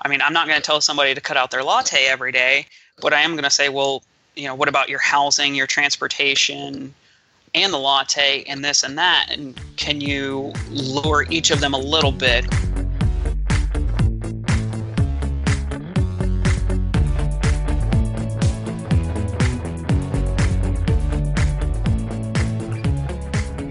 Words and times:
I 0.00 0.06
mean, 0.06 0.22
I'm 0.22 0.32
not 0.32 0.46
going 0.46 0.60
to 0.60 0.64
tell 0.64 0.80
somebody 0.80 1.12
to 1.12 1.20
cut 1.20 1.36
out 1.36 1.50
their 1.50 1.64
latte 1.64 2.06
every 2.06 2.30
day, 2.30 2.66
but 3.00 3.12
I 3.12 3.22
am 3.22 3.32
going 3.32 3.42
to 3.42 3.50
say, 3.50 3.68
well, 3.68 4.04
you 4.36 4.44
know, 4.44 4.54
what 4.54 4.68
about 4.68 4.88
your 4.88 5.00
housing, 5.00 5.56
your 5.56 5.66
transportation, 5.66 6.94
and 7.52 7.72
the 7.72 7.78
latte, 7.78 8.44
and 8.44 8.64
this 8.64 8.84
and 8.84 8.96
that? 8.96 9.26
And 9.30 9.60
can 9.76 10.00
you 10.00 10.52
lower 10.70 11.24
each 11.30 11.50
of 11.50 11.58
them 11.58 11.74
a 11.74 11.78
little 11.78 12.12
bit? 12.12 12.46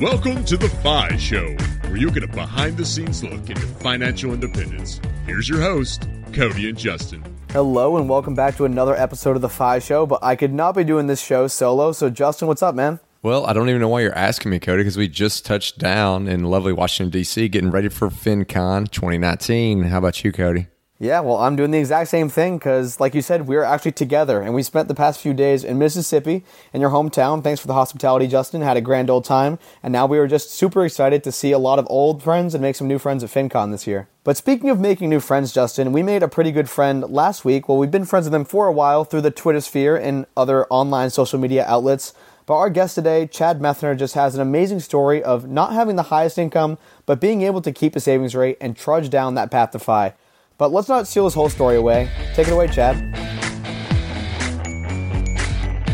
Welcome 0.02 0.44
to 0.44 0.57
the 0.57 0.70
FI 0.84 1.16
Show, 1.16 1.55
where 1.89 1.96
you 1.96 2.12
get 2.12 2.23
a 2.23 2.28
behind 2.28 2.75
the 2.75 2.86
scenes 2.86 3.23
look 3.23 3.50
into 3.50 3.62
financial 3.62 4.34
independence. 4.34 5.00
Here's 5.25 5.48
your 5.48 5.62
host, 5.62 6.07
Cody 6.34 6.70
and 6.70 6.78
Justin. 6.78 7.23
Hello, 7.52 7.98
and 7.98 8.07
welcome 8.09 8.35
back 8.35 8.55
to 8.58 8.66
another 8.66 8.95
episode 8.95 9.35
of 9.35 9.41
the 9.41 9.49
FI 9.49 9.80
Show. 9.80 10.05
But 10.05 10.23
I 10.23 10.35
could 10.35 10.54
not 10.54 10.76
be 10.76 10.84
doing 10.84 11.08
this 11.08 11.22
show 11.22 11.48
solo. 11.48 11.91
So, 11.91 12.09
Justin, 12.09 12.48
what's 12.48 12.62
up, 12.62 12.76
man? 12.76 12.99
Well, 13.23 13.45
I 13.45 13.54
don't 13.54 13.68
even 13.70 13.81
know 13.81 13.90
why 13.90 14.02
you're 14.02 14.18
asking 14.18 14.52
me, 14.52 14.59
Cody, 14.59 14.84
because 14.84 14.98
we 14.98 15.08
just 15.08 15.45
touched 15.45 15.80
down 15.80 16.27
in 16.27 16.44
lovely 16.44 16.73
Washington, 16.73 17.09
D.C., 17.12 17.49
getting 17.49 17.71
ready 17.71 17.90
for 17.90 18.09
FinCon 18.09 18.91
2019. 18.91 19.84
How 19.84 19.98
about 19.98 20.23
you, 20.23 20.32
Cody? 20.32 20.68
Yeah, 20.99 21.19
well, 21.19 21.37
I'm 21.37 21.55
doing 21.55 21.69
the 21.69 21.77
exact 21.77 22.09
same 22.09 22.27
thing 22.27 22.57
because, 22.57 22.99
like 22.99 23.13
you 23.13 23.21
said, 23.21 23.47
we 23.47 23.55
are 23.55 23.63
actually 23.63 23.91
together 23.91 24.41
and 24.41 24.55
we 24.55 24.63
spent 24.63 24.87
the 24.87 24.95
past 24.95 25.20
few 25.20 25.31
days 25.31 25.63
in 25.63 25.77
Mississippi, 25.77 26.43
in 26.73 26.81
your 26.81 26.89
hometown. 26.89 27.43
Thanks 27.43 27.61
for 27.61 27.67
the 27.67 27.75
hospitality, 27.75 28.25
Justin. 28.25 28.61
Had 28.61 28.77
a 28.77 28.81
grand 28.81 29.11
old 29.11 29.23
time. 29.23 29.59
And 29.83 29.91
now 29.91 30.07
we 30.07 30.17
were 30.17 30.25
just 30.25 30.49
super 30.49 30.83
excited 30.83 31.23
to 31.23 31.31
see 31.31 31.51
a 31.51 31.59
lot 31.59 31.77
of 31.77 31.85
old 31.87 32.23
friends 32.23 32.55
and 32.55 32.63
make 32.63 32.75
some 32.75 32.87
new 32.87 32.97
friends 32.97 33.23
at 33.23 33.29
FinCon 33.29 33.70
this 33.70 33.85
year. 33.85 34.07
But 34.23 34.37
speaking 34.37 34.71
of 34.71 34.79
making 34.79 35.11
new 35.11 35.20
friends, 35.20 35.53
Justin, 35.53 35.91
we 35.91 36.01
made 36.01 36.23
a 36.23 36.27
pretty 36.27 36.51
good 36.51 36.67
friend 36.67 37.03
last 37.03 37.45
week. 37.45 37.70
Well, 37.70 37.77
we've 37.77 37.91
been 37.91 38.03
friends 38.03 38.25
with 38.25 38.34
them 38.34 38.45
for 38.45 38.65
a 38.65 38.73
while 38.73 39.03
through 39.03 39.21
the 39.21 39.29
Twitter 39.29 39.61
sphere 39.61 39.95
and 39.95 40.26
other 40.35 40.65
online 40.65 41.11
social 41.11 41.37
media 41.37 41.63
outlets. 41.67 42.15
But 42.48 42.55
our 42.55 42.71
guest 42.71 42.95
today, 42.95 43.27
Chad 43.27 43.59
Methner, 43.59 43.95
just 43.95 44.15
has 44.15 44.34
an 44.34 44.41
amazing 44.41 44.79
story 44.79 45.21
of 45.21 45.48
not 45.48 45.73
having 45.73 45.95
the 45.95 46.04
highest 46.04 46.39
income, 46.39 46.79
but 47.05 47.21
being 47.21 47.43
able 47.43 47.61
to 47.61 47.71
keep 47.71 47.95
a 47.95 47.99
savings 47.99 48.34
rate 48.34 48.57
and 48.59 48.76
trudge 48.76 49.11
down 49.11 49.35
that 49.35 49.51
path 49.51 49.71
to 49.71 49.79
FI. 49.79 50.15
But 50.58 50.72
let's 50.72 50.90
not 50.90 51.08
steal 51.08 51.26
his 51.26 51.34
whole 51.34 51.50
story 51.50 51.76
away. 51.76 52.10
Take 52.34 52.48
it 52.48 52.54
away, 52.54 52.68
Chad. 52.68 52.96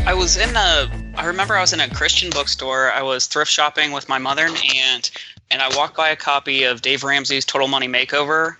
I 0.06 0.14
was 0.14 0.36
in 0.36 0.54
a. 0.56 0.90
I 1.16 1.26
remember 1.26 1.56
I 1.56 1.60
was 1.60 1.72
in 1.72 1.80
a 1.80 1.88
Christian 1.88 2.30
bookstore. 2.30 2.90
I 2.92 3.02
was 3.02 3.26
thrift 3.26 3.50
shopping 3.50 3.92
with 3.92 4.08
my 4.08 4.18
mother 4.18 4.46
and 4.46 4.56
aunt, 4.74 5.10
and 5.50 5.62
I 5.62 5.74
walked 5.76 5.96
by 5.96 6.08
a 6.08 6.16
copy 6.16 6.64
of 6.64 6.82
Dave 6.82 7.04
Ramsey's 7.04 7.44
Total 7.44 7.68
Money 7.68 7.88
Makeover, 7.88 8.56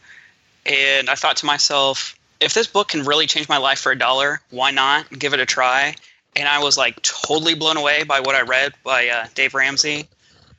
and 0.67 1.11
I 1.11 1.15
thought 1.15 1.37
to 1.39 1.47
myself, 1.47 2.19
if 2.41 2.55
this 2.55 2.67
book 2.67 2.89
can 2.89 3.05
really 3.05 3.27
change 3.27 3.49
my 3.49 3.57
life 3.57 3.79
for 3.79 3.93
a 3.93 3.99
dollar, 3.99 4.41
why 4.51 4.71
not 4.71 5.11
give 5.19 5.35
it 5.35 5.41
a 5.41 5.47
try? 5.47 5.95
And 6.37 6.49
I 6.49 6.63
was 6.63 6.77
like 6.77 7.01
totally 7.03 7.55
blown 7.55 7.77
away 7.77 8.05
by 8.05 8.21
what 8.21 8.35
I 8.35 8.43
read 8.43 8.73
by 8.83 9.09
uh, 9.09 9.27
Dave 9.35 9.55
Ramsey 9.55 10.09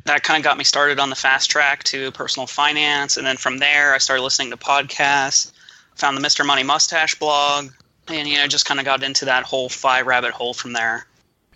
that 0.06 0.24
kind 0.24 0.38
of 0.38 0.44
got 0.44 0.58
me 0.58 0.64
started 0.64 1.00
on 1.00 1.10
the 1.10 1.16
fast 1.16 1.50
track 1.50 1.84
to 1.84 2.12
personal 2.12 2.48
finance. 2.48 3.18
And 3.18 3.26
then 3.26 3.38
from 3.38 3.58
there, 3.58 3.94
I 3.94 3.98
started 3.98 4.24
listening 4.24 4.52
to 4.52 4.58
podcasts, 4.58 5.52
found 5.96 6.16
the 6.16 6.22
Mr. 6.22 6.46
Money 6.46 6.64
Mustache 6.64 7.16
blog, 7.16 7.70
and, 8.08 8.28
you 8.28 8.38
know, 8.38 8.48
just 8.48 8.66
kind 8.66 8.80
of 8.80 8.86
got 8.86 9.02
into 9.04 9.26
that 9.26 9.44
whole 9.44 9.68
FI 9.68 10.02
rabbit 10.02 10.32
hole 10.32 10.54
from 10.54 10.74
there. 10.74 11.08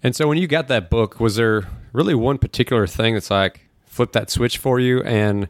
And 0.02 0.16
so 0.16 0.28
when 0.28 0.38
you 0.38 0.48
got 0.48 0.68
that 0.70 0.90
book, 0.90 1.20
was 1.20 1.36
there 1.36 1.68
really 1.94 2.16
one 2.16 2.38
particular 2.38 2.88
thing 2.88 3.14
that's 3.14 3.30
like 3.30 3.68
flip 3.86 4.14
that 4.14 4.32
switch 4.32 4.58
for 4.58 4.80
you? 4.80 5.04
And 5.04 5.48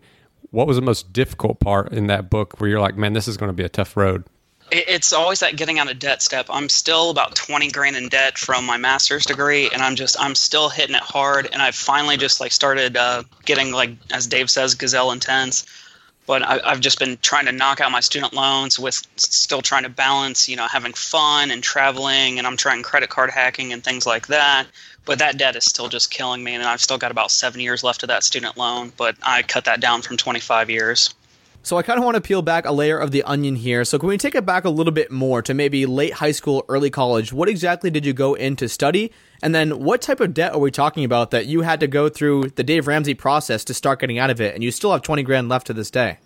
what 0.51 0.67
was 0.67 0.75
the 0.75 0.81
most 0.81 1.13
difficult 1.13 1.59
part 1.59 1.93
in 1.93 2.07
that 2.07 2.29
book 2.29 2.59
where 2.59 2.69
you're 2.69 2.81
like, 2.81 2.97
man, 2.97 3.13
this 3.13 3.27
is 3.27 3.37
going 3.37 3.49
to 3.49 3.53
be 3.53 3.63
a 3.63 3.69
tough 3.69 3.95
road? 3.95 4.25
It's 4.71 5.13
always 5.13 5.39
that 5.39 5.55
getting 5.55 5.79
out 5.79 5.89
of 5.89 5.99
debt 5.99 6.21
step. 6.21 6.47
I'm 6.49 6.69
still 6.69 7.09
about 7.09 7.35
20 7.35 7.69
grand 7.71 7.95
in 7.95 8.09
debt 8.09 8.37
from 8.37 8.65
my 8.65 8.77
master's 8.77 9.25
degree, 9.25 9.69
and 9.71 9.81
I'm 9.81 9.95
just 9.95 10.19
I'm 10.19 10.35
still 10.35 10.69
hitting 10.69 10.95
it 10.95 11.01
hard. 11.01 11.49
And 11.51 11.61
I've 11.61 11.75
finally 11.75 12.17
just 12.17 12.39
like 12.39 12.51
started 12.51 12.97
uh, 12.97 13.23
getting 13.45 13.71
like 13.71 13.91
as 14.11 14.27
Dave 14.27 14.49
says, 14.49 14.75
gazelle 14.75 15.11
intense. 15.11 15.65
But 16.25 16.43
I, 16.43 16.59
I've 16.63 16.79
just 16.79 16.99
been 16.99 17.17
trying 17.21 17.47
to 17.47 17.51
knock 17.51 17.81
out 17.81 17.91
my 17.91 18.01
student 18.01 18.33
loans 18.33 18.77
with 18.77 19.01
still 19.15 19.63
trying 19.63 19.83
to 19.83 19.89
balance, 19.89 20.47
you 20.47 20.55
know, 20.55 20.67
having 20.67 20.93
fun 20.93 21.49
and 21.49 21.63
traveling, 21.63 22.37
and 22.37 22.45
I'm 22.45 22.55
trying 22.55 22.83
credit 22.83 23.09
card 23.09 23.31
hacking 23.31 23.73
and 23.73 23.83
things 23.83 24.05
like 24.05 24.27
that. 24.27 24.67
But 25.05 25.19
that 25.19 25.37
debt 25.37 25.55
is 25.55 25.65
still 25.65 25.87
just 25.87 26.11
killing 26.11 26.43
me, 26.43 26.53
and 26.53 26.63
I've 26.63 26.81
still 26.81 26.99
got 26.99 27.09
about 27.09 27.31
seven 27.31 27.61
years 27.61 27.83
left 27.83 28.03
of 28.03 28.09
that 28.09 28.23
student 28.23 28.57
loan. 28.57 28.91
But 28.95 29.15
I 29.23 29.41
cut 29.41 29.65
that 29.65 29.79
down 29.79 30.03
from 30.03 30.17
25 30.17 30.69
years. 30.69 31.15
So 31.69 31.77
I 31.77 31.83
kind 31.83 31.99
of 31.99 32.03
want 32.03 32.15
to 32.15 32.21
peel 32.21 32.41
back 32.41 32.65
a 32.65 32.71
layer 32.71 32.97
of 32.97 33.11
the 33.11 33.21
onion 33.21 33.55
here. 33.55 33.85
So 33.85 33.99
can 33.99 34.09
we 34.09 34.17
take 34.17 34.33
it 34.33 34.43
back 34.43 34.65
a 34.65 34.71
little 34.71 34.91
bit 34.91 35.11
more 35.11 35.43
to 35.43 35.53
maybe 35.53 35.85
late 35.85 36.13
high 36.13 36.31
school, 36.31 36.65
early 36.67 36.89
college? 36.89 37.31
What 37.31 37.47
exactly 37.47 37.91
did 37.91 38.07
you 38.07 38.11
go 38.11 38.33
in 38.33 38.55
to 38.55 38.67
study? 38.67 39.11
And 39.43 39.53
then 39.53 39.83
what 39.83 40.01
type 40.01 40.19
of 40.19 40.33
debt 40.33 40.53
are 40.53 40.59
we 40.59 40.71
talking 40.71 41.03
about 41.03 41.29
that 41.29 41.45
you 41.45 41.61
had 41.61 41.79
to 41.81 41.87
go 41.87 42.09
through 42.09 42.45
the 42.55 42.63
Dave 42.63 42.87
Ramsey 42.87 43.13
process 43.13 43.63
to 43.65 43.75
start 43.75 43.99
getting 43.99 44.17
out 44.17 44.31
of 44.31 44.41
it? 44.41 44.55
And 44.55 44.63
you 44.63 44.71
still 44.71 44.93
have 44.93 45.03
20 45.03 45.21
grand 45.21 45.47
left 45.47 45.67
to 45.67 45.73
this 45.73 45.91
day. 45.91 46.17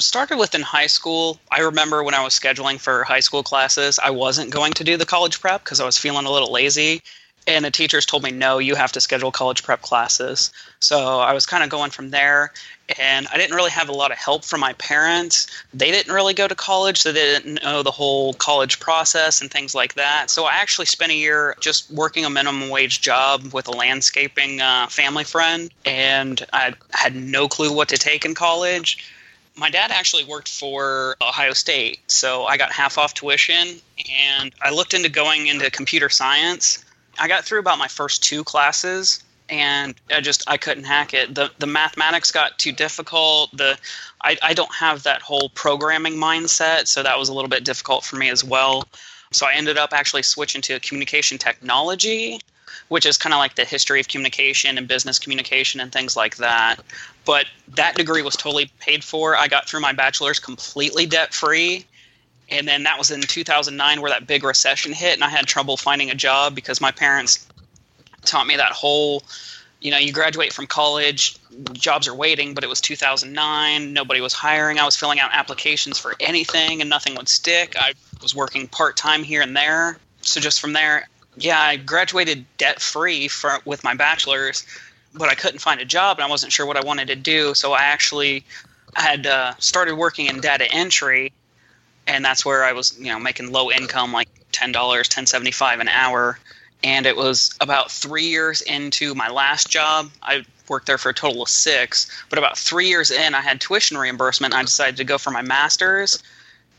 Started 0.00 0.34
with 0.34 0.48
within 0.48 0.62
high 0.62 0.88
school. 0.88 1.38
I 1.48 1.60
remember 1.60 2.02
when 2.02 2.14
I 2.14 2.24
was 2.24 2.36
scheduling 2.36 2.80
for 2.80 3.04
high 3.04 3.20
school 3.20 3.44
classes, 3.44 4.00
I 4.00 4.10
wasn't 4.10 4.50
going 4.50 4.72
to 4.72 4.82
do 4.82 4.96
the 4.96 5.06
college 5.06 5.40
prep 5.40 5.62
because 5.62 5.78
I 5.78 5.84
was 5.84 5.96
feeling 5.96 6.26
a 6.26 6.30
little 6.32 6.50
lazy 6.50 7.04
and 7.48 7.64
the 7.64 7.70
teachers 7.70 8.04
told 8.04 8.22
me 8.22 8.30
no 8.30 8.58
you 8.58 8.74
have 8.74 8.92
to 8.92 9.00
schedule 9.00 9.32
college 9.32 9.64
prep 9.64 9.82
classes. 9.82 10.52
So 10.80 11.18
i 11.18 11.32
was 11.32 11.46
kind 11.46 11.64
of 11.64 11.70
going 11.70 11.90
from 11.90 12.10
there 12.10 12.52
and 12.98 13.26
i 13.32 13.36
didn't 13.36 13.56
really 13.56 13.70
have 13.70 13.88
a 13.88 13.92
lot 13.92 14.12
of 14.12 14.18
help 14.18 14.44
from 14.44 14.60
my 14.60 14.74
parents. 14.74 15.46
They 15.74 15.90
didn't 15.90 16.14
really 16.14 16.34
go 16.34 16.46
to 16.46 16.54
college 16.54 16.98
so 16.98 17.10
they 17.10 17.24
didn't 17.24 17.62
know 17.64 17.82
the 17.82 17.90
whole 17.90 18.34
college 18.34 18.78
process 18.78 19.40
and 19.40 19.50
things 19.50 19.74
like 19.74 19.94
that. 19.94 20.30
So 20.30 20.44
i 20.44 20.52
actually 20.52 20.86
spent 20.86 21.10
a 21.10 21.16
year 21.16 21.56
just 21.58 21.90
working 21.90 22.24
a 22.24 22.30
minimum 22.30 22.68
wage 22.68 23.00
job 23.00 23.52
with 23.52 23.66
a 23.66 23.72
landscaping 23.72 24.60
uh, 24.60 24.86
family 24.88 25.24
friend 25.24 25.70
and 25.84 26.44
i 26.52 26.74
had 26.92 27.16
no 27.16 27.48
clue 27.48 27.72
what 27.72 27.88
to 27.88 27.96
take 27.96 28.24
in 28.24 28.34
college. 28.34 29.12
My 29.56 29.70
dad 29.70 29.90
actually 29.90 30.22
worked 30.22 30.48
for 30.48 31.16
Ohio 31.20 31.52
State, 31.52 31.98
so 32.08 32.44
I 32.44 32.56
got 32.56 32.70
half 32.70 32.96
off 32.96 33.12
tuition 33.12 33.80
and 34.08 34.54
I 34.62 34.70
looked 34.70 34.94
into 34.94 35.08
going 35.08 35.48
into 35.48 35.68
computer 35.68 36.08
science 36.08 36.84
I 37.18 37.28
got 37.28 37.44
through 37.44 37.60
about 37.60 37.78
my 37.78 37.88
first 37.88 38.22
two 38.22 38.44
classes 38.44 39.22
and 39.48 39.94
I 40.14 40.20
just 40.20 40.44
I 40.46 40.56
couldn't 40.56 40.84
hack 40.84 41.14
it. 41.14 41.34
The 41.34 41.50
the 41.58 41.66
mathematics 41.66 42.30
got 42.32 42.58
too 42.58 42.72
difficult. 42.72 43.56
The 43.56 43.78
I, 44.22 44.36
I 44.42 44.54
don't 44.54 44.74
have 44.74 45.04
that 45.04 45.22
whole 45.22 45.48
programming 45.50 46.14
mindset, 46.14 46.86
so 46.86 47.02
that 47.02 47.18
was 47.18 47.28
a 47.28 47.34
little 47.34 47.48
bit 47.48 47.64
difficult 47.64 48.04
for 48.04 48.16
me 48.16 48.28
as 48.28 48.44
well. 48.44 48.86
So 49.30 49.46
I 49.46 49.54
ended 49.54 49.78
up 49.78 49.92
actually 49.92 50.22
switching 50.22 50.62
to 50.62 50.80
communication 50.80 51.38
technology, 51.38 52.40
which 52.88 53.06
is 53.06 53.16
kind 53.16 53.34
of 53.34 53.38
like 53.38 53.54
the 53.54 53.64
history 53.64 54.00
of 54.00 54.08
communication 54.08 54.78
and 54.78 54.88
business 54.88 55.18
communication 55.18 55.80
and 55.80 55.92
things 55.92 56.16
like 56.16 56.36
that. 56.36 56.76
But 57.24 57.46
that 57.74 57.94
degree 57.94 58.22
was 58.22 58.36
totally 58.36 58.70
paid 58.80 59.04
for. 59.04 59.36
I 59.36 59.48
got 59.48 59.68
through 59.68 59.80
my 59.80 59.92
bachelor's 59.92 60.38
completely 60.38 61.06
debt 61.06 61.34
free 61.34 61.86
and 62.50 62.66
then 62.66 62.84
that 62.84 62.98
was 62.98 63.10
in 63.10 63.20
2009 63.20 64.00
where 64.00 64.10
that 64.10 64.26
big 64.26 64.44
recession 64.44 64.92
hit 64.92 65.14
and 65.14 65.24
i 65.24 65.28
had 65.28 65.46
trouble 65.46 65.76
finding 65.76 66.10
a 66.10 66.14
job 66.14 66.54
because 66.54 66.80
my 66.80 66.90
parents 66.90 67.46
taught 68.24 68.46
me 68.46 68.56
that 68.56 68.72
whole 68.72 69.22
you 69.80 69.90
know 69.90 69.98
you 69.98 70.12
graduate 70.12 70.52
from 70.52 70.66
college 70.66 71.36
jobs 71.72 72.08
are 72.08 72.14
waiting 72.14 72.54
but 72.54 72.64
it 72.64 72.66
was 72.68 72.80
2009 72.80 73.92
nobody 73.92 74.20
was 74.20 74.32
hiring 74.32 74.78
i 74.78 74.84
was 74.84 74.96
filling 74.96 75.20
out 75.20 75.30
applications 75.32 75.98
for 75.98 76.14
anything 76.20 76.80
and 76.80 76.90
nothing 76.90 77.14
would 77.14 77.28
stick. 77.28 77.74
I 77.78 77.94
was 78.22 78.34
working 78.34 78.66
part-time 78.66 79.22
here 79.22 79.42
and 79.42 79.56
there. 79.56 79.98
So 80.22 80.40
just 80.40 80.60
from 80.60 80.72
there 80.72 81.08
yeah 81.36 81.60
i 81.60 81.76
graduated 81.76 82.44
debt 82.56 82.80
free 82.80 83.30
with 83.64 83.84
my 83.84 83.94
bachelor's 83.94 84.66
but 85.14 85.28
i 85.28 85.34
couldn't 85.34 85.60
find 85.60 85.80
a 85.80 85.84
job 85.84 86.18
and 86.18 86.24
i 86.24 86.28
wasn't 86.28 86.52
sure 86.52 86.66
what 86.66 86.76
i 86.76 86.84
wanted 86.84 87.08
to 87.08 87.16
do. 87.16 87.54
So 87.54 87.72
i 87.72 87.82
actually 87.82 88.44
had 88.96 89.26
uh, 89.26 89.54
started 89.58 89.94
working 89.94 90.26
in 90.26 90.40
data 90.40 90.66
entry 90.72 91.32
and 92.08 92.24
that's 92.24 92.44
where 92.44 92.64
I 92.64 92.72
was, 92.72 92.98
you 92.98 93.12
know, 93.12 93.20
making 93.20 93.52
low 93.52 93.70
income, 93.70 94.12
like 94.12 94.28
ten 94.50 94.72
dollars, 94.72 95.08
ten 95.08 95.26
seventy 95.26 95.52
five 95.52 95.78
an 95.78 95.88
hour. 95.88 96.38
And 96.82 97.06
it 97.06 97.16
was 97.16 97.56
about 97.60 97.90
three 97.90 98.26
years 98.26 98.60
into 98.62 99.14
my 99.14 99.28
last 99.28 99.68
job. 99.68 100.10
I 100.22 100.44
worked 100.68 100.86
there 100.86 100.98
for 100.98 101.10
a 101.10 101.14
total 101.14 101.42
of 101.42 101.48
six, 101.48 102.10
but 102.30 102.38
about 102.38 102.56
three 102.56 102.88
years 102.88 103.10
in, 103.10 103.34
I 103.34 103.40
had 103.40 103.60
tuition 103.60 103.98
reimbursement. 103.98 104.54
I 104.54 104.62
decided 104.62 104.96
to 104.98 105.04
go 105.04 105.18
for 105.18 105.30
my 105.30 105.42
master's, 105.42 106.22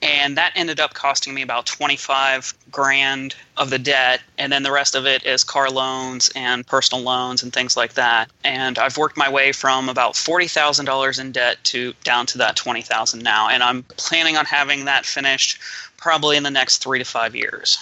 and 0.01 0.37
that 0.37 0.53
ended 0.55 0.79
up 0.79 0.93
costing 0.93 1.33
me 1.33 1.41
about 1.41 1.65
25 1.65 2.53
grand 2.71 3.35
of 3.57 3.69
the 3.69 3.79
debt. 3.79 4.21
And 4.37 4.51
then 4.51 4.63
the 4.63 4.71
rest 4.71 4.95
of 4.95 5.05
it 5.05 5.25
is 5.25 5.43
car 5.43 5.69
loans 5.69 6.31
and 6.35 6.65
personal 6.65 7.03
loans 7.03 7.43
and 7.43 7.51
things 7.51 7.75
like 7.75 7.93
that. 7.93 8.29
And 8.43 8.77
i've 8.79 8.97
worked 8.97 9.17
my 9.17 9.29
way 9.29 9.51
from 9.51 9.89
about 9.89 10.13
$40000 10.13 11.19
in 11.19 11.31
debt 11.31 11.57
to 11.65 11.93
down 12.03 12.25
to 12.27 12.37
that 12.37 12.55
20000 12.55 13.21
now. 13.21 13.49
And 13.49 13.63
i'm 13.63 13.83
planning 13.97 14.37
on 14.37 14.45
having 14.45 14.85
that 14.85 15.05
finished 15.05 15.59
probably 15.97 16.37
in 16.37 16.43
the 16.43 16.51
next 16.51 16.77
three 16.77 16.99
to 16.99 17.05
five 17.05 17.35
years. 17.35 17.77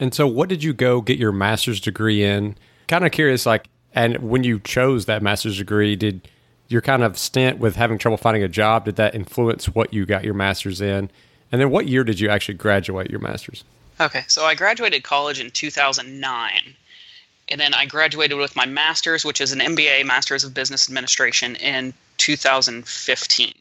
And 0.00 0.12
so 0.12 0.26
what 0.26 0.48
did 0.48 0.64
you 0.64 0.72
go 0.72 1.00
get 1.00 1.18
your 1.18 1.32
master's 1.32 1.80
degree 1.80 2.24
in? 2.24 2.56
Kind 2.88 3.06
of 3.06 3.12
curious 3.12 3.46
like 3.46 3.68
and 3.94 4.16
when 4.18 4.42
you 4.42 4.58
chose 4.58 5.04
that 5.06 5.22
master's 5.22 5.58
degree 5.58 5.94
did 5.94 6.28
your 6.68 6.80
kind 6.80 7.04
of 7.04 7.16
stint 7.16 7.58
with 7.58 7.76
having 7.76 7.98
trouble 7.98 8.16
finding 8.16 8.42
a 8.42 8.48
job 8.48 8.86
did 8.86 8.96
that 8.96 9.14
influence 9.14 9.66
what 9.68 9.92
you 9.94 10.04
got 10.04 10.24
your 10.24 10.34
master's 10.34 10.80
in 10.80 11.10
And 11.54 11.60
then 11.60 11.70
what 11.70 11.86
year 11.86 12.02
did 12.02 12.18
you 12.18 12.28
actually 12.30 12.54
graduate 12.54 13.12
your 13.12 13.20
master's? 13.20 13.62
Okay, 14.00 14.24
so 14.26 14.44
I 14.44 14.56
graduated 14.56 15.04
college 15.04 15.38
in 15.38 15.52
2009. 15.52 16.50
And 17.48 17.60
then 17.60 17.72
I 17.72 17.86
graduated 17.86 18.36
with 18.38 18.56
my 18.56 18.66
master's, 18.66 19.24
which 19.24 19.40
is 19.40 19.52
an 19.52 19.60
MBA, 19.60 20.04
Master's 20.04 20.42
of 20.42 20.52
Business 20.52 20.88
Administration, 20.88 21.54
in 21.54 21.94
2015. 22.16 23.54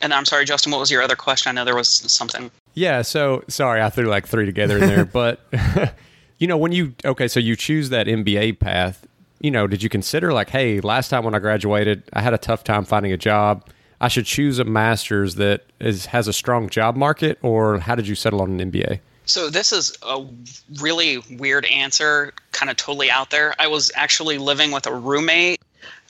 And 0.00 0.12
I'm 0.12 0.24
sorry, 0.24 0.44
Justin, 0.44 0.72
what 0.72 0.80
was 0.80 0.90
your 0.90 1.00
other 1.00 1.14
question? 1.14 1.50
I 1.50 1.52
know 1.52 1.64
there 1.64 1.76
was 1.76 1.88
something. 1.88 2.50
Yeah, 2.74 3.02
so 3.02 3.44
sorry, 3.46 3.80
I 3.80 3.88
threw 3.88 4.06
like 4.06 4.26
three 4.26 4.44
together 4.44 4.78
in 4.78 4.88
there, 4.88 5.04
but 5.12 5.46
you 6.38 6.48
know, 6.48 6.56
when 6.56 6.72
you 6.72 6.94
okay, 7.04 7.28
so 7.28 7.38
you 7.38 7.54
choose 7.54 7.90
that 7.90 8.08
MBA 8.08 8.58
path, 8.58 9.06
you 9.40 9.52
know, 9.52 9.68
did 9.68 9.80
you 9.80 9.88
consider 9.88 10.32
like, 10.32 10.50
hey, 10.50 10.80
last 10.80 11.08
time 11.08 11.22
when 11.22 11.36
I 11.36 11.38
graduated, 11.38 12.02
I 12.14 12.20
had 12.20 12.34
a 12.34 12.38
tough 12.38 12.64
time 12.64 12.84
finding 12.84 13.12
a 13.12 13.16
job. 13.16 13.64
I 14.00 14.08
should 14.08 14.24
choose 14.26 14.58
a 14.58 14.64
master's 14.64 15.34
that 15.34 15.64
is 15.78 16.06
has 16.06 16.26
a 16.26 16.32
strong 16.32 16.68
job 16.68 16.96
market, 16.96 17.38
or 17.42 17.78
how 17.78 17.94
did 17.94 18.08
you 18.08 18.14
settle 18.14 18.40
on 18.40 18.58
an 18.58 18.70
MBA? 18.70 19.00
So 19.26 19.50
this 19.50 19.72
is 19.72 19.96
a 20.02 20.24
really 20.80 21.18
weird 21.30 21.64
answer, 21.66 22.32
kind 22.52 22.70
of 22.70 22.76
totally 22.76 23.10
out 23.10 23.30
there. 23.30 23.54
I 23.58 23.68
was 23.68 23.92
actually 23.94 24.38
living 24.38 24.72
with 24.72 24.86
a 24.86 24.94
roommate 24.94 25.60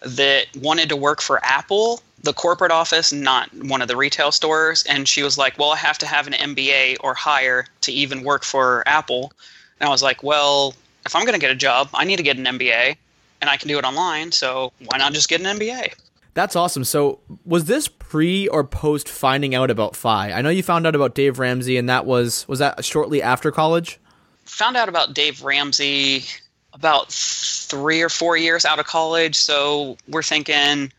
that 0.03 0.47
wanted 0.57 0.89
to 0.89 0.97
work 0.97 1.21
for 1.21 1.45
Apple, 1.45 2.01
the 2.23 2.33
corporate 2.33 2.73
office, 2.73 3.13
not 3.13 3.53
one 3.55 3.83
of 3.83 3.89
the 3.89 3.97
retail 3.97 4.33
stores, 4.33 4.85
and 4.85 5.07
she 5.09 5.23
was 5.23 5.37
like, 5.37 5.59
"Well, 5.59 5.71
I 5.71 5.77
have 5.77 5.99
to 5.99 6.07
have 6.07 6.27
an 6.27 6.35
MBA 6.35 6.97
or 7.01 7.15
higher 7.15 7.67
to 7.83 7.93
even 7.93 8.23
work 8.23 8.45
for 8.45 8.85
Apple." 8.87 9.33
And 9.81 9.89
I 9.89 9.91
was 9.91 10.03
like, 10.03 10.23
"Well, 10.23 10.75
if 11.05 11.15
I'm 11.17 11.25
going 11.25 11.35
to 11.35 11.41
get 11.41 11.51
a 11.51 11.57
job, 11.57 11.91
I 11.93 12.05
need 12.05 12.17
to 12.17 12.23
get 12.23 12.39
an 12.39 12.47
MBA, 12.47 12.97
and 13.41 13.51
I 13.51 13.57
can 13.57 13.69
do 13.69 13.79
it 13.79 13.85
online, 13.85 14.33
so 14.33 14.73
why 14.87 14.99
not 14.99 15.13
just 15.13 15.29
get 15.29 15.41
an 15.41 15.47
MBA?" 15.59 15.93
That's 16.35 16.55
awesome. 16.55 16.85
So, 16.85 17.21
was 17.45 17.65
this 17.65 17.89
pre 17.89 18.47
or 18.49 18.65
post 18.65 19.09
finding 19.09 19.55
out 19.55 19.71
about 19.71 19.97
FI? 19.97 20.33
I 20.33 20.43
know 20.43 20.49
you 20.49 20.63
found 20.63 20.87
out 20.87 20.95
about 20.95 21.15
Dave 21.15 21.39
Ramsey, 21.39 21.77
and 21.77 21.89
that 21.89 22.07
was 22.07 22.47
was 22.49 22.61
that 22.61 22.85
shortly 22.85 23.23
after 23.23 23.51
college? 23.51 23.99
Found 24.45 24.77
out 24.77 24.89
about 24.89 25.15
Dave 25.15 25.43
Ramsey 25.43 26.25
about 26.73 27.13
three 27.13 28.01
or 28.01 28.09
four 28.09 28.37
years 28.37 28.65
out 28.65 28.79
of 28.79 28.87
college. 28.87 29.37
So 29.37 29.97
we're 30.09 30.23
thinking 30.23 30.93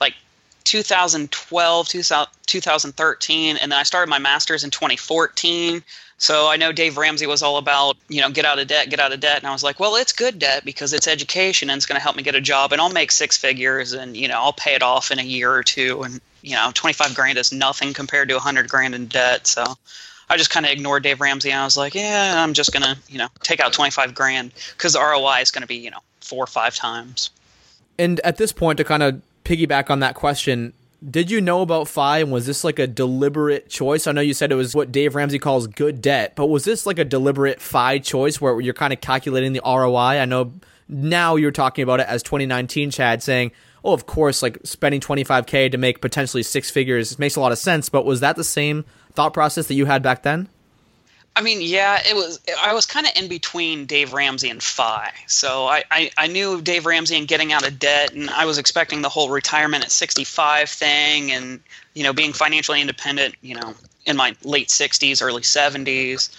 like 0.00 0.14
2012, 0.64 1.88
2013, 1.88 3.56
and 3.56 3.72
then 3.72 3.78
I 3.78 3.82
started 3.82 4.10
my 4.10 4.18
master's 4.18 4.64
in 4.64 4.70
2014. 4.70 5.82
So 6.20 6.48
I 6.48 6.58
know 6.58 6.70
Dave 6.70 6.98
Ramsey 6.98 7.26
was 7.26 7.42
all 7.42 7.56
about, 7.56 7.96
you 8.10 8.20
know, 8.20 8.28
get 8.28 8.44
out 8.44 8.58
of 8.58 8.68
debt, 8.68 8.90
get 8.90 9.00
out 9.00 9.10
of 9.10 9.20
debt. 9.20 9.38
And 9.38 9.46
I 9.46 9.52
was 9.52 9.64
like, 9.64 9.80
well, 9.80 9.96
it's 9.96 10.12
good 10.12 10.38
debt 10.38 10.66
because 10.66 10.92
it's 10.92 11.08
education 11.08 11.70
and 11.70 11.78
it's 11.78 11.86
going 11.86 11.96
to 11.96 12.02
help 12.02 12.14
me 12.14 12.22
get 12.22 12.34
a 12.34 12.42
job 12.42 12.72
and 12.72 12.80
I'll 12.80 12.92
make 12.92 13.10
six 13.10 13.38
figures 13.38 13.94
and, 13.94 14.14
you 14.14 14.28
know, 14.28 14.34
I'll 14.34 14.52
pay 14.52 14.74
it 14.74 14.82
off 14.82 15.10
in 15.10 15.18
a 15.18 15.22
year 15.22 15.50
or 15.50 15.62
two. 15.62 16.02
And, 16.02 16.20
you 16.42 16.54
know, 16.54 16.70
25 16.74 17.14
grand 17.14 17.38
is 17.38 17.52
nothing 17.52 17.94
compared 17.94 18.28
to 18.28 18.34
100 18.34 18.68
grand 18.68 18.94
in 18.94 19.06
debt. 19.06 19.46
So 19.46 19.64
I 20.28 20.36
just 20.36 20.50
kind 20.50 20.66
of 20.66 20.72
ignored 20.72 21.04
Dave 21.04 21.22
Ramsey 21.22 21.52
and 21.52 21.60
I 21.60 21.64
was 21.64 21.78
like, 21.78 21.94
yeah, 21.94 22.34
I'm 22.36 22.52
just 22.52 22.70
going 22.70 22.82
to, 22.82 22.98
you 23.08 23.16
know, 23.16 23.28
take 23.42 23.60
out 23.60 23.72
25 23.72 24.14
grand 24.14 24.52
because 24.76 24.92
the 24.92 25.00
ROI 25.00 25.38
is 25.40 25.50
going 25.50 25.62
to 25.62 25.68
be, 25.68 25.76
you 25.76 25.90
know, 25.90 26.00
four 26.20 26.44
or 26.44 26.48
five 26.48 26.74
times. 26.74 27.30
And 27.98 28.20
at 28.20 28.36
this 28.36 28.52
point, 28.52 28.76
to 28.76 28.84
kind 28.84 29.02
of 29.02 29.22
piggyback 29.46 29.88
on 29.88 30.00
that 30.00 30.16
question, 30.16 30.74
did 31.08 31.30
you 31.30 31.40
know 31.40 31.62
about 31.62 31.88
Fi 31.88 32.18
and 32.18 32.30
was 32.30 32.46
this 32.46 32.62
like 32.62 32.78
a 32.78 32.86
deliberate 32.86 33.68
choice? 33.70 34.06
I 34.06 34.12
know 34.12 34.20
you 34.20 34.34
said 34.34 34.52
it 34.52 34.56
was 34.56 34.74
what 34.74 34.92
Dave 34.92 35.14
Ramsey 35.14 35.38
calls 35.38 35.66
good 35.66 36.02
debt, 36.02 36.34
but 36.36 36.46
was 36.46 36.64
this 36.64 36.84
like 36.84 36.98
a 36.98 37.04
deliberate 37.04 37.60
Fi 37.60 37.98
choice 37.98 38.40
where 38.40 38.60
you're 38.60 38.74
kind 38.74 38.92
of 38.92 39.00
calculating 39.00 39.52
the 39.52 39.62
ROI? 39.64 40.18
I 40.20 40.24
know 40.26 40.52
now 40.88 41.36
you're 41.36 41.52
talking 41.52 41.82
about 41.82 42.00
it 42.00 42.06
as 42.06 42.22
2019 42.22 42.90
Chad 42.90 43.22
saying, 43.22 43.52
"Oh, 43.82 43.94
of 43.94 44.06
course, 44.06 44.42
like 44.42 44.58
spending 44.64 45.00
25k 45.00 45.70
to 45.70 45.78
make 45.78 46.02
potentially 46.02 46.42
six 46.42 46.70
figures 46.70 47.18
makes 47.18 47.36
a 47.36 47.40
lot 47.40 47.52
of 47.52 47.58
sense." 47.58 47.88
But 47.88 48.04
was 48.04 48.20
that 48.20 48.36
the 48.36 48.44
same 48.44 48.84
thought 49.14 49.32
process 49.32 49.68
that 49.68 49.74
you 49.74 49.86
had 49.86 50.02
back 50.02 50.22
then? 50.22 50.48
I 51.36 51.42
mean, 51.42 51.60
yeah, 51.62 52.00
it 52.08 52.14
was. 52.14 52.40
I 52.60 52.74
was 52.74 52.86
kind 52.86 53.06
of 53.06 53.12
in 53.16 53.28
between 53.28 53.86
Dave 53.86 54.12
Ramsey 54.12 54.50
and 54.50 54.62
Fi. 54.62 55.10
So 55.26 55.66
I, 55.66 55.84
I, 55.90 56.10
I, 56.18 56.26
knew 56.26 56.60
Dave 56.60 56.86
Ramsey 56.86 57.16
and 57.16 57.28
getting 57.28 57.52
out 57.52 57.66
of 57.66 57.78
debt, 57.78 58.12
and 58.12 58.28
I 58.30 58.44
was 58.44 58.58
expecting 58.58 59.02
the 59.02 59.08
whole 59.08 59.30
retirement 59.30 59.84
at 59.84 59.92
65 59.92 60.68
thing, 60.68 61.30
and 61.30 61.60
you 61.94 62.02
know, 62.02 62.12
being 62.12 62.32
financially 62.32 62.80
independent. 62.80 63.36
You 63.42 63.54
know, 63.54 63.74
in 64.06 64.16
my 64.16 64.34
late 64.44 64.68
60s, 64.68 65.22
early 65.22 65.42
70s. 65.42 66.30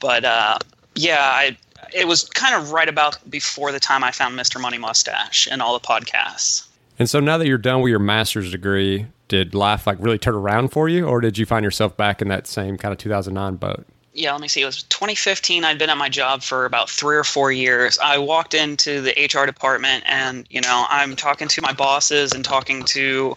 But 0.00 0.24
uh, 0.24 0.58
yeah, 0.94 1.20
I 1.20 1.56
it 1.94 2.06
was 2.06 2.24
kind 2.24 2.54
of 2.54 2.72
right 2.72 2.88
about 2.88 3.18
before 3.30 3.72
the 3.72 3.80
time 3.80 4.02
I 4.02 4.10
found 4.10 4.38
Mr. 4.38 4.60
Money 4.60 4.78
Mustache 4.78 5.48
and 5.50 5.62
all 5.62 5.78
the 5.78 5.86
podcasts. 5.86 6.66
And 6.98 7.10
so 7.10 7.20
now 7.20 7.38
that 7.38 7.46
you're 7.46 7.58
done 7.58 7.80
with 7.82 7.90
your 7.90 7.98
master's 7.98 8.50
degree, 8.50 9.06
did 9.28 9.54
life 9.54 9.86
like 9.86 9.98
really 10.00 10.18
turn 10.18 10.34
around 10.34 10.68
for 10.68 10.88
you, 10.88 11.06
or 11.06 11.20
did 11.20 11.38
you 11.38 11.46
find 11.46 11.64
yourself 11.64 11.96
back 11.96 12.22
in 12.22 12.28
that 12.28 12.46
same 12.46 12.76
kind 12.76 12.92
of 12.92 12.98
2009 12.98 13.56
boat? 13.56 13.86
Yeah, 14.14 14.30
let 14.30 14.40
me 14.40 14.48
see. 14.48 14.62
It 14.62 14.66
was 14.66 14.84
2015. 14.84 15.64
I'd 15.64 15.78
been 15.78 15.90
at 15.90 15.98
my 15.98 16.08
job 16.08 16.42
for 16.42 16.64
about 16.64 16.88
three 16.88 17.16
or 17.16 17.24
four 17.24 17.50
years. 17.50 17.98
I 17.98 18.18
walked 18.18 18.54
into 18.54 19.00
the 19.00 19.10
HR 19.10 19.44
department, 19.44 20.04
and 20.06 20.46
you 20.50 20.60
know, 20.60 20.86
I'm 20.88 21.16
talking 21.16 21.48
to 21.48 21.60
my 21.60 21.72
bosses 21.72 22.32
and 22.32 22.44
talking 22.44 22.84
to, 22.84 23.34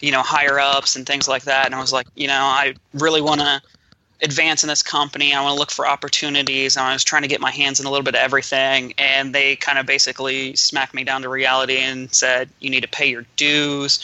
you 0.00 0.12
know, 0.12 0.22
higher 0.22 0.60
ups 0.60 0.96
and 0.96 1.06
things 1.06 1.28
like 1.28 1.44
that. 1.44 1.64
And 1.64 1.74
I 1.74 1.80
was 1.80 1.94
like, 1.94 2.06
you 2.14 2.26
know, 2.26 2.34
I 2.34 2.74
really 2.92 3.22
want 3.22 3.40
to 3.40 3.62
advance 4.20 4.62
in 4.62 4.68
this 4.68 4.82
company. 4.82 5.32
I 5.32 5.42
want 5.42 5.54
to 5.54 5.58
look 5.58 5.70
for 5.70 5.86
opportunities. 5.86 6.76
And 6.76 6.86
I 6.86 6.92
was 6.92 7.04
trying 7.04 7.22
to 7.22 7.28
get 7.28 7.40
my 7.40 7.50
hands 7.50 7.80
in 7.80 7.86
a 7.86 7.90
little 7.90 8.04
bit 8.04 8.14
of 8.14 8.20
everything. 8.20 8.92
And 8.98 9.34
they 9.34 9.56
kind 9.56 9.78
of 9.78 9.86
basically 9.86 10.54
smacked 10.56 10.92
me 10.92 11.04
down 11.04 11.22
to 11.22 11.30
reality 11.30 11.78
and 11.78 12.12
said, 12.12 12.50
you 12.60 12.68
need 12.68 12.82
to 12.82 12.88
pay 12.88 13.08
your 13.08 13.24
dues. 13.36 14.00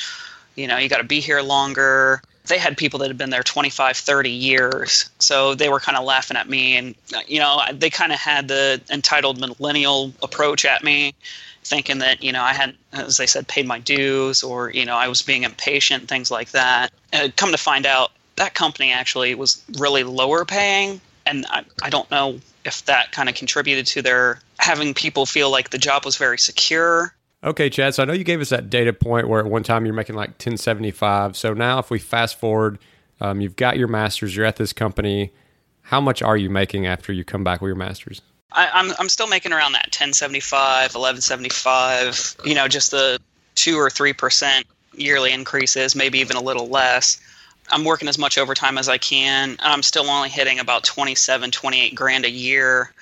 You 0.55 0.69
know, 0.69 0.79
you 0.79 0.88
got 0.88 0.99
to 0.99 1.05
be 1.05 1.21
here 1.21 1.43
longer 1.43 2.23
they 2.46 2.58
had 2.58 2.76
people 2.76 2.99
that 2.99 3.08
had 3.08 3.19
been 3.19 3.31
there 3.31 3.43
25 3.43 3.96
30 3.96 4.31
years. 4.31 5.11
So 5.19 5.55
they 5.55 5.69
were 5.69 5.81
kind 5.81 5.96
of 5.96 6.05
laughing 6.05 6.37
at 6.37 6.49
me 6.49 6.76
and 6.76 6.94
you 7.26 7.38
know 7.38 7.62
they 7.73 7.91
kind 7.91 8.12
of 8.12 8.19
had 8.19 8.49
the 8.49 8.81
entitled 8.91 9.41
millennial 9.41 10.12
approach 10.23 10.64
at 10.64 10.85
me 10.85 11.14
thinking 11.62 11.99
that 11.99 12.23
you 12.23 12.31
know 12.31 12.43
i 12.43 12.52
hadn't 12.52 12.76
as 12.93 13.17
they 13.17 13.26
said 13.26 13.49
paid 13.49 13.67
my 13.67 13.79
dues 13.79 14.43
or 14.43 14.70
you 14.70 14.85
know 14.85 14.96
i 14.96 15.08
was 15.08 15.23
being 15.23 15.44
impatient 15.44 16.08
things 16.08 16.31
like 16.31 16.50
that. 16.50 16.93
And 17.12 17.35
come 17.37 17.52
to 17.52 17.58
find 17.58 17.87
out 17.87 18.11
that 18.37 18.55
company 18.55 18.93
actually 18.93 19.35
was 19.35 19.62
really 19.79 20.05
lower 20.05 20.44
paying 20.44 21.00
and 21.25 21.47
i, 21.49 21.64
I 21.82 21.90
don't 21.90 22.11
know 22.11 22.40
if 22.64 22.85
that 22.87 23.12
kind 23.12 23.29
of 23.29 23.35
contributed 23.35 23.87
to 23.88 24.02
their 24.02 24.40
having 24.58 24.94
people 24.94 25.26
feel 25.26 25.50
like 25.50 25.70
the 25.70 25.79
job 25.79 26.05
was 26.05 26.17
very 26.17 26.38
secure 26.38 27.14
Okay, 27.44 27.69
Chad. 27.69 27.94
So 27.94 28.02
I 28.02 28.06
know 28.06 28.14
you 28.14 28.25
gave 28.25 28.41
us 28.41 28.49
that 28.49 28.70
data 28.70 28.93
point 28.93 29.29
where 29.29 29.41
at 29.41 29.46
one 29.46 29.62
time 29.62 29.85
you're 29.85 29.94
making 29.94 30.17
like 30.17 30.31
1075. 30.31 31.37
So 31.37 31.52
now 31.52 31.79
if 31.79 31.91
we 31.91 31.99
fast 31.99 32.38
forward, 32.38 32.79
um, 33.20 33.43
you've 33.43 33.56
got 33.56 33.76
your 33.76 33.87
masters, 33.88 34.35
you're 34.35 34.46
at 34.46 34.56
this 34.56 34.73
company. 34.73 35.31
How 35.82 36.00
much 36.00 36.23
are 36.23 36.38
you 36.38 36.49
making 36.49 36.87
after 36.87 37.12
you 37.12 37.23
come 37.23 37.45
back 37.45 37.61
with 37.61 37.69
your 37.69 37.76
masters? 37.76 38.23
I, 38.52 38.71
I'm 38.73 38.92
I'm 38.99 39.09
still 39.11 39.26
making 39.26 39.52
around 39.52 39.73
that 39.73 39.87
1075, 39.87 40.95
1175. 40.95 42.37
You 42.45 42.54
know, 42.54 42.66
just 42.66 42.90
the 42.90 43.19
two 43.54 43.76
or 43.76 43.90
three 43.90 44.14
percent 44.14 44.66
yearly 44.95 45.33
increases, 45.33 45.95
maybe 45.95 46.21
even 46.21 46.37
a 46.37 46.40
little 46.40 46.69
less. 46.69 47.21
I'm 47.71 47.85
working 47.85 48.09
as 48.09 48.19
much 48.19 48.38
overtime 48.38 48.78
as 48.78 48.88
I 48.88 48.99
can. 48.99 49.57
I'm 49.61 49.83
still 49.83 50.09
only 50.09 50.28
hitting 50.28 50.59
about 50.59 50.85
27, 50.85 51.50
28 51.50 51.95
grand 51.95 52.25
a 52.25 52.30
year 52.30 52.92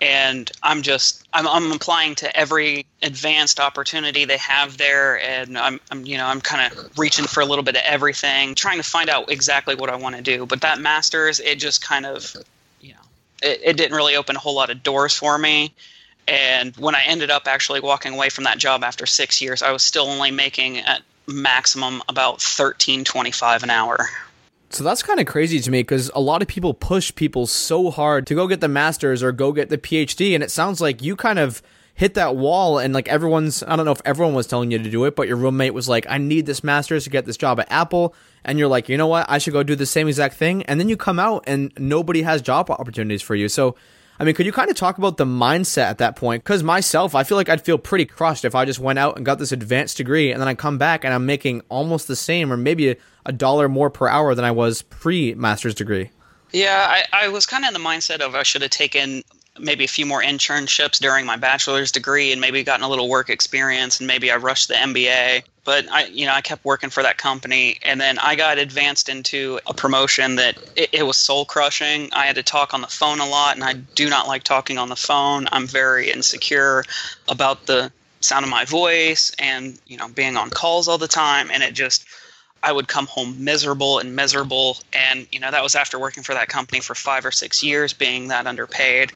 and 0.00 0.50
I'm 0.62 0.82
just 0.82 1.26
I'm, 1.32 1.46
I'm 1.46 1.72
applying 1.72 2.14
to 2.16 2.36
every 2.36 2.86
advanced 3.02 3.60
opportunity 3.60 4.24
they 4.24 4.36
have 4.36 4.76
there, 4.76 5.20
and 5.20 5.56
I'm, 5.56 5.80
I'm 5.90 6.04
you 6.04 6.16
know 6.18 6.26
I'm 6.26 6.40
kind 6.40 6.72
of 6.72 6.98
reaching 6.98 7.26
for 7.26 7.40
a 7.40 7.46
little 7.46 7.64
bit 7.64 7.76
of 7.76 7.82
everything, 7.84 8.54
trying 8.54 8.76
to 8.76 8.82
find 8.82 9.08
out 9.08 9.30
exactly 9.30 9.74
what 9.74 9.88
I 9.88 9.96
want 9.96 10.16
to 10.16 10.22
do. 10.22 10.46
But 10.46 10.60
that 10.60 10.80
masters, 10.80 11.40
it 11.40 11.58
just 11.58 11.82
kind 11.82 12.04
of 12.04 12.36
you 12.80 12.92
know 12.92 13.00
it, 13.42 13.60
it 13.64 13.76
didn't 13.76 13.96
really 13.96 14.16
open 14.16 14.36
a 14.36 14.38
whole 14.38 14.54
lot 14.54 14.70
of 14.70 14.82
doors 14.82 15.14
for 15.14 15.38
me. 15.38 15.72
And 16.28 16.76
when 16.76 16.94
I 16.94 17.02
ended 17.06 17.30
up 17.30 17.46
actually 17.46 17.80
walking 17.80 18.12
away 18.12 18.30
from 18.30 18.44
that 18.44 18.58
job 18.58 18.82
after 18.82 19.06
six 19.06 19.40
years, 19.40 19.62
I 19.62 19.70
was 19.70 19.82
still 19.82 20.06
only 20.06 20.32
making 20.32 20.78
at 20.78 21.02
maximum 21.26 22.02
about 22.08 22.42
thirteen 22.42 23.04
twenty 23.04 23.30
five 23.30 23.62
an 23.62 23.70
hour. 23.70 24.08
So 24.70 24.82
that's 24.82 25.02
kind 25.02 25.20
of 25.20 25.26
crazy 25.26 25.60
to 25.60 25.70
me 25.70 25.80
because 25.80 26.10
a 26.14 26.20
lot 26.20 26.42
of 26.42 26.48
people 26.48 26.74
push 26.74 27.14
people 27.14 27.46
so 27.46 27.90
hard 27.90 28.26
to 28.26 28.34
go 28.34 28.46
get 28.46 28.60
the 28.60 28.68
master's 28.68 29.22
or 29.22 29.32
go 29.32 29.52
get 29.52 29.68
the 29.68 29.78
PhD. 29.78 30.34
And 30.34 30.42
it 30.42 30.50
sounds 30.50 30.80
like 30.80 31.02
you 31.02 31.16
kind 31.16 31.38
of 31.38 31.62
hit 31.94 32.14
that 32.14 32.36
wall 32.36 32.78
and 32.78 32.92
like 32.92 33.08
everyone's, 33.08 33.62
I 33.62 33.74
don't 33.74 33.86
know 33.86 33.92
if 33.92 34.02
everyone 34.04 34.34
was 34.34 34.46
telling 34.46 34.70
you 34.70 34.78
to 34.78 34.90
do 34.90 35.04
it, 35.04 35.16
but 35.16 35.28
your 35.28 35.36
roommate 35.36 35.72
was 35.72 35.88
like, 35.88 36.06
I 36.10 36.18
need 36.18 36.44
this 36.44 36.62
master's 36.62 37.04
to 37.04 37.10
get 37.10 37.24
this 37.24 37.38
job 37.38 37.58
at 37.58 37.70
Apple. 37.70 38.14
And 38.44 38.58
you're 38.58 38.68
like, 38.68 38.88
you 38.88 38.98
know 38.98 39.06
what? 39.06 39.26
I 39.30 39.38
should 39.38 39.54
go 39.54 39.62
do 39.62 39.76
the 39.76 39.86
same 39.86 40.08
exact 40.08 40.34
thing. 40.34 40.62
And 40.64 40.78
then 40.78 40.88
you 40.88 40.96
come 40.96 41.18
out 41.18 41.44
and 41.46 41.72
nobody 41.78 42.22
has 42.22 42.42
job 42.42 42.70
opportunities 42.70 43.22
for 43.22 43.34
you. 43.34 43.48
So 43.48 43.76
I 44.18 44.24
mean, 44.24 44.34
could 44.34 44.46
you 44.46 44.52
kind 44.52 44.70
of 44.70 44.76
talk 44.76 44.98
about 44.98 45.18
the 45.18 45.26
mindset 45.26 45.84
at 45.84 45.98
that 45.98 46.16
point? 46.16 46.42
Because 46.42 46.62
myself, 46.62 47.14
I 47.14 47.22
feel 47.24 47.36
like 47.36 47.48
I'd 47.48 47.64
feel 47.64 47.78
pretty 47.78 48.06
crushed 48.06 48.44
if 48.44 48.54
I 48.54 48.64
just 48.64 48.78
went 48.78 48.98
out 48.98 49.16
and 49.16 49.26
got 49.26 49.38
this 49.38 49.52
advanced 49.52 49.98
degree 49.98 50.32
and 50.32 50.40
then 50.40 50.48
I 50.48 50.54
come 50.54 50.78
back 50.78 51.04
and 51.04 51.12
I'm 51.12 51.26
making 51.26 51.62
almost 51.68 52.08
the 52.08 52.16
same 52.16 52.52
or 52.52 52.56
maybe 52.56 52.96
a, 53.24 53.32
dollar 53.32 53.68
more 53.68 53.90
per 53.90 54.08
hour 54.08 54.34
than 54.34 54.44
I 54.44 54.52
was 54.52 54.82
pre 54.82 55.34
master's 55.34 55.74
degree. 55.74 56.10
Yeah, 56.52 56.86
I, 56.88 57.24
I 57.24 57.28
was 57.28 57.44
kind 57.44 57.64
of 57.64 57.68
in 57.68 57.74
the 57.74 57.86
mindset 57.86 58.20
of 58.20 58.34
I 58.34 58.44
should 58.44 58.62
have 58.62 58.70
taken 58.70 59.22
maybe 59.58 59.84
a 59.84 59.88
few 59.88 60.06
more 60.06 60.22
internships 60.22 60.98
during 60.98 61.26
my 61.26 61.36
bachelor's 61.36 61.92
degree 61.92 62.32
and 62.32 62.40
maybe 62.40 62.62
gotten 62.62 62.84
a 62.84 62.88
little 62.88 63.08
work 63.08 63.28
experience 63.28 63.98
and 63.98 64.06
maybe 64.06 64.30
I 64.30 64.36
rushed 64.36 64.68
the 64.68 64.74
MBA. 64.74 65.42
But 65.66 65.90
I, 65.90 66.06
you 66.06 66.24
know, 66.26 66.32
I 66.32 66.40
kept 66.40 66.64
working 66.64 66.90
for 66.90 67.02
that 67.02 67.18
company, 67.18 67.78
and 67.82 68.00
then 68.00 68.18
I 68.20 68.36
got 68.36 68.56
advanced 68.56 69.08
into 69.08 69.58
a 69.66 69.74
promotion 69.74 70.36
that 70.36 70.56
it, 70.76 70.90
it 70.92 71.02
was 71.02 71.18
soul 71.18 71.44
crushing. 71.44 72.08
I 72.12 72.24
had 72.24 72.36
to 72.36 72.42
talk 72.44 72.72
on 72.72 72.80
the 72.80 72.86
phone 72.86 73.18
a 73.18 73.28
lot, 73.28 73.56
and 73.56 73.64
I 73.64 73.74
do 73.74 74.08
not 74.08 74.28
like 74.28 74.44
talking 74.44 74.78
on 74.78 74.88
the 74.88 74.96
phone. 74.96 75.48
I'm 75.50 75.66
very 75.66 76.10
insecure 76.10 76.84
about 77.28 77.66
the 77.66 77.90
sound 78.20 78.44
of 78.44 78.50
my 78.50 78.64
voice, 78.64 79.32
and 79.40 79.78
you 79.88 79.96
know, 79.98 80.08
being 80.08 80.36
on 80.36 80.50
calls 80.50 80.86
all 80.86 80.98
the 80.98 81.08
time, 81.08 81.50
and 81.50 81.62
it 81.62 81.74
just. 81.74 82.06
I 82.62 82.72
would 82.72 82.88
come 82.88 83.06
home 83.06 83.44
miserable 83.44 84.00
and 84.00 84.16
miserable. 84.16 84.78
And, 84.92 85.28
you 85.30 85.38
know, 85.38 85.52
that 85.52 85.62
was 85.62 85.76
after 85.76 86.00
working 86.00 86.24
for 86.24 86.32
that 86.34 86.48
company 86.48 86.80
for 86.80 86.96
five 86.96 87.24
or 87.24 87.30
six 87.30 87.62
years, 87.62 87.92
being 87.92 88.28
that 88.28 88.46
underpaid 88.46 89.12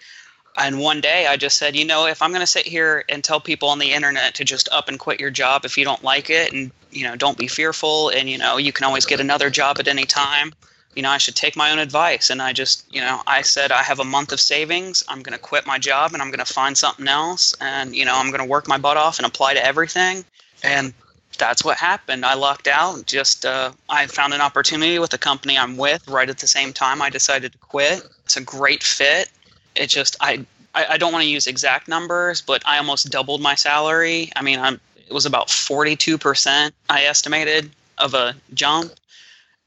and 0.61 0.79
one 0.79 1.01
day 1.01 1.27
I 1.27 1.39
just 1.39 1.57
said, 1.57 1.75
you 1.75 1.87
know, 1.87 2.07
if 2.07 2.21
I'm 2.21 2.31
going 2.31 2.43
to 2.43 2.47
sit 2.47 2.67
here 2.67 3.05
and 3.09 3.25
tell 3.25 3.41
people 3.41 3.71
on 3.71 3.79
the 3.79 3.93
internet 3.93 4.35
to 4.35 4.45
just 4.45 4.69
up 4.71 4.89
and 4.89 4.99
quit 4.99 5.19
your 5.19 5.31
job 5.31 5.65
if 5.65 5.79
you 5.79 5.85
don't 5.85 6.05
like 6.05 6.29
it 6.29 6.53
and, 6.53 6.71
you 6.91 7.05
know, 7.05 7.17
don't 7.17 7.39
be 7.39 7.49
fearful 7.49 8.11
and, 8.11 8.29
you 8.29 8.37
know, 8.37 8.59
you 8.59 8.71
can 8.71 8.85
always 8.85 9.07
get 9.07 9.21
another 9.21 9.49
job 9.49 9.79
at 9.79 9.89
any 9.89 10.05
time, 10.05 10.53
you 10.95 11.03
know, 11.03 11.09
I 11.09 11.17
should 11.17 11.35
take 11.35 11.57
my 11.57 11.71
own 11.71 11.79
advice. 11.79 12.29
And 12.29 12.43
I 12.43 12.53
just, 12.53 12.85
you 12.95 13.01
know, 13.01 13.23
I 13.27 13.41
said, 13.41 13.73
I 13.73 13.83
have 13.83 14.01
a 14.01 14.05
month 14.05 14.33
of 14.33 14.41
savings. 14.41 15.03
I'm 15.09 15.23
going 15.23 15.33
to 15.33 15.39
quit 15.39 15.67
my 15.67 15.79
job 15.79 16.13
and 16.13 16.21
I'm 16.21 16.29
going 16.29 16.45
to 16.45 16.53
find 16.53 16.77
something 16.77 17.09
else. 17.09 17.55
And, 17.63 17.97
you 17.97 18.05
know, 18.05 18.15
I'm 18.15 18.29
going 18.29 18.43
to 18.43 18.49
work 18.49 18.69
my 18.69 18.77
butt 18.77 18.99
off 18.99 19.19
and 19.19 19.27
apply 19.27 19.55
to 19.55 19.65
everything. 19.65 20.27
And 20.63 20.93
that's 21.39 21.65
what 21.65 21.79
happened. 21.79 22.27
I 22.27 22.35
lucked 22.35 22.69
out. 22.69 23.07
Just, 23.07 23.47
uh, 23.47 23.73
I 23.89 24.07
found 24.09 24.35
an 24.35 24.43
opportunity 24.43 24.99
with 24.99 25.11
the 25.11 25.17
company 25.17 25.57
I'm 25.57 25.79
with 25.79 26.07
right 26.07 26.29
at 26.29 26.39
the 26.39 26.47
same 26.47 26.75
time 26.75 27.01
I 27.01 27.09
decided 27.09 27.53
to 27.53 27.59
quit. 27.59 28.07
It's 28.25 28.37
a 28.37 28.43
great 28.43 28.83
fit 28.83 29.31
it 29.75 29.89
just 29.89 30.17
I 30.21 30.45
I, 30.73 30.99
don't 30.99 31.13
want 31.13 31.25
to 31.25 31.29
use 31.29 31.49
exact 31.49 31.89
numbers, 31.89 32.41
but 32.41 32.63
I 32.65 32.79
almost 32.79 33.11
doubled 33.11 33.41
my 33.41 33.57
salary. 33.57 34.31
I 34.37 34.43
mean, 34.43 34.61
I'm 34.61 34.81
it 35.09 35.13
was 35.13 35.27
about 35.27 35.49
42% 35.49 36.71
I 36.89 37.05
estimated 37.07 37.71
of 37.99 38.15
a 38.15 38.37
jump, 38.55 38.93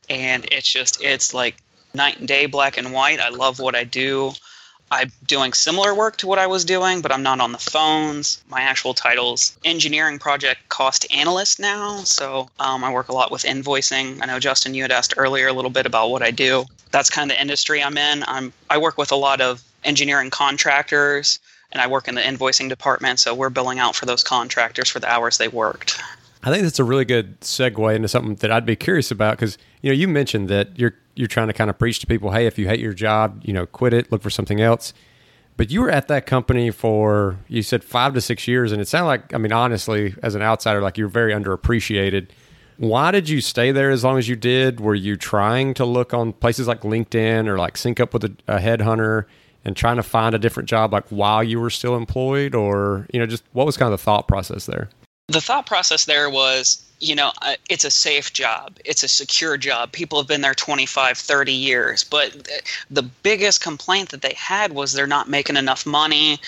and 0.10 0.46
it's 0.52 0.72
just 0.72 1.04
it's 1.04 1.34
like 1.34 1.58
night 1.94 2.20
and 2.20 2.28
day, 2.28 2.46
black 2.46 2.78
and 2.78 2.94
white. 2.94 3.20
I 3.20 3.30
love 3.30 3.60
what 3.60 3.76
I 3.76 3.84
do. 3.84 4.32
I'm 4.90 5.12
doing 5.26 5.54
similar 5.54 5.96
work 5.96 6.18
to 6.18 6.28
what 6.28 6.38
I 6.38 6.48
was 6.48 6.64
doing, 6.64 7.02
but 7.02 7.12
I'm 7.12 7.24
not 7.24 7.40
on 7.42 7.52
the 7.52 7.58
phones. 7.58 8.44
My 8.48 8.62
actual 8.62 8.94
title's 8.94 9.58
engineering 9.66 10.20
project 10.20 10.70
cost 10.70 11.08
analyst 11.12 11.60
now. 11.60 11.98
So 12.04 12.50
um, 12.60 12.84
I 12.84 12.94
work 12.94 13.10
a 13.10 13.14
lot 13.14 13.32
with 13.32 13.44
invoicing. 13.44 14.22
I 14.22 14.28
know 14.28 14.40
Justin, 14.40 14.76
you 14.76 14.84
had 14.84 14.92
asked 14.92 15.16
earlier 15.18 15.48
a 15.48 15.54
little 15.54 15.72
bit 15.72 15.88
about 15.88 16.12
what 16.12 16.22
I 16.22 16.30
do. 16.32 16.66
That's 16.92 17.10
kind 17.10 17.32
of 17.32 17.36
the 17.36 17.42
industry 17.42 17.82
I'm 17.82 17.98
in. 17.98 18.24
I'm 18.28 18.54
I 18.70 18.78
work 18.78 18.98
with 18.98 19.12
a 19.12 19.16
lot 19.16 19.42
of 19.42 19.64
engineering 19.86 20.30
contractors, 20.30 21.40
and 21.72 21.82
I 21.82 21.88
work 21.88 22.08
in 22.08 22.16
the 22.16 22.22
invoicing 22.22 22.70
department. 22.70 23.20
So 23.20 23.34
we're 23.34 23.50
billing 23.50 23.80
out 23.80 23.96
for 23.96 24.06
those 24.06 24.24
contractors 24.24 24.90
for 24.90 25.00
the 25.00 25.08
hours 25.08 25.38
they 25.38 25.48
worked. 25.48 26.00
I 26.44 26.52
think 26.52 26.64
that's 26.64 26.80
a 26.80 26.84
really 26.84 27.06
good 27.06 27.40
segue 27.42 27.96
into 27.96 28.08
something 28.08 28.36
that 28.36 28.52
I'd 28.52 28.66
be 28.66 28.76
curious 28.76 29.12
about 29.12 29.38
because 29.38 29.58
you 29.82 29.90
know 29.90 29.96
you 29.96 30.08
mentioned 30.08 30.50
that 30.50 30.78
you're 30.78 30.94
you're 31.16 31.28
trying 31.28 31.48
to 31.48 31.54
kind 31.54 31.70
of 31.70 31.78
preach 31.78 32.00
to 32.00 32.08
people, 32.08 32.32
hey, 32.32 32.48
if 32.48 32.58
you 32.58 32.68
hate 32.68 32.80
your 32.80 32.94
job, 32.94 33.42
you 33.46 33.54
know, 33.54 33.66
quit 33.66 33.94
it, 33.94 34.12
look 34.12 34.22
for 34.22 34.30
something 34.30 34.60
else. 34.60 34.94
But 35.56 35.70
you 35.70 35.82
were 35.82 35.92
at 35.92 36.08
that 36.08 36.26
company 36.26 36.72
for 36.72 37.38
you 37.48 37.62
said 37.62 37.84
five 37.84 38.14
to 38.16 38.22
six 38.22 38.48
years, 38.48 38.72
and 38.72 38.82
it 38.82 38.88
sounded 38.88 39.08
like 39.08 39.34
I 39.34 39.38
mean 39.38 39.54
honestly, 39.54 40.16
as 40.22 40.36
an 40.36 40.42
outsider, 40.42 40.82
like 40.82 40.98
you're 40.98 41.08
very 41.08 41.32
underappreciated. 41.32 42.28
Why 42.78 43.12
did 43.12 43.30
you 43.30 43.40
stay 43.40 43.72
there 43.72 43.92
as 43.92 44.04
long 44.04 44.18
as 44.18 44.28
you 44.28 44.36
did? 44.36 44.80
Were 44.80 44.96
you 44.96 45.16
trying 45.16 45.76
to 45.76 45.86
look 45.86 46.14
on 46.14 46.34
places 46.34 46.68
like 46.68 46.82
LinkedIn 46.82 47.48
or 47.48 47.58
like 47.58 47.78
sync 47.78 48.00
up 48.00 48.14
with 48.14 48.26
a, 48.26 48.36
a 48.48 48.58
headhunter? 48.58 49.26
And 49.66 49.76
trying 49.76 49.98
to 49.98 50.04
find 50.04 50.36
a 50.36 50.40
different 50.40 50.70
job 50.70 50.94
like 50.94 51.08
while 51.10 51.44
you 51.44 51.60
were 51.60 51.70
still 51.70 51.96
employed 51.96 52.56
or 52.56 53.08
you 53.14 53.20
know 53.20 53.26
just 53.26 53.44
what 53.54 53.66
was 53.66 53.78
kind 53.78 53.92
of 53.92 54.00
the 54.00 54.04
thought 54.04 54.28
process 54.28 54.66
there? 54.66 54.90
The 55.30 55.42
thought 55.42 55.66
process 55.66 56.06
there 56.06 56.30
was 56.30 56.84
you 57.00 57.16
know 57.16 57.32
uh, 57.42 57.56
it's 57.70 57.86
a 57.86 57.92
safe 57.92 58.34
job. 58.34 58.78
It's 58.86 59.04
a 59.04 59.08
secure 59.08 59.58
job. 59.58 59.92
People 59.92 60.20
have 60.20 60.28
been 60.28 60.42
there 60.42 60.54
25 60.54 61.18
30 61.18 61.54
years. 61.54 62.04
But 62.04 62.48
the 62.90 63.04
biggest 63.04 63.62
complaint 63.62 64.10
that 64.10 64.22
they 64.22 64.34
had 64.38 64.74
was 64.74 64.94
they're 64.94 65.08
not 65.08 65.30
making 65.30 65.58
enough 65.58 65.86
money. 65.86 66.40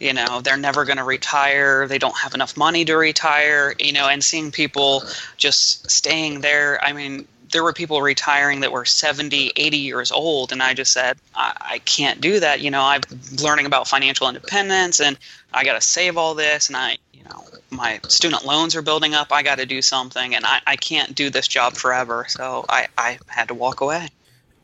You 0.00 0.12
know 0.12 0.40
they're 0.40 0.56
never 0.56 0.84
going 0.84 0.98
to 0.98 1.04
retire. 1.04 1.86
They 1.86 1.98
don't 1.98 2.18
have 2.18 2.34
enough 2.34 2.56
money 2.56 2.84
to 2.84 2.96
retire 2.96 3.74
you 3.78 3.92
know 3.92 4.08
and 4.08 4.22
seeing 4.22 4.50
people 4.50 5.04
just 5.36 5.88
staying 5.90 6.40
there 6.40 6.82
i 6.84 6.92
mean 6.92 7.26
there 7.54 7.62
were 7.62 7.72
people 7.72 8.02
retiring 8.02 8.60
that 8.60 8.72
were 8.72 8.84
70, 8.84 9.52
80 9.54 9.76
years 9.76 10.10
old. 10.10 10.50
And 10.50 10.60
I 10.60 10.74
just 10.74 10.92
said, 10.92 11.16
I, 11.36 11.56
I 11.60 11.78
can't 11.78 12.20
do 12.20 12.40
that. 12.40 12.60
You 12.60 12.70
know, 12.70 12.82
I'm 12.82 13.00
learning 13.40 13.64
about 13.64 13.86
financial 13.86 14.28
independence 14.28 15.00
and 15.00 15.16
I 15.52 15.62
got 15.62 15.74
to 15.74 15.80
save 15.80 16.18
all 16.18 16.34
this. 16.34 16.66
And 16.68 16.76
I, 16.76 16.98
you 17.12 17.22
know, 17.22 17.44
my 17.70 18.00
student 18.08 18.44
loans 18.44 18.74
are 18.74 18.82
building 18.82 19.14
up. 19.14 19.28
I 19.30 19.44
got 19.44 19.58
to 19.58 19.66
do 19.66 19.82
something 19.82 20.34
and 20.34 20.44
I, 20.44 20.60
I 20.66 20.74
can't 20.74 21.14
do 21.14 21.30
this 21.30 21.46
job 21.46 21.74
forever. 21.74 22.26
So 22.28 22.64
I, 22.68 22.88
I 22.98 23.18
had 23.28 23.46
to 23.48 23.54
walk 23.54 23.80
away. 23.80 24.08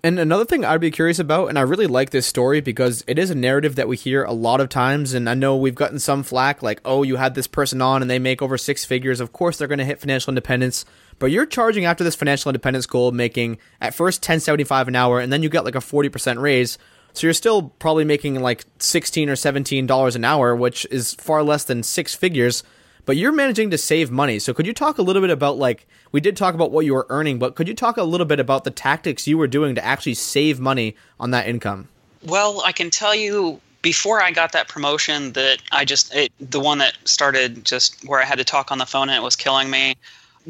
And 0.02 0.18
another 0.18 0.44
thing 0.44 0.64
I'd 0.64 0.80
be 0.80 0.90
curious 0.90 1.20
about, 1.20 1.48
and 1.48 1.58
I 1.58 1.62
really 1.62 1.86
like 1.86 2.10
this 2.10 2.26
story 2.26 2.60
because 2.60 3.04
it 3.06 3.20
is 3.20 3.30
a 3.30 3.34
narrative 3.36 3.76
that 3.76 3.86
we 3.86 3.96
hear 3.96 4.24
a 4.24 4.32
lot 4.32 4.60
of 4.60 4.68
times. 4.68 5.14
And 5.14 5.30
I 5.30 5.34
know 5.34 5.56
we've 5.56 5.74
gotten 5.76 6.00
some 6.00 6.24
flack 6.24 6.60
like, 6.60 6.80
oh, 6.84 7.04
you 7.04 7.16
had 7.16 7.36
this 7.36 7.46
person 7.46 7.80
on 7.80 8.02
and 8.02 8.10
they 8.10 8.18
make 8.18 8.42
over 8.42 8.58
six 8.58 8.84
figures. 8.84 9.20
Of 9.20 9.32
course, 9.32 9.58
they're 9.58 9.68
going 9.68 9.78
to 9.78 9.84
hit 9.84 10.00
financial 10.00 10.32
independence 10.32 10.84
but 11.20 11.30
you're 11.30 11.46
charging 11.46 11.84
after 11.84 12.02
this 12.02 12.16
financial 12.16 12.48
independence 12.48 12.86
goal, 12.86 13.12
making 13.12 13.58
at 13.80 13.94
first 13.94 14.22
1075 14.22 14.88
an 14.88 14.96
hour, 14.96 15.20
and 15.20 15.32
then 15.32 15.42
you 15.42 15.48
get 15.48 15.64
like 15.64 15.76
a 15.76 15.78
40% 15.78 16.40
raise. 16.40 16.78
So 17.12 17.26
you're 17.26 17.34
still 17.34 17.68
probably 17.78 18.04
making 18.04 18.40
like 18.40 18.64
16 18.78 19.28
or 19.28 19.36
17 19.36 19.86
dollars 19.86 20.16
an 20.16 20.24
hour, 20.24 20.56
which 20.56 20.86
is 20.90 21.14
far 21.14 21.42
less 21.42 21.64
than 21.64 21.82
six 21.82 22.14
figures. 22.14 22.64
But 23.04 23.16
you're 23.16 23.32
managing 23.32 23.70
to 23.70 23.78
save 23.78 24.10
money. 24.10 24.38
So 24.38 24.54
could 24.54 24.66
you 24.66 24.72
talk 24.72 24.98
a 24.98 25.02
little 25.02 25.20
bit 25.20 25.30
about 25.30 25.58
like 25.58 25.86
we 26.10 26.20
did 26.20 26.36
talk 26.36 26.54
about 26.54 26.70
what 26.70 26.84
you 26.86 26.94
were 26.94 27.06
earning, 27.10 27.38
but 27.38 27.54
could 27.54 27.68
you 27.68 27.74
talk 27.74 27.96
a 27.96 28.02
little 28.02 28.26
bit 28.26 28.40
about 28.40 28.64
the 28.64 28.70
tactics 28.70 29.28
you 29.28 29.36
were 29.36 29.46
doing 29.46 29.74
to 29.74 29.84
actually 29.84 30.14
save 30.14 30.58
money 30.58 30.96
on 31.18 31.32
that 31.32 31.46
income? 31.46 31.88
Well, 32.24 32.62
I 32.64 32.72
can 32.72 32.88
tell 32.90 33.14
you 33.14 33.60
before 33.82 34.22
I 34.22 34.30
got 34.30 34.52
that 34.52 34.68
promotion 34.68 35.32
that 35.32 35.58
I 35.72 35.84
just 35.84 36.14
it, 36.14 36.32
the 36.38 36.60
one 36.60 36.78
that 36.78 36.96
started 37.04 37.64
just 37.64 38.04
where 38.06 38.20
I 38.20 38.24
had 38.24 38.38
to 38.38 38.44
talk 38.44 38.70
on 38.70 38.78
the 38.78 38.86
phone 38.86 39.08
and 39.08 39.16
it 39.16 39.22
was 39.22 39.36
killing 39.36 39.70
me 39.70 39.96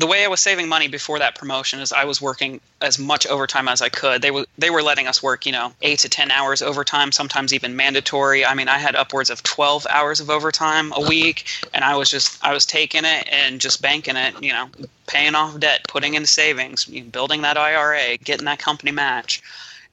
the 0.00 0.06
way 0.06 0.24
I 0.24 0.28
was 0.28 0.40
saving 0.40 0.66
money 0.66 0.88
before 0.88 1.18
that 1.18 1.34
promotion 1.34 1.78
is 1.78 1.92
I 1.92 2.04
was 2.04 2.22
working 2.22 2.58
as 2.80 2.98
much 2.98 3.26
overtime 3.26 3.68
as 3.68 3.82
I 3.82 3.90
could. 3.90 4.22
They 4.22 4.30
were 4.30 4.46
they 4.56 4.70
were 4.70 4.82
letting 4.82 5.06
us 5.06 5.22
work, 5.22 5.44
you 5.44 5.52
know, 5.52 5.74
eight 5.82 5.98
to 6.00 6.08
ten 6.08 6.30
hours 6.30 6.62
overtime, 6.62 7.12
sometimes 7.12 7.52
even 7.52 7.76
mandatory. 7.76 8.44
I 8.46 8.54
mean, 8.54 8.68
I 8.68 8.78
had 8.78 8.96
upwards 8.96 9.28
of 9.28 9.42
twelve 9.42 9.86
hours 9.90 10.18
of 10.18 10.30
overtime 10.30 10.90
a 10.96 11.06
week, 11.06 11.44
and 11.74 11.84
I 11.84 11.96
was 11.96 12.10
just 12.10 12.42
I 12.42 12.54
was 12.54 12.64
taking 12.64 13.04
it 13.04 13.28
and 13.30 13.60
just 13.60 13.82
banking 13.82 14.16
it, 14.16 14.42
you 14.42 14.54
know, 14.54 14.70
paying 15.06 15.34
off 15.34 15.60
debt, 15.60 15.84
putting 15.86 16.14
in 16.14 16.24
savings, 16.24 16.86
building 16.86 17.42
that 17.42 17.58
IRA, 17.58 18.16
getting 18.16 18.46
that 18.46 18.58
company 18.58 18.92
match 18.92 19.42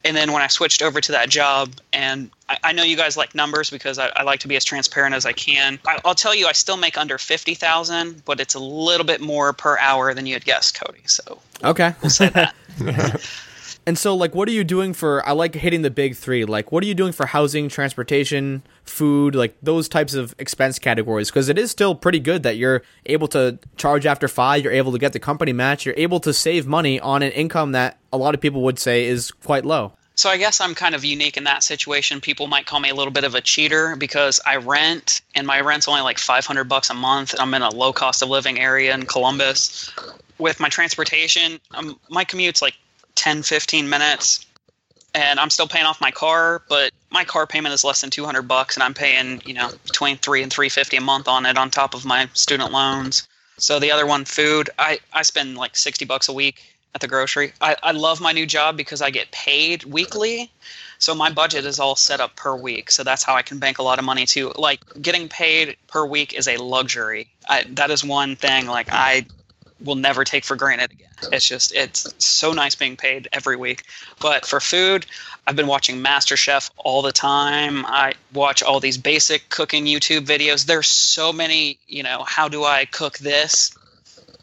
and 0.07 0.15
then 0.15 0.31
when 0.31 0.41
I 0.41 0.47
switched 0.47 0.81
over 0.81 1.01
to 1.01 1.11
that 1.11 1.29
job, 1.29 1.73
and 1.91 2.31
I, 2.47 2.57
I 2.63 2.71
know 2.71 2.83
you 2.83 2.95
guys 2.95 3.17
like 3.17 3.35
numbers 3.35 3.69
because 3.69 3.99
I, 3.99 4.07
I, 4.15 4.23
like 4.23 4.39
to 4.39 4.47
be 4.47 4.55
as 4.55 4.63
transparent 4.63 5.13
as 5.13 5.25
I 5.25 5.33
can. 5.33 5.79
I, 5.85 5.99
will 6.05 6.15
tell 6.15 6.33
you, 6.33 6.47
I 6.47 6.53
still 6.53 6.77
make 6.77 6.97
under 6.97 7.17
fifty 7.17 7.55
thousand, 7.55 8.23
but 8.23 8.39
it's 8.39 8.55
a 8.55 8.59
little 8.59 9.05
bit 9.05 9.19
more 9.19 9.51
per 9.51 9.77
hour 9.77 10.13
than 10.13 10.25
you 10.25 10.33
had 10.33 10.45
guessed, 10.45 10.79
Cody. 10.79 11.01
So 11.05 11.39
okay, 11.61 11.93
we'll 12.01 12.09
say 12.09 12.29
that. 12.29 12.55
And 13.87 13.97
so, 13.97 14.13
like, 14.13 14.35
what 14.35 14.49
are 14.49 14.51
you 14.51 14.65
doing 14.65 14.93
for? 14.93 15.25
I 15.25 15.31
like 15.31 15.55
hitting 15.55 15.81
the 15.81 15.89
big 15.89 16.17
three. 16.17 16.43
Like, 16.43 16.73
what 16.73 16.83
are 16.83 16.85
you 16.85 16.93
doing 16.93 17.13
for 17.13 17.25
housing, 17.25 17.69
transportation, 17.69 18.63
food, 18.83 19.33
like 19.33 19.55
those 19.63 19.87
types 19.87 20.13
of 20.13 20.35
expense 20.37 20.77
categories? 20.77 21.29
Because 21.29 21.47
it 21.47 21.57
is 21.57 21.71
still 21.71 21.95
pretty 21.95 22.19
good 22.19 22.43
that 22.43 22.57
you're 22.57 22.81
able 23.05 23.29
to 23.29 23.57
charge 23.77 24.05
after 24.05 24.27
FI. 24.27 24.57
You're 24.57 24.73
able 24.73 24.91
to 24.91 24.97
get 24.97 25.13
the 25.13 25.21
company 25.21 25.53
match. 25.53 25.85
You're 25.85 25.95
able 25.95 26.19
to 26.19 26.33
save 26.33 26.67
money 26.67 26.99
on 26.99 27.23
an 27.23 27.31
income 27.31 27.71
that 27.71 27.97
a 28.11 28.17
lot 28.17 28.35
of 28.35 28.41
people 28.41 28.61
would 28.63 28.77
say 28.77 29.05
is 29.05 29.31
quite 29.31 29.63
low. 29.63 29.93
So 30.15 30.29
I 30.29 30.35
guess 30.35 30.59
I'm 30.59 30.75
kind 30.75 30.93
of 30.93 31.05
unique 31.05 31.37
in 31.37 31.45
that 31.45 31.63
situation. 31.63 32.19
People 32.19 32.47
might 32.47 32.65
call 32.65 32.81
me 32.81 32.89
a 32.89 32.95
little 32.95 33.13
bit 33.13 33.23
of 33.23 33.35
a 33.35 33.41
cheater 33.41 33.95
because 33.95 34.41
I 34.45 34.57
rent 34.57 35.21
and 35.33 35.47
my 35.47 35.61
rent's 35.61 35.87
only 35.87 36.01
like 36.01 36.17
500 36.17 36.65
bucks 36.65 36.89
a 36.89 36.93
month. 36.93 37.35
I'm 37.39 37.53
in 37.53 37.61
a 37.61 37.73
low 37.73 37.93
cost 37.93 38.21
of 38.21 38.27
living 38.27 38.59
area 38.59 38.93
in 38.93 39.05
Columbus. 39.05 39.93
With 40.39 40.59
my 40.59 40.67
transportation, 40.67 41.61
um, 41.73 41.97
my 42.09 42.25
commute's 42.25 42.61
like 42.61 42.73
10, 43.17 43.43
15 43.43 43.89
minutes 43.89 44.45
and 45.13 45.39
I'm 45.39 45.49
still 45.49 45.67
paying 45.67 45.85
off 45.85 45.99
my 45.99 46.11
car, 46.11 46.61
but 46.69 46.91
my 47.09 47.23
car 47.23 47.47
payment 47.47 47.73
is 47.73 47.83
less 47.83 48.01
than 48.01 48.11
200 48.11 48.43
bucks 48.43 48.75
and 48.75 48.83
I'm 48.83 48.93
paying, 48.93 49.41
you 49.45 49.53
know, 49.53 49.71
between 49.83 50.17
3 50.17 50.43
and 50.43 50.53
350 50.53 50.97
a 50.97 51.01
month 51.01 51.27
on 51.27 51.45
it 51.45 51.57
on 51.57 51.71
top 51.71 51.95
of 51.95 52.05
my 52.05 52.29
student 52.33 52.71
loans. 52.71 53.27
So 53.57 53.79
the 53.79 53.91
other 53.91 54.05
one, 54.05 54.25
food, 54.25 54.69
I, 54.77 54.99
I 55.11 55.23
spend 55.23 55.57
like 55.57 55.75
60 55.75 56.05
bucks 56.05 56.29
a 56.29 56.33
week 56.33 56.61
at 56.93 57.01
the 57.01 57.07
grocery. 57.07 57.53
I, 57.59 57.75
I 57.81 57.91
love 57.91 58.21
my 58.21 58.31
new 58.31 58.45
job 58.45 58.77
because 58.77 59.01
I 59.01 59.09
get 59.09 59.31
paid 59.31 59.83
weekly. 59.85 60.51
So 60.99 61.15
my 61.15 61.31
budget 61.31 61.65
is 61.65 61.79
all 61.79 61.95
set 61.95 62.19
up 62.19 62.35
per 62.35 62.55
week. 62.55 62.91
So 62.91 63.03
that's 63.03 63.23
how 63.23 63.35
I 63.35 63.41
can 63.41 63.57
bank 63.57 63.79
a 63.79 63.83
lot 63.83 63.97
of 63.97 64.05
money 64.05 64.27
too. 64.27 64.51
Like 64.55 64.81
getting 65.01 65.29
paid 65.29 65.77
per 65.87 66.05
week 66.05 66.33
is 66.33 66.47
a 66.47 66.57
luxury. 66.57 67.27
I, 67.49 67.65
that 67.69 67.89
is 67.89 68.03
one 68.03 68.35
thing 68.35 68.67
like 68.67 68.89
I 68.91 69.25
will 69.83 69.95
never 69.95 70.23
take 70.23 70.43
for 70.43 70.55
granted 70.55 70.91
again. 70.91 71.09
It's 71.31 71.47
just 71.47 71.73
it's 71.73 72.13
so 72.23 72.53
nice 72.53 72.75
being 72.75 72.97
paid 72.97 73.27
every 73.31 73.55
week. 73.55 73.83
But 74.19 74.45
for 74.45 74.59
food, 74.59 75.05
I've 75.45 75.55
been 75.55 75.67
watching 75.67 76.03
MasterChef 76.03 76.71
all 76.77 77.01
the 77.01 77.11
time. 77.11 77.85
I 77.85 78.13
watch 78.33 78.63
all 78.63 78.79
these 78.79 78.97
basic 78.97 79.49
cooking 79.49 79.85
YouTube 79.85 80.25
videos. 80.25 80.65
There's 80.65 80.87
so 80.87 81.31
many, 81.31 81.79
you 81.87 82.03
know, 82.03 82.23
how 82.25 82.47
do 82.47 82.63
I 82.63 82.85
cook 82.85 83.17
this? 83.19 83.77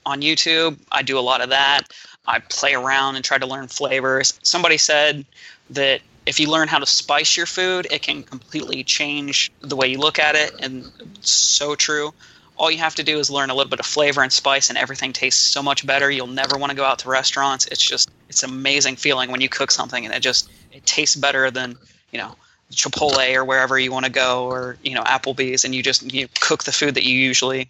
on 0.07 0.21
YouTube. 0.21 0.79
I 0.93 1.03
do 1.03 1.19
a 1.19 1.21
lot 1.21 1.41
of 1.41 1.51
that. 1.51 1.83
I 2.27 2.39
play 2.39 2.75
around 2.75 3.17
and 3.17 3.25
try 3.25 3.39
to 3.39 3.47
learn 3.47 3.69
flavors. 3.69 4.39
Somebody 4.43 4.79
said 4.79 5.25
that 5.71 6.01
if 6.27 6.41
you 6.41 6.51
learn 6.51 6.69
how 6.69 6.79
to 6.79 6.87
spice 6.87 7.37
your 7.37 7.47
food, 7.47 7.87
it 7.91 8.03
can 8.03 8.23
completely 8.23 8.83
change 8.85 9.53
the 9.61 9.77
way 9.77 9.89
you 9.89 9.99
look 9.99 10.19
at 10.19 10.35
it. 10.35 10.55
And 10.61 10.91
it's 11.17 11.31
so 11.31 11.75
true. 11.75 12.15
All 12.57 12.71
you 12.71 12.79
have 12.79 12.95
to 12.97 13.03
do 13.03 13.19
is 13.19 13.31
learn 13.31 13.51
a 13.51 13.55
little 13.55 13.71
bit 13.71 13.81
of 13.81 13.87
flavor 13.87 14.23
and 14.23 14.33
spice, 14.33 14.69
and 14.69 14.79
everything 14.79 15.13
tastes 15.13 15.43
so 15.43 15.63
much 15.63 15.87
better. 15.87 16.11
You'll 16.11 16.27
never 16.27 16.57
want 16.57 16.71
to 16.71 16.77
go 16.77 16.85
out 16.85 17.01
to 17.01 17.09
restaurants. 17.09 17.67
It's 17.67 17.83
just, 17.83 18.11
it's 18.29 18.43
an 18.43 18.51
amazing 18.51 18.97
feeling 18.97 19.31
when 19.31 19.41
you 19.41 19.49
cook 19.49 19.71
something 19.71 20.05
and 20.05 20.15
it 20.15 20.21
just, 20.21 20.51
it 20.73 20.87
tastes 20.87 21.17
better 21.17 21.51
than, 21.51 21.77
you 22.13 22.19
know, 22.19 22.37
Chipotle 22.73 23.35
or 23.35 23.45
wherever 23.45 23.79
you 23.79 23.93
want 23.93 24.07
to 24.07 24.11
go, 24.11 24.45
or 24.45 24.77
you 24.83 24.95
know 24.95 25.03
Applebee's, 25.03 25.65
and 25.65 25.75
you 25.75 25.83
just 25.83 26.03
you 26.13 26.29
cook 26.41 26.65
the 26.65 26.73
food 26.73 26.95
that 26.95 27.05
you 27.05 27.17
usually, 27.17 27.69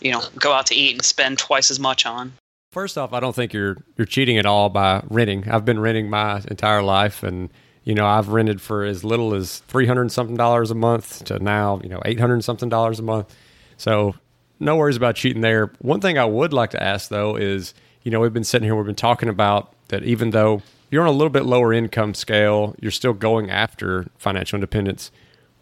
you 0.00 0.12
know, 0.12 0.22
go 0.38 0.52
out 0.52 0.66
to 0.66 0.74
eat 0.74 0.94
and 0.94 1.04
spend 1.04 1.38
twice 1.38 1.70
as 1.70 1.78
much 1.78 2.06
on. 2.06 2.32
First 2.72 2.96
off, 2.96 3.12
I 3.12 3.20
don't 3.20 3.34
think 3.34 3.52
you're 3.52 3.76
you're 3.96 4.06
cheating 4.06 4.38
at 4.38 4.46
all 4.46 4.68
by 4.68 5.02
renting. 5.08 5.48
I've 5.48 5.64
been 5.64 5.80
renting 5.80 6.08
my 6.08 6.42
entire 6.48 6.82
life, 6.82 7.22
and 7.22 7.50
you 7.84 7.94
know 7.94 8.06
I've 8.06 8.28
rented 8.28 8.60
for 8.60 8.84
as 8.84 9.04
little 9.04 9.34
as 9.34 9.58
three 9.68 9.86
hundred 9.86 10.12
something 10.12 10.36
dollars 10.36 10.70
a 10.70 10.74
month 10.74 11.24
to 11.24 11.38
now 11.38 11.80
you 11.82 11.88
know 11.88 12.00
eight 12.04 12.20
hundred 12.20 12.42
something 12.44 12.68
dollars 12.68 13.00
a 13.00 13.02
month. 13.02 13.34
So 13.78 14.14
no 14.60 14.76
worries 14.76 14.96
about 14.96 15.16
cheating 15.16 15.40
there. 15.40 15.72
One 15.78 16.00
thing 16.00 16.18
I 16.18 16.26
would 16.26 16.52
like 16.52 16.70
to 16.70 16.82
ask 16.82 17.08
though 17.08 17.36
is 17.36 17.72
you 18.02 18.10
know 18.10 18.20
we've 18.20 18.32
been 18.32 18.44
sitting 18.44 18.66
here 18.66 18.76
we've 18.76 18.84
been 18.84 18.94
talking 18.94 19.30
about 19.30 19.72
that 19.88 20.02
even 20.02 20.30
though 20.30 20.62
you're 20.90 21.02
on 21.02 21.08
a 21.08 21.12
little 21.12 21.30
bit 21.30 21.44
lower 21.44 21.72
income 21.72 22.14
scale, 22.14 22.74
you're 22.80 22.90
still 22.90 23.12
going 23.12 23.50
after 23.50 24.06
financial 24.16 24.56
independence. 24.56 25.10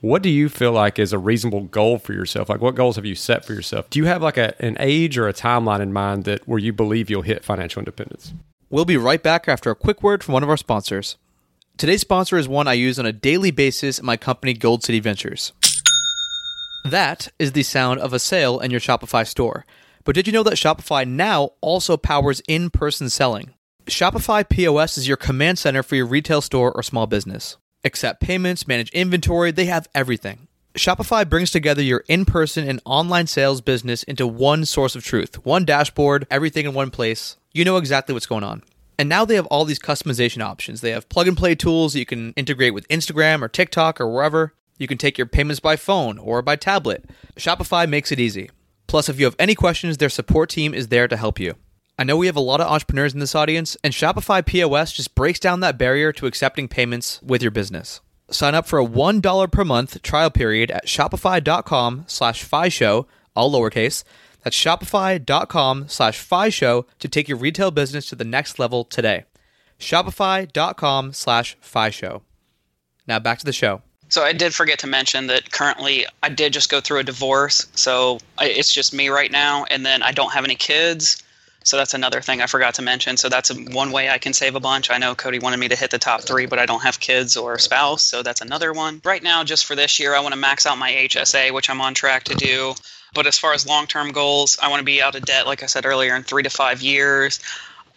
What 0.00 0.22
do 0.22 0.28
you 0.28 0.48
feel 0.48 0.72
like 0.72 0.98
is 0.98 1.12
a 1.12 1.18
reasonable 1.18 1.62
goal 1.62 1.98
for 1.98 2.12
yourself? 2.12 2.48
Like, 2.48 2.60
what 2.60 2.74
goals 2.74 2.96
have 2.96 3.04
you 3.04 3.14
set 3.14 3.44
for 3.44 3.54
yourself? 3.54 3.88
Do 3.90 3.98
you 3.98 4.04
have 4.04 4.22
like 4.22 4.36
a, 4.36 4.54
an 4.62 4.76
age 4.78 5.18
or 5.18 5.26
a 5.26 5.32
timeline 5.32 5.80
in 5.80 5.92
mind 5.92 6.24
that 6.24 6.46
where 6.46 6.58
you 6.58 6.72
believe 6.72 7.10
you'll 7.10 7.22
hit 7.22 7.44
financial 7.44 7.80
independence? 7.80 8.32
We'll 8.68 8.84
be 8.84 8.96
right 8.96 9.22
back 9.22 9.48
after 9.48 9.70
a 9.70 9.74
quick 9.74 10.02
word 10.02 10.22
from 10.22 10.34
one 10.34 10.42
of 10.42 10.50
our 10.50 10.56
sponsors. 10.56 11.16
Today's 11.76 12.02
sponsor 12.02 12.36
is 12.36 12.46
one 12.46 12.68
I 12.68 12.74
use 12.74 12.98
on 12.98 13.06
a 13.06 13.12
daily 13.12 13.50
basis 13.50 13.98
in 13.98 14.06
my 14.06 14.16
company, 14.16 14.54
Gold 14.54 14.82
City 14.82 15.00
Ventures. 15.00 15.52
That 16.90 17.28
is 17.38 17.52
the 17.52 17.62
sound 17.62 18.00
of 18.00 18.12
a 18.12 18.18
sale 18.18 18.60
in 18.60 18.70
your 18.70 18.80
Shopify 18.80 19.26
store. 19.26 19.66
But 20.04 20.14
did 20.14 20.26
you 20.26 20.32
know 20.32 20.44
that 20.44 20.54
Shopify 20.54 21.06
now 21.06 21.50
also 21.60 21.96
powers 21.96 22.40
in 22.46 22.70
person 22.70 23.10
selling? 23.10 23.54
Shopify 23.86 24.48
POS 24.48 24.98
is 24.98 25.08
your 25.08 25.16
command 25.16 25.58
center 25.58 25.82
for 25.82 25.96
your 25.96 26.06
retail 26.06 26.40
store 26.40 26.72
or 26.72 26.82
small 26.82 27.06
business. 27.06 27.56
Accept 27.82 28.20
payments, 28.20 28.68
manage 28.68 28.90
inventory, 28.90 29.50
they 29.50 29.66
have 29.66 29.88
everything. 29.94 30.46
Shopify 30.74 31.28
brings 31.28 31.50
together 31.50 31.82
your 31.82 32.04
in 32.06 32.24
person 32.24 32.68
and 32.68 32.80
online 32.84 33.26
sales 33.26 33.60
business 33.60 34.02
into 34.02 34.26
one 34.26 34.64
source 34.64 34.94
of 34.94 35.02
truth, 35.02 35.44
one 35.44 35.64
dashboard, 35.64 36.26
everything 36.30 36.66
in 36.66 36.74
one 36.74 36.90
place. 36.90 37.36
You 37.52 37.64
know 37.64 37.78
exactly 37.78 38.12
what's 38.12 38.26
going 38.26 38.44
on. 38.44 38.62
And 38.98 39.08
now 39.08 39.24
they 39.24 39.34
have 39.34 39.46
all 39.46 39.64
these 39.64 39.78
customization 39.78 40.42
options. 40.42 40.82
They 40.82 40.90
have 40.90 41.08
plug 41.08 41.28
and 41.28 41.36
play 41.36 41.54
tools 41.54 41.96
you 41.96 42.06
can 42.06 42.32
integrate 42.34 42.74
with 42.74 42.88
Instagram 42.88 43.42
or 43.42 43.48
TikTok 43.48 44.00
or 44.00 44.08
wherever. 44.08 44.54
You 44.78 44.86
can 44.86 44.98
take 44.98 45.16
your 45.18 45.26
payments 45.26 45.60
by 45.60 45.76
phone 45.76 46.18
or 46.18 46.42
by 46.42 46.56
tablet. 46.56 47.04
Shopify 47.36 47.88
makes 47.88 48.12
it 48.12 48.20
easy. 48.20 48.50
Plus, 48.86 49.08
if 49.08 49.18
you 49.18 49.24
have 49.24 49.36
any 49.38 49.54
questions, 49.54 49.96
their 49.96 50.08
support 50.08 50.50
team 50.50 50.74
is 50.74 50.88
there 50.88 51.08
to 51.08 51.16
help 51.16 51.40
you. 51.40 51.54
I 51.98 52.04
know 52.04 52.16
we 52.16 52.26
have 52.26 52.36
a 52.36 52.40
lot 52.40 52.60
of 52.60 52.70
entrepreneurs 52.70 53.14
in 53.14 53.20
this 53.20 53.34
audience, 53.34 53.76
and 53.82 53.94
Shopify 53.94 54.44
POS 54.44 54.92
just 54.92 55.14
breaks 55.14 55.40
down 55.40 55.60
that 55.60 55.78
barrier 55.78 56.12
to 56.12 56.26
accepting 56.26 56.68
payments 56.68 57.22
with 57.22 57.40
your 57.40 57.50
business. 57.50 58.00
Sign 58.30 58.54
up 58.54 58.66
for 58.66 58.78
a 58.78 58.84
$1 58.86 59.50
per 59.50 59.64
month 59.64 60.02
trial 60.02 60.30
period 60.30 60.70
at 60.70 60.86
shopify.com 60.86 62.04
slash 62.06 62.44
show, 62.74 63.06
all 63.34 63.52
lowercase. 63.52 64.04
That's 64.42 64.56
shopify.com 64.56 65.88
slash 65.88 66.54
show 66.54 66.86
to 66.98 67.08
take 67.08 67.28
your 67.28 67.38
retail 67.38 67.70
business 67.70 68.08
to 68.10 68.14
the 68.14 68.24
next 68.24 68.58
level 68.58 68.84
today. 68.84 69.24
Shopify.com 69.78 71.12
slash 71.12 71.56
show. 71.90 72.22
Now 73.08 73.18
back 73.18 73.38
to 73.38 73.44
the 73.44 73.52
show. 73.52 73.82
So 74.08 74.22
I 74.22 74.32
did 74.32 74.54
forget 74.54 74.80
to 74.80 74.86
mention 74.86 75.26
that 75.28 75.50
currently 75.50 76.06
I 76.22 76.28
did 76.28 76.52
just 76.52 76.70
go 76.70 76.80
through 76.80 77.00
a 77.00 77.04
divorce. 77.04 77.66
So 77.74 78.18
it's 78.40 78.72
just 78.72 78.94
me 78.94 79.08
right 79.08 79.30
now, 79.30 79.64
and 79.64 79.84
then 79.84 80.02
I 80.02 80.12
don't 80.12 80.32
have 80.32 80.44
any 80.44 80.54
kids. 80.54 81.22
So 81.64 81.76
that's 81.76 81.94
another 81.94 82.20
thing 82.20 82.40
I 82.40 82.46
forgot 82.46 82.74
to 82.74 82.82
mention. 82.82 83.16
So 83.16 83.28
that's 83.28 83.52
one 83.52 83.90
way 83.90 84.08
I 84.08 84.18
can 84.18 84.32
save 84.32 84.54
a 84.54 84.60
bunch. 84.60 84.88
I 84.88 84.98
know 84.98 85.16
Cody 85.16 85.40
wanted 85.40 85.56
me 85.56 85.66
to 85.68 85.74
hit 85.74 85.90
the 85.90 85.98
top 85.98 86.20
three, 86.20 86.46
but 86.46 86.60
I 86.60 86.66
don't 86.66 86.84
have 86.84 87.00
kids 87.00 87.36
or 87.36 87.54
a 87.54 87.58
spouse. 87.58 88.04
So 88.04 88.22
that's 88.22 88.40
another 88.40 88.72
one. 88.72 89.00
Right 89.04 89.22
now, 89.22 89.42
just 89.42 89.66
for 89.66 89.74
this 89.74 89.98
year, 89.98 90.14
I 90.14 90.20
want 90.20 90.32
to 90.32 90.38
max 90.38 90.64
out 90.64 90.78
my 90.78 90.92
HSA, 90.92 91.52
which 91.52 91.68
I'm 91.68 91.80
on 91.80 91.94
track 91.94 92.22
to 92.24 92.36
do. 92.36 92.74
But 93.14 93.26
as 93.26 93.36
far 93.36 93.52
as 93.52 93.66
long 93.66 93.88
term 93.88 94.12
goals, 94.12 94.56
I 94.62 94.68
want 94.68 94.78
to 94.78 94.84
be 94.84 95.02
out 95.02 95.16
of 95.16 95.24
debt, 95.24 95.46
like 95.46 95.64
I 95.64 95.66
said 95.66 95.84
earlier, 95.84 96.14
in 96.14 96.22
three 96.22 96.44
to 96.44 96.50
five 96.50 96.82
years. 96.82 97.40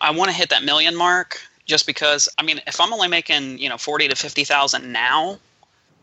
I 0.01 0.11
want 0.11 0.31
to 0.31 0.35
hit 0.35 0.49
that 0.49 0.63
million 0.63 0.95
mark 0.95 1.39
just 1.67 1.85
because, 1.85 2.27
I 2.39 2.41
mean, 2.41 2.61
if 2.65 2.81
I'm 2.81 2.91
only 2.91 3.07
making, 3.07 3.59
you 3.59 3.69
know, 3.69 3.77
40 3.77 4.07
to 4.07 4.15
50,000 4.15 4.91
now 4.91 5.37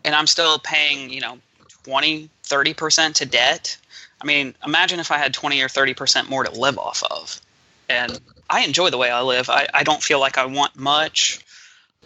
and 0.07 0.15
I'm 0.15 0.27
still 0.27 0.59
paying, 0.59 1.11
you 1.11 1.21
know, 1.21 1.39
20, 1.85 2.31
30% 2.45 3.15
to 3.15 3.27
debt, 3.27 3.77
I 4.23 4.25
mean, 4.25 4.55
imagine 4.65 4.99
if 4.99 5.13
I 5.13 5.19
had 5.19 5.35
20 5.35 5.61
or 5.61 5.69
30% 5.69 6.31
more 6.31 6.45
to 6.45 6.51
live 6.51 6.79
off 6.79 7.03
of 7.11 7.41
and 7.89 8.19
I 8.49 8.65
enjoy 8.65 8.91
the 8.91 8.99
way 8.99 9.11
I 9.11 9.23
live. 9.23 9.51
I, 9.51 9.67
I 9.75 9.83
don't 9.83 10.03
feel 10.03 10.21
like 10.21 10.39
I 10.39 10.47
want 10.47 10.77
much. 10.77 11.41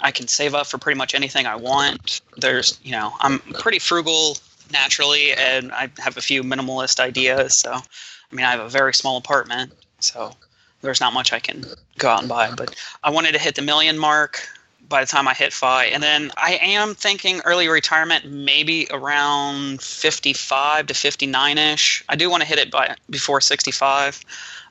I 0.01 0.11
can 0.11 0.29
save 0.29 0.55
up 0.55 0.67
for 0.67 0.79
pretty 0.79 0.99
much 0.99 1.15
anything 1.15 1.47
I 1.47 1.57
want. 1.57 2.21
There's, 2.37 2.79
you 2.83 2.93
know, 2.93 3.13
I'm 3.21 3.39
pretty 3.39 3.79
frugal 3.79 4.37
naturally, 4.73 5.33
and 5.33 5.73
I 5.73 5.91
have 5.99 6.17
a 6.17 6.23
few 6.23 6.43
minimalist 6.43 7.01
ideas. 7.01 7.55
So, 7.55 7.73
I 7.73 8.35
mean, 8.35 8.47
I 8.47 8.51
have 8.51 8.61
a 8.61 8.69
very 8.69 8.95
small 8.95 9.19
apartment, 9.19 9.73
so 9.99 10.33
there's 10.81 11.01
not 11.01 11.13
much 11.13 11.33
I 11.33 11.39
can 11.39 11.65
go 11.99 12.09
out 12.09 12.21
and 12.21 12.29
buy. 12.29 12.53
But 12.55 12.75
I 13.03 13.11
wanted 13.11 13.33
to 13.33 13.39
hit 13.39 13.57
the 13.57 13.63
million 13.63 13.99
mark 13.99 14.47
by 14.91 15.01
the 15.01 15.07
time 15.07 15.27
I 15.27 15.33
hit 15.33 15.55
FI. 15.55 15.87
And 15.87 16.03
then 16.03 16.31
I 16.37 16.59
am 16.61 16.95
thinking 16.95 17.41
early 17.47 17.69
retirement, 17.69 18.27
maybe 18.27 18.89
around 18.91 19.81
55 19.81 20.89
to 20.89 20.95
59 20.95 21.59
ish. 21.59 22.05
I 22.09 22.17
do 22.17 22.29
want 22.29 22.43
to 22.43 22.47
hit 22.49 22.59
it 22.59 22.71
by 22.71 22.97
before 23.09 23.41
65. 23.41 24.23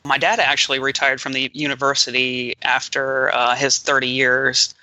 My 0.03 0.19
dad 0.19 0.39
actually 0.39 0.77
retired 0.77 1.19
from 1.19 1.33
the 1.33 1.49
university 1.53 2.55
after 2.61 3.33
uh, 3.33 3.55
his 3.55 3.79
30 3.79 4.07
years. 4.07 4.75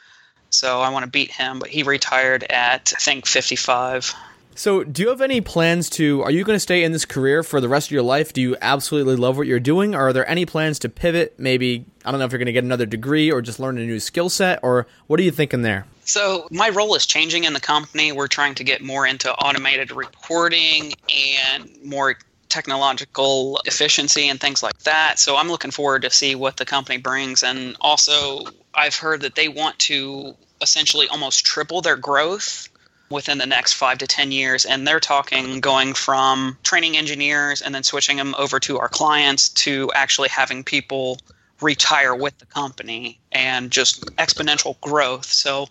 So 0.51 0.81
I 0.81 0.89
want 0.89 1.05
to 1.05 1.11
beat 1.11 1.31
him, 1.31 1.59
but 1.59 1.69
he 1.69 1.83
retired 1.83 2.45
at, 2.45 2.93
I 2.97 3.01
think, 3.01 3.27
55. 3.27 4.15
So, 4.59 4.83
do 4.85 5.03
you 5.03 5.11
have 5.11 5.21
any 5.21 5.43
plans 5.43 5.91
to? 5.91 6.23
Are 6.23 6.31
you 6.31 6.43
going 6.43 6.57
to 6.57 6.61
stay 6.61 6.83
in 6.83 6.91
this 6.91 7.05
career 7.05 7.43
for 7.43 7.61
the 7.61 7.69
rest 7.69 7.89
of 7.89 7.91
your 7.91 8.03
life? 8.03 8.33
Do 8.33 8.41
you 8.41 8.57
absolutely 8.63 9.15
love 9.15 9.37
what 9.37 9.47
you're 9.47 9.61
doing? 9.61 9.95
Or 9.95 10.09
are 10.09 10.13
there 10.15 10.27
any 10.27 10.47
plans 10.47 10.79
to 10.79 10.89
pivot? 10.89 11.35
Maybe, 11.39 11.85
I 12.07 12.11
don't 12.11 12.19
know 12.19 12.25
if 12.25 12.33
you're 12.33 12.39
going 12.39 12.47
to 12.47 12.53
get 12.53 12.65
another 12.65 12.87
degree 12.87 13.31
or 13.31 13.43
just 13.43 13.61
learn 13.61 13.77
a 13.77 13.85
new 13.85 14.01
skill 14.01 14.31
set, 14.31 14.61
or 14.63 14.87
what 15.09 15.21
are 15.21 15.23
you 15.23 15.31
thinking 15.31 15.61
there? 15.61 15.85
So, 16.07 16.49
my 16.51 16.71
role 16.71 16.95
is 16.95 17.05
changing 17.05 17.45
in 17.45 17.53
the 17.53 17.61
company. 17.61 18.13
We're 18.13 18.29
trying 18.29 18.55
to 18.55 18.65
get 18.65 18.81
more 18.81 19.07
into 19.07 19.31
automated 19.31 19.93
reporting 19.93 20.95
and 21.15 21.69
more 21.85 22.17
technological 22.49 23.61
efficiency 23.67 24.31
and 24.31 24.41
things 24.41 24.63
like 24.63 24.79
that. 24.85 25.19
So 25.19 25.37
I'm 25.37 25.49
looking 25.49 25.73
forward 25.73 26.03
to 26.03 26.11
see 26.11 26.35
what 26.35 26.57
the 26.57 26.65
company 26.65 26.97
brings. 26.97 27.43
And 27.43 27.77
also, 27.79 28.45
I've 28.73 28.97
heard 28.97 29.21
that 29.23 29.35
they 29.35 29.49
want 29.49 29.79
to 29.81 30.35
essentially 30.63 31.09
almost 31.09 31.45
triple 31.45 31.83
their 31.83 31.97
growth 31.97 32.71
within 33.11 33.39
the 33.39 33.47
next 33.47 33.75
five 33.75 33.99
to 33.99 34.07
10 34.07 34.33
years. 34.33 34.65
And 34.65 34.87
they're 34.87 35.01
talking 35.01 35.61
going 35.61 35.95
from 35.95 36.59
training 36.63 36.97
engineers 36.97 37.63
and 37.63 37.75
then 37.75 37.83
switching 37.83 38.17
them 38.17 38.35
over 38.39 38.59
to 38.61 38.79
our 38.79 38.89
clients 38.89 39.49
to 39.51 39.91
actually 39.95 40.29
having 40.29 40.65
people 40.65 41.19
retire 41.61 42.15
with 42.15 42.37
the 42.39 42.47
company 42.47 43.19
and 43.33 43.71
just 43.71 44.05
exponential 44.17 44.79
growth. 44.81 45.27
So 45.27 45.69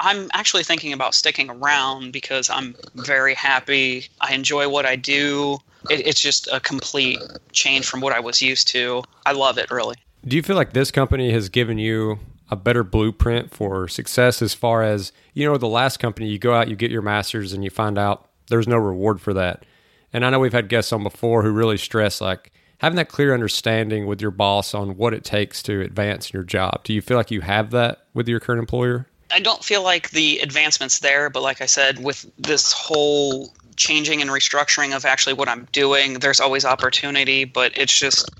I'm 0.00 0.30
actually 0.32 0.62
thinking 0.62 0.92
about 0.92 1.14
sticking 1.14 1.50
around 1.50 2.12
because 2.12 2.50
I'm 2.50 2.74
very 2.94 3.34
happy. 3.34 4.08
I 4.20 4.34
enjoy 4.34 4.68
what 4.68 4.86
I 4.86 4.96
do. 4.96 5.58
It, 5.90 6.06
it's 6.06 6.20
just 6.20 6.48
a 6.52 6.60
complete 6.60 7.18
change 7.52 7.86
from 7.86 8.00
what 8.00 8.12
I 8.12 8.20
was 8.20 8.42
used 8.42 8.68
to. 8.68 9.02
I 9.24 9.32
love 9.32 9.58
it, 9.58 9.70
really. 9.70 9.96
Do 10.26 10.36
you 10.36 10.42
feel 10.42 10.56
like 10.56 10.72
this 10.72 10.90
company 10.90 11.30
has 11.30 11.48
given 11.48 11.78
you 11.78 12.18
a 12.50 12.56
better 12.56 12.84
blueprint 12.84 13.50
for 13.50 13.88
success 13.88 14.40
as 14.40 14.54
far 14.54 14.82
as, 14.82 15.12
you 15.34 15.44
know, 15.44 15.56
the 15.56 15.66
last 15.66 15.98
company, 15.98 16.28
you 16.28 16.38
go 16.38 16.54
out, 16.54 16.68
you 16.68 16.76
get 16.76 16.90
your 16.90 17.02
master's, 17.02 17.52
and 17.52 17.64
you 17.64 17.70
find 17.70 17.98
out 17.98 18.28
there's 18.48 18.68
no 18.68 18.76
reward 18.76 19.20
for 19.20 19.34
that? 19.34 19.64
And 20.12 20.24
I 20.24 20.30
know 20.30 20.38
we've 20.38 20.52
had 20.52 20.68
guests 20.68 20.92
on 20.92 21.02
before 21.02 21.42
who 21.42 21.50
really 21.50 21.76
stress 21.76 22.20
like 22.20 22.52
having 22.78 22.96
that 22.96 23.08
clear 23.08 23.34
understanding 23.34 24.06
with 24.06 24.20
your 24.20 24.30
boss 24.30 24.74
on 24.74 24.96
what 24.96 25.14
it 25.14 25.24
takes 25.24 25.62
to 25.64 25.80
advance 25.80 26.30
in 26.30 26.34
your 26.34 26.44
job. 26.44 26.84
Do 26.84 26.92
you 26.92 27.02
feel 27.02 27.16
like 27.16 27.30
you 27.30 27.40
have 27.40 27.70
that 27.70 28.06
with 28.14 28.28
your 28.28 28.40
current 28.40 28.60
employer? 28.60 29.06
I 29.30 29.40
don't 29.40 29.64
feel 29.64 29.82
like 29.82 30.10
the 30.10 30.38
advancements 30.38 31.00
there, 31.00 31.30
but 31.30 31.42
like 31.42 31.60
I 31.60 31.66
said, 31.66 32.02
with 32.02 32.30
this 32.38 32.72
whole 32.72 33.52
changing 33.76 34.22
and 34.22 34.30
restructuring 34.30 34.94
of 34.94 35.04
actually 35.04 35.34
what 35.34 35.48
I'm 35.48 35.66
doing, 35.72 36.14
there's 36.14 36.40
always 36.40 36.64
opportunity, 36.64 37.44
but 37.44 37.76
it's 37.76 37.98
just 37.98 38.30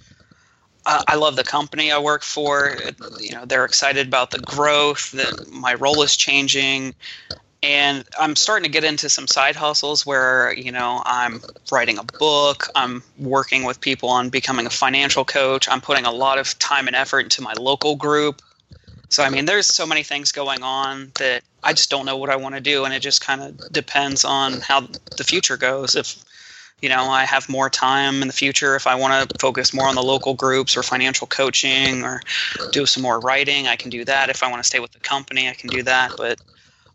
uh, 0.87 1.03
I 1.09 1.16
love 1.16 1.37
the 1.37 1.44
company 1.44 1.92
I 1.92 1.99
work 1.99 2.22
for. 2.22 2.77
You 3.20 3.33
know, 3.33 3.44
they're 3.44 3.64
excited 3.64 4.07
about 4.07 4.31
the 4.31 4.38
growth, 4.38 5.11
that 5.12 5.51
my 5.51 5.75
role 5.75 6.03
is 6.03 6.16
changing. 6.16 6.94
and 7.62 8.05
I'm 8.18 8.37
starting 8.37 8.64
to 8.64 8.70
get 8.70 8.85
into 8.85 9.09
some 9.09 9.27
side 9.27 9.57
hustles 9.57 10.07
where 10.07 10.55
you 10.55 10.70
know 10.70 11.03
I'm 11.05 11.42
writing 11.72 11.99
a 11.99 12.05
book, 12.05 12.68
I'm 12.75 13.03
working 13.18 13.64
with 13.64 13.81
people 13.81 14.09
on 14.09 14.29
becoming 14.31 14.66
a 14.66 14.70
financial 14.70 15.25
coach, 15.25 15.68
I'm 15.68 15.81
putting 15.81 16.05
a 16.05 16.12
lot 16.12 16.38
of 16.38 16.59
time 16.59 16.87
and 16.87 16.96
effort 16.96 17.20
into 17.20 17.42
my 17.42 17.55
local 17.59 17.96
group. 17.96 18.42
So 19.09 19.22
I 19.25 19.31
mean, 19.31 19.46
there's 19.46 19.66
so 19.66 19.87
many 19.87 20.03
things 20.03 20.33
going 20.33 20.62
on 20.62 21.12
that 21.18 21.42
I 21.62 21.72
just 21.72 21.90
don't 21.90 22.07
know 22.07 22.16
what 22.16 22.31
I 22.31 22.37
want 22.37 22.55
to 22.55 22.61
do, 22.61 22.85
and 22.85 22.94
it 22.94 23.01
just 23.01 23.20
kind 23.20 23.40
of 23.42 23.72
depends 23.72 24.25
on 24.25 24.61
how 24.61 24.83
the 25.16 25.25
future 25.25 25.57
goes. 25.57 25.96
If 25.96 26.25
you 26.81 26.89
know 26.89 27.05
I 27.05 27.25
have 27.25 27.49
more 27.49 27.71
time 27.71 28.23
in 28.23 28.29
the 28.29 28.35
future, 28.35 28.77
if 28.77 28.87
I 28.87 28.95
want 28.95 29.29
to 29.29 29.39
focus 29.39 29.73
more 29.73 29.89
on 29.89 29.95
the 29.95 30.03
local 30.03 30.35
groups 30.35 30.77
or 30.77 30.83
financial 30.83 31.27
coaching 31.27 32.03
or 32.03 32.21
do 32.73 32.87
some 32.87 33.03
more 33.03 33.21
writing, 33.21 33.67
I 33.67 33.77
can 33.77 33.91
do 33.91 34.05
that. 34.05 34.29
If 34.29 34.43
I 34.43 34.51
want 34.51 34.62
to 34.62 34.67
stay 34.67 34.81
with 34.81 34.93
the 34.93 35.01
company, 35.01 35.49
I 35.49 35.55
can 35.55 35.69
do 35.69 35.83
that. 35.85 36.12
But 36.17 36.41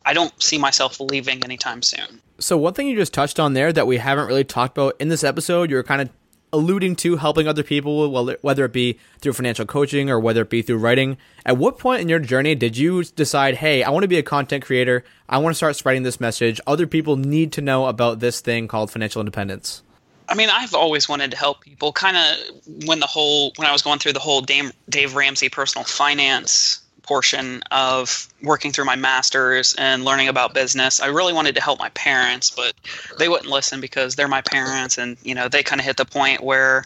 I 0.05 0.13
don't 0.13 0.33
see 0.41 0.57
myself 0.57 0.99
leaving 0.99 1.43
anytime 1.43 1.81
soon. 1.81 2.21
So 2.39 2.57
one 2.57 2.73
thing 2.73 2.87
you 2.87 2.95
just 2.95 3.13
touched 3.13 3.39
on 3.39 3.53
there 3.53 3.71
that 3.71 3.85
we 3.85 3.97
haven't 3.97 4.27
really 4.27 4.43
talked 4.43 4.77
about 4.77 4.95
in 4.99 5.09
this 5.09 5.23
episode, 5.23 5.69
you're 5.69 5.83
kind 5.83 6.01
of 6.01 6.09
alluding 6.53 6.95
to 6.97 7.17
helping 7.17 7.47
other 7.47 7.63
people, 7.63 8.11
whether 8.41 8.65
it 8.65 8.73
be 8.73 8.99
through 9.19 9.33
financial 9.33 9.65
coaching 9.65 10.09
or 10.09 10.19
whether 10.19 10.41
it 10.41 10.49
be 10.49 10.61
through 10.61 10.77
writing. 10.77 11.17
At 11.45 11.57
what 11.57 11.77
point 11.77 12.01
in 12.01 12.09
your 12.09 12.19
journey 12.19 12.55
did 12.55 12.77
you 12.77 13.03
decide, 13.03 13.55
hey, 13.55 13.83
I 13.83 13.89
want 13.89 14.03
to 14.03 14.07
be 14.07 14.17
a 14.17 14.23
content 14.23 14.63
creator. 14.63 15.03
I 15.29 15.37
want 15.37 15.53
to 15.53 15.57
start 15.57 15.75
spreading 15.75 16.03
this 16.03 16.19
message. 16.19 16.59
Other 16.67 16.87
people 16.87 17.15
need 17.15 17.51
to 17.53 17.61
know 17.61 17.85
about 17.85 18.19
this 18.19 18.41
thing 18.41 18.67
called 18.67 18.91
financial 18.91 19.21
independence. 19.21 19.83
I 20.29 20.35
mean, 20.35 20.49
I've 20.51 20.73
always 20.73 21.09
wanted 21.09 21.31
to 21.31 21.37
help 21.37 21.61
people. 21.61 21.91
Kind 21.91 22.15
of 22.15 22.85
when 22.85 22.99
the 22.99 23.07
whole 23.07 23.51
when 23.57 23.67
I 23.67 23.71
was 23.71 23.81
going 23.81 23.99
through 23.99 24.13
the 24.13 24.19
whole 24.19 24.41
Dave, 24.41 24.71
Dave 24.89 25.15
Ramsey 25.15 25.49
personal 25.49 25.83
finance 25.83 26.80
portion 27.03 27.63
of 27.71 28.27
working 28.41 28.71
through 28.71 28.85
my 28.85 28.95
master's 28.95 29.73
and 29.75 30.05
learning 30.05 30.27
about 30.27 30.53
business. 30.53 30.99
I 30.99 31.07
really 31.07 31.33
wanted 31.33 31.55
to 31.55 31.61
help 31.61 31.79
my 31.79 31.89
parents, 31.89 32.51
but 32.51 32.73
they 33.17 33.29
wouldn't 33.29 33.49
listen 33.49 33.81
because 33.81 34.15
they're 34.15 34.27
my 34.27 34.41
parents 34.41 34.97
and 34.97 35.17
you 35.23 35.35
know, 35.35 35.47
they 35.47 35.63
kind 35.63 35.79
of 35.79 35.85
hit 35.85 35.97
the 35.97 36.05
point 36.05 36.43
where 36.43 36.83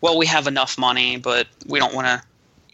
well, 0.00 0.18
we 0.18 0.26
have 0.26 0.46
enough 0.46 0.76
money, 0.76 1.16
but 1.16 1.46
we 1.66 1.78
don't 1.78 1.94
want 1.94 2.06
to 2.06 2.22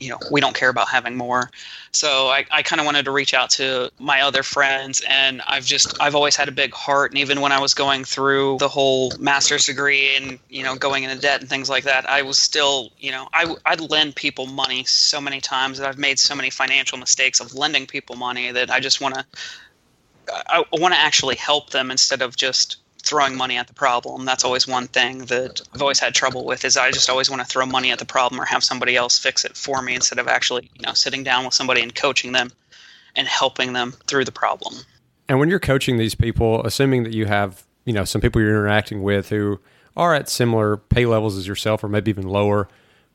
you 0.01 0.09
know 0.09 0.19
we 0.31 0.41
don't 0.41 0.55
care 0.55 0.71
about 0.71 0.89
having 0.89 1.17
more. 1.17 1.51
So 1.93 2.29
i, 2.29 2.45
I 2.51 2.63
kind 2.63 2.79
of 2.81 2.87
wanted 2.87 3.05
to 3.05 3.11
reach 3.11 3.35
out 3.35 3.51
to 3.51 3.91
my 3.99 4.21
other 4.21 4.45
friends 4.45 5.03
and 5.09 5.43
i've 5.49 5.65
just 5.65 6.01
i've 6.01 6.15
always 6.15 6.37
had 6.37 6.49
a 6.49 6.53
big 6.53 6.73
heart 6.73 7.11
and 7.11 7.19
even 7.19 7.41
when 7.41 7.51
i 7.51 7.59
was 7.59 7.75
going 7.75 8.05
through 8.05 8.59
the 8.59 8.69
whole 8.69 9.13
master's 9.19 9.67
degree 9.67 10.15
and 10.17 10.39
you 10.49 10.63
know 10.63 10.77
going 10.77 11.03
into 11.03 11.21
debt 11.21 11.41
and 11.41 11.51
things 11.51 11.69
like 11.69 11.83
that 11.85 12.09
i 12.09 12.23
was 12.23 12.39
still 12.39 12.91
you 12.99 13.11
know 13.11 13.29
I, 13.35 13.57
i'd 13.67 13.81
lend 13.81 14.15
people 14.15 14.47
money 14.47 14.85
so 14.85 15.21
many 15.21 15.41
times 15.41 15.79
that 15.79 15.89
i've 15.89 15.99
made 15.99 16.21
so 16.21 16.37
many 16.37 16.49
financial 16.49 16.97
mistakes 16.97 17.41
of 17.41 17.55
lending 17.55 17.87
people 17.87 18.15
money 18.15 18.53
that 18.53 18.71
i 18.71 18.79
just 18.79 19.01
want 19.01 19.17
to 19.17 19.27
I 20.49 20.65
want 20.73 20.95
to 20.95 21.01
actually 21.01 21.37
help 21.37 21.71
them 21.71 21.91
instead 21.91 22.23
of 22.23 22.37
just 22.37 22.77
throwing 23.01 23.37
money 23.37 23.57
at 23.57 23.67
the 23.67 23.75
problem. 23.75 24.25
That's 24.25 24.45
always 24.45 24.67
one 24.69 24.87
thing 24.89 25.27
that 25.27 25.61
I've 25.75 25.83
always 25.83 25.99
had 25.99 26.15
trouble 26.15 26.45
with 26.45 26.65
is 26.65 26.77
I 26.77 26.91
just 26.91 27.11
always 27.11 27.31
want 27.31 27.41
to 27.43 27.47
throw 27.47 27.67
money 27.67 27.91
at 27.91 27.99
the 27.99 28.05
problem 28.05 28.41
or 28.41 28.45
have 28.45 28.63
somebody 28.63 28.97
else 28.97 29.19
fix 29.19 29.45
it 29.45 29.57
for 29.57 29.83
me 29.83 29.95
instead 29.95 30.19
of 30.19 30.29
actually, 30.29 30.71
you 30.75 30.87
know, 30.87 30.93
sitting 30.93 31.25
down 31.25 31.45
with 31.45 31.55
somebody 31.55 31.83
and 31.83 31.95
coaching 31.95 32.33
them 32.33 32.51
and 33.17 33.27
helping 33.27 33.73
them 33.73 33.93
through 34.07 34.25
the 34.25 34.33
problem. 34.33 34.75
And 35.29 35.39
when 35.39 35.49
you're 35.49 35.61
coaching 35.61 35.97
these 35.97 36.15
people, 36.15 36.65
assuming 36.65 37.05
that 37.05 37.13
you 37.13 37.27
have, 37.27 37.65
you 37.85 37.93
know, 37.93 38.05
some 38.05 38.21
people 38.21 38.41
you're 38.41 38.51
interacting 38.51 39.03
with 39.03 39.29
who 39.29 39.61
are 39.97 40.15
at 40.15 40.29
similar 40.29 40.77
pay 40.77 41.07
levels 41.07 41.37
as 41.37 41.47
yourself 41.47 41.83
or 41.83 41.89
maybe 41.89 42.11
even 42.11 42.29
lower, 42.29 42.69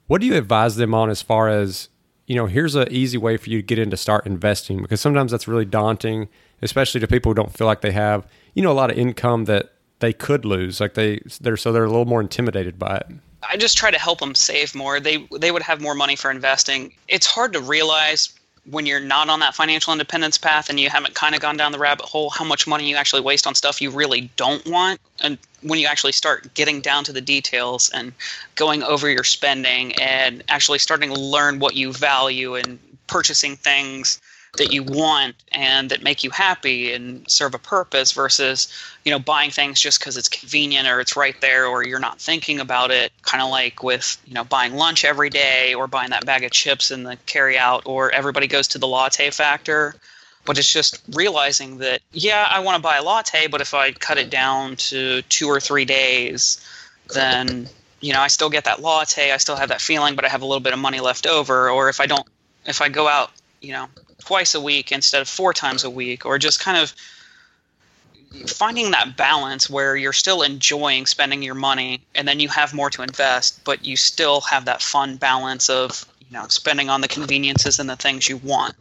what 0.07 0.21
do 0.21 0.27
you 0.27 0.35
advise 0.35 0.75
them 0.75 0.93
on 0.93 1.09
as 1.09 1.21
far 1.21 1.49
as, 1.49 1.89
you 2.27 2.35
know, 2.35 2.45
here's 2.45 2.75
an 2.75 2.87
easy 2.91 3.17
way 3.17 3.37
for 3.37 3.49
you 3.49 3.59
to 3.59 3.65
get 3.65 3.79
in 3.79 3.89
to 3.89 3.97
start 3.97 4.25
investing 4.25 4.81
because 4.81 5.01
sometimes 5.01 5.31
that's 5.31 5.47
really 5.47 5.65
daunting, 5.65 6.27
especially 6.61 6.99
to 7.01 7.07
people 7.07 7.29
who 7.29 7.35
don't 7.35 7.53
feel 7.53 7.67
like 7.67 7.81
they 7.81 7.91
have, 7.91 8.27
you 8.53 8.61
know, 8.63 8.71
a 8.71 8.73
lot 8.73 8.89
of 8.89 8.97
income 8.97 9.45
that 9.45 9.73
they 9.99 10.13
could 10.13 10.45
lose. 10.45 10.79
Like 10.79 10.93
they 10.93 11.19
they're 11.41 11.57
so 11.57 11.71
they're 11.71 11.85
a 11.85 11.89
little 11.89 12.05
more 12.05 12.21
intimidated 12.21 12.77
by 12.77 12.97
it. 12.97 13.07
I 13.47 13.57
just 13.57 13.77
try 13.77 13.91
to 13.91 13.99
help 13.99 14.19
them 14.19 14.35
save 14.35 14.75
more. 14.75 14.99
They 14.99 15.27
they 15.37 15.51
would 15.51 15.61
have 15.61 15.81
more 15.81 15.95
money 15.95 16.15
for 16.15 16.31
investing. 16.31 16.93
It's 17.07 17.25
hard 17.25 17.53
to 17.53 17.61
realize 17.61 18.33
when 18.69 18.85
you're 18.85 18.99
not 18.99 19.29
on 19.29 19.39
that 19.39 19.53
financial 19.53 19.93
independence 19.93 20.37
path 20.37 20.69
and 20.69 20.79
you 20.79 20.89
haven't 20.89 21.13
kind 21.13 21.35
of 21.35 21.41
gone 21.41 21.55
down 21.55 21.71
the 21.71 21.77
rabbit 21.77 22.05
hole 22.05 22.31
how 22.31 22.43
much 22.43 22.65
money 22.65 22.89
you 22.89 22.95
actually 22.95 23.21
waste 23.21 23.45
on 23.45 23.53
stuff 23.53 23.79
you 23.79 23.91
really 23.91 24.29
don't 24.37 24.65
want 24.65 24.99
and 25.21 25.37
when 25.61 25.79
you 25.79 25.85
actually 25.85 26.11
start 26.11 26.51
getting 26.55 26.81
down 26.81 27.03
to 27.03 27.13
the 27.13 27.21
details 27.21 27.89
and 27.93 28.11
going 28.55 28.81
over 28.81 29.09
your 29.09 29.23
spending 29.23 29.93
and 30.01 30.43
actually 30.49 30.79
starting 30.79 31.13
to 31.13 31.19
learn 31.19 31.59
what 31.59 31.75
you 31.75 31.93
value 31.93 32.55
and 32.55 32.79
purchasing 33.07 33.55
things 33.55 34.19
that 34.57 34.71
you 34.71 34.83
want 34.83 35.35
and 35.51 35.89
that 35.89 36.03
make 36.03 36.23
you 36.23 36.29
happy 36.29 36.93
and 36.93 37.29
serve 37.29 37.53
a 37.53 37.59
purpose 37.59 38.11
versus 38.11 38.67
you 39.03 39.11
know 39.11 39.19
buying 39.19 39.51
things 39.51 39.79
just 39.79 39.99
because 39.99 40.17
it's 40.17 40.29
convenient 40.29 40.87
or 40.87 40.99
it's 40.99 41.15
right 41.15 41.39
there 41.41 41.65
or 41.65 41.85
you're 41.85 41.99
not 41.99 42.19
thinking 42.19 42.59
about 42.59 42.91
it 42.91 43.11
kind 43.21 43.43
of 43.43 43.49
like 43.49 43.83
with 43.83 44.17
you 44.25 44.33
know 44.33 44.43
buying 44.43 44.75
lunch 44.75 45.03
every 45.05 45.29
day 45.29 45.73
or 45.73 45.87
buying 45.87 46.09
that 46.09 46.25
bag 46.25 46.43
of 46.43 46.51
chips 46.51 46.91
in 46.91 47.03
the 47.03 47.17
carry 47.25 47.57
out 47.57 47.83
or 47.85 48.11
everybody 48.11 48.47
goes 48.47 48.67
to 48.67 48.77
the 48.77 48.87
latte 48.87 49.29
factor. 49.29 49.95
But 50.45 50.59
it's 50.59 50.71
just 50.71 51.01
realizing 51.13 51.79
that 51.79 52.01
yeah 52.11 52.47
i 52.51 52.59
want 52.59 52.75
to 52.75 52.81
buy 52.81 52.97
a 52.97 53.03
latte 53.03 53.47
but 53.47 53.61
if 53.61 53.73
i 53.73 53.91
cut 53.91 54.19
it 54.19 54.29
down 54.29 54.75
to 54.75 55.23
two 55.23 55.47
or 55.47 55.59
three 55.59 55.85
days 55.85 56.63
then 57.15 57.67
you 57.99 58.13
know 58.13 58.19
i 58.19 58.27
still 58.27 58.51
get 58.51 58.65
that 58.65 58.79
latte 58.79 59.31
i 59.31 59.37
still 59.37 59.55
have 59.55 59.69
that 59.69 59.81
feeling 59.81 60.15
but 60.15 60.23
i 60.23 60.27
have 60.27 60.43
a 60.43 60.45
little 60.45 60.59
bit 60.59 60.71
of 60.73 60.77
money 60.77 60.99
left 60.99 61.25
over. 61.25 61.71
Or 61.71 61.89
if 61.89 61.99
i 61.99 62.05
don't 62.05 62.27
if 62.67 62.79
i 62.79 62.89
go 62.89 63.07
out 63.07 63.31
you 63.61 63.71
know 63.71 63.87
twice 64.19 64.55
a 64.55 64.61
week 64.61 64.91
instead 64.91 65.21
of 65.21 65.27
four 65.27 65.53
times 65.53 65.83
a 65.83 65.89
week, 65.89 66.25
or 66.25 66.37
just 66.37 66.59
kind 66.59 66.77
of 66.77 66.93
finding 68.47 68.91
that 68.91 69.15
balance 69.15 69.69
where 69.69 69.95
you're 69.95 70.13
still 70.13 70.41
enjoying 70.41 71.05
spending 71.05 71.41
your 71.41 71.55
money 71.55 72.01
and 72.15 72.27
then 72.27 72.39
you 72.39 72.49
have 72.49 72.73
more 72.73 72.89
to 72.89 73.01
invest, 73.01 73.63
but 73.63 73.85
you 73.85 73.95
still 73.95 74.41
have 74.41 74.65
that 74.65 74.81
fun 74.81 75.15
balance 75.15 75.69
of 75.69 76.05
you 76.19 76.37
know 76.37 76.47
spending 76.47 76.89
on 76.89 77.01
the 77.01 77.07
conveniences 77.07 77.79
and 77.79 77.89
the 77.89 77.95
things 77.95 78.27
you 78.27 78.37
want, 78.37 78.75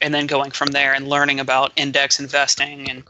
and 0.00 0.14
then 0.14 0.26
going 0.26 0.50
from 0.50 0.68
there 0.68 0.94
and 0.94 1.08
learning 1.08 1.40
about 1.40 1.72
index 1.76 2.20
investing 2.20 2.88
and 2.90 3.04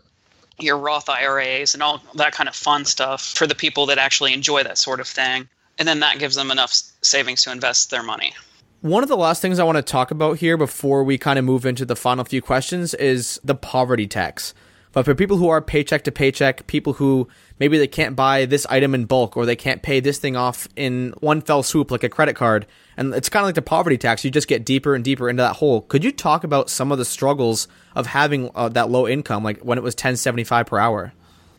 your 0.59 0.79
Roth 0.79 1.09
IRAs 1.09 1.75
and 1.75 1.83
all 1.83 2.03
that 2.15 2.33
kind 2.33 2.49
of 2.49 2.55
fun 2.55 2.85
stuff 2.85 3.23
for 3.23 3.47
the 3.47 3.55
people 3.55 3.87
that 3.87 3.99
actually 3.99 4.33
enjoy 4.33 4.63
that 4.63 4.79
sort 4.79 5.01
of 5.01 5.09
thing. 5.09 5.49
And 5.79 5.89
then 5.89 6.01
that 6.01 6.19
gives 6.19 6.37
them 6.37 6.51
enough 6.51 6.73
savings 7.01 7.43
to 7.43 7.53
invest 7.53 7.91
their 7.91 8.03
money. 8.03 8.35
One 8.83 9.05
of 9.05 9.09
the 9.09 9.17
last 9.17 9.41
things 9.41 9.61
I 9.61 9.65
want 9.65 9.77
to 9.77 9.83
talk 9.83 10.11
about 10.11 10.39
here 10.39 10.57
before 10.57 11.05
we 11.05 11.17
kind 11.17 11.39
of 11.39 11.45
move 11.45 11.65
into 11.65 11.85
the 11.85 11.95
final 11.95 12.25
few 12.25 12.43
questions 12.43 12.95
is 12.95 13.41
the 13.45 13.55
poverty 13.55 14.09
tax. 14.09 14.55
But 14.91 15.05
for 15.05 15.15
people 15.15 15.37
who 15.37 15.49
are 15.51 15.61
paycheck 15.61 16.03
to 16.03 16.11
paycheck, 16.11 16.67
people 16.67 16.95
who 16.95 17.29
maybe 17.61 17.79
they 17.79 17.87
can't 17.87 18.17
buy 18.17 18.45
this 18.45 18.67
item 18.67 18.93
in 18.93 19.05
bulk 19.05 19.37
or 19.37 19.47
they 19.47 19.55
can't 19.55 19.83
pay 19.83 20.01
this 20.01 20.19
thing 20.19 20.35
off 20.35 20.67
in 20.75 21.15
one 21.21 21.43
fell 21.43 21.63
swoop 21.63 21.93
like 21.93 22.03
a 22.03 22.09
credit 22.09 22.35
card, 22.35 22.67
and 22.97 23.15
it's 23.15 23.29
kind 23.29 23.45
of 23.45 23.47
like 23.47 23.55
the 23.55 23.63
poverty 23.63 23.97
tax, 23.97 24.25
you 24.25 24.33
just 24.33 24.49
get 24.49 24.65
deeper 24.65 24.97
and 24.97 25.05
deeper 25.05 25.31
into 25.31 25.45
that 25.45 25.55
hole. 25.55 25.83
Could 25.83 26.03
you 26.03 26.11
talk 26.11 26.43
about 26.43 26.69
some 26.69 26.91
of 26.91 26.99
the 26.99 27.05
struggles 27.05 27.69
of 27.95 28.07
having 28.07 28.51
uh, 28.57 28.69
that 28.71 28.91
low 28.91 29.07
income, 29.07 29.45
like 29.45 29.61
when 29.61 29.79
it 29.79 29.83
was 29.83 29.93
1075 29.93 30.67
per 30.67 30.79
hour? 30.81 31.13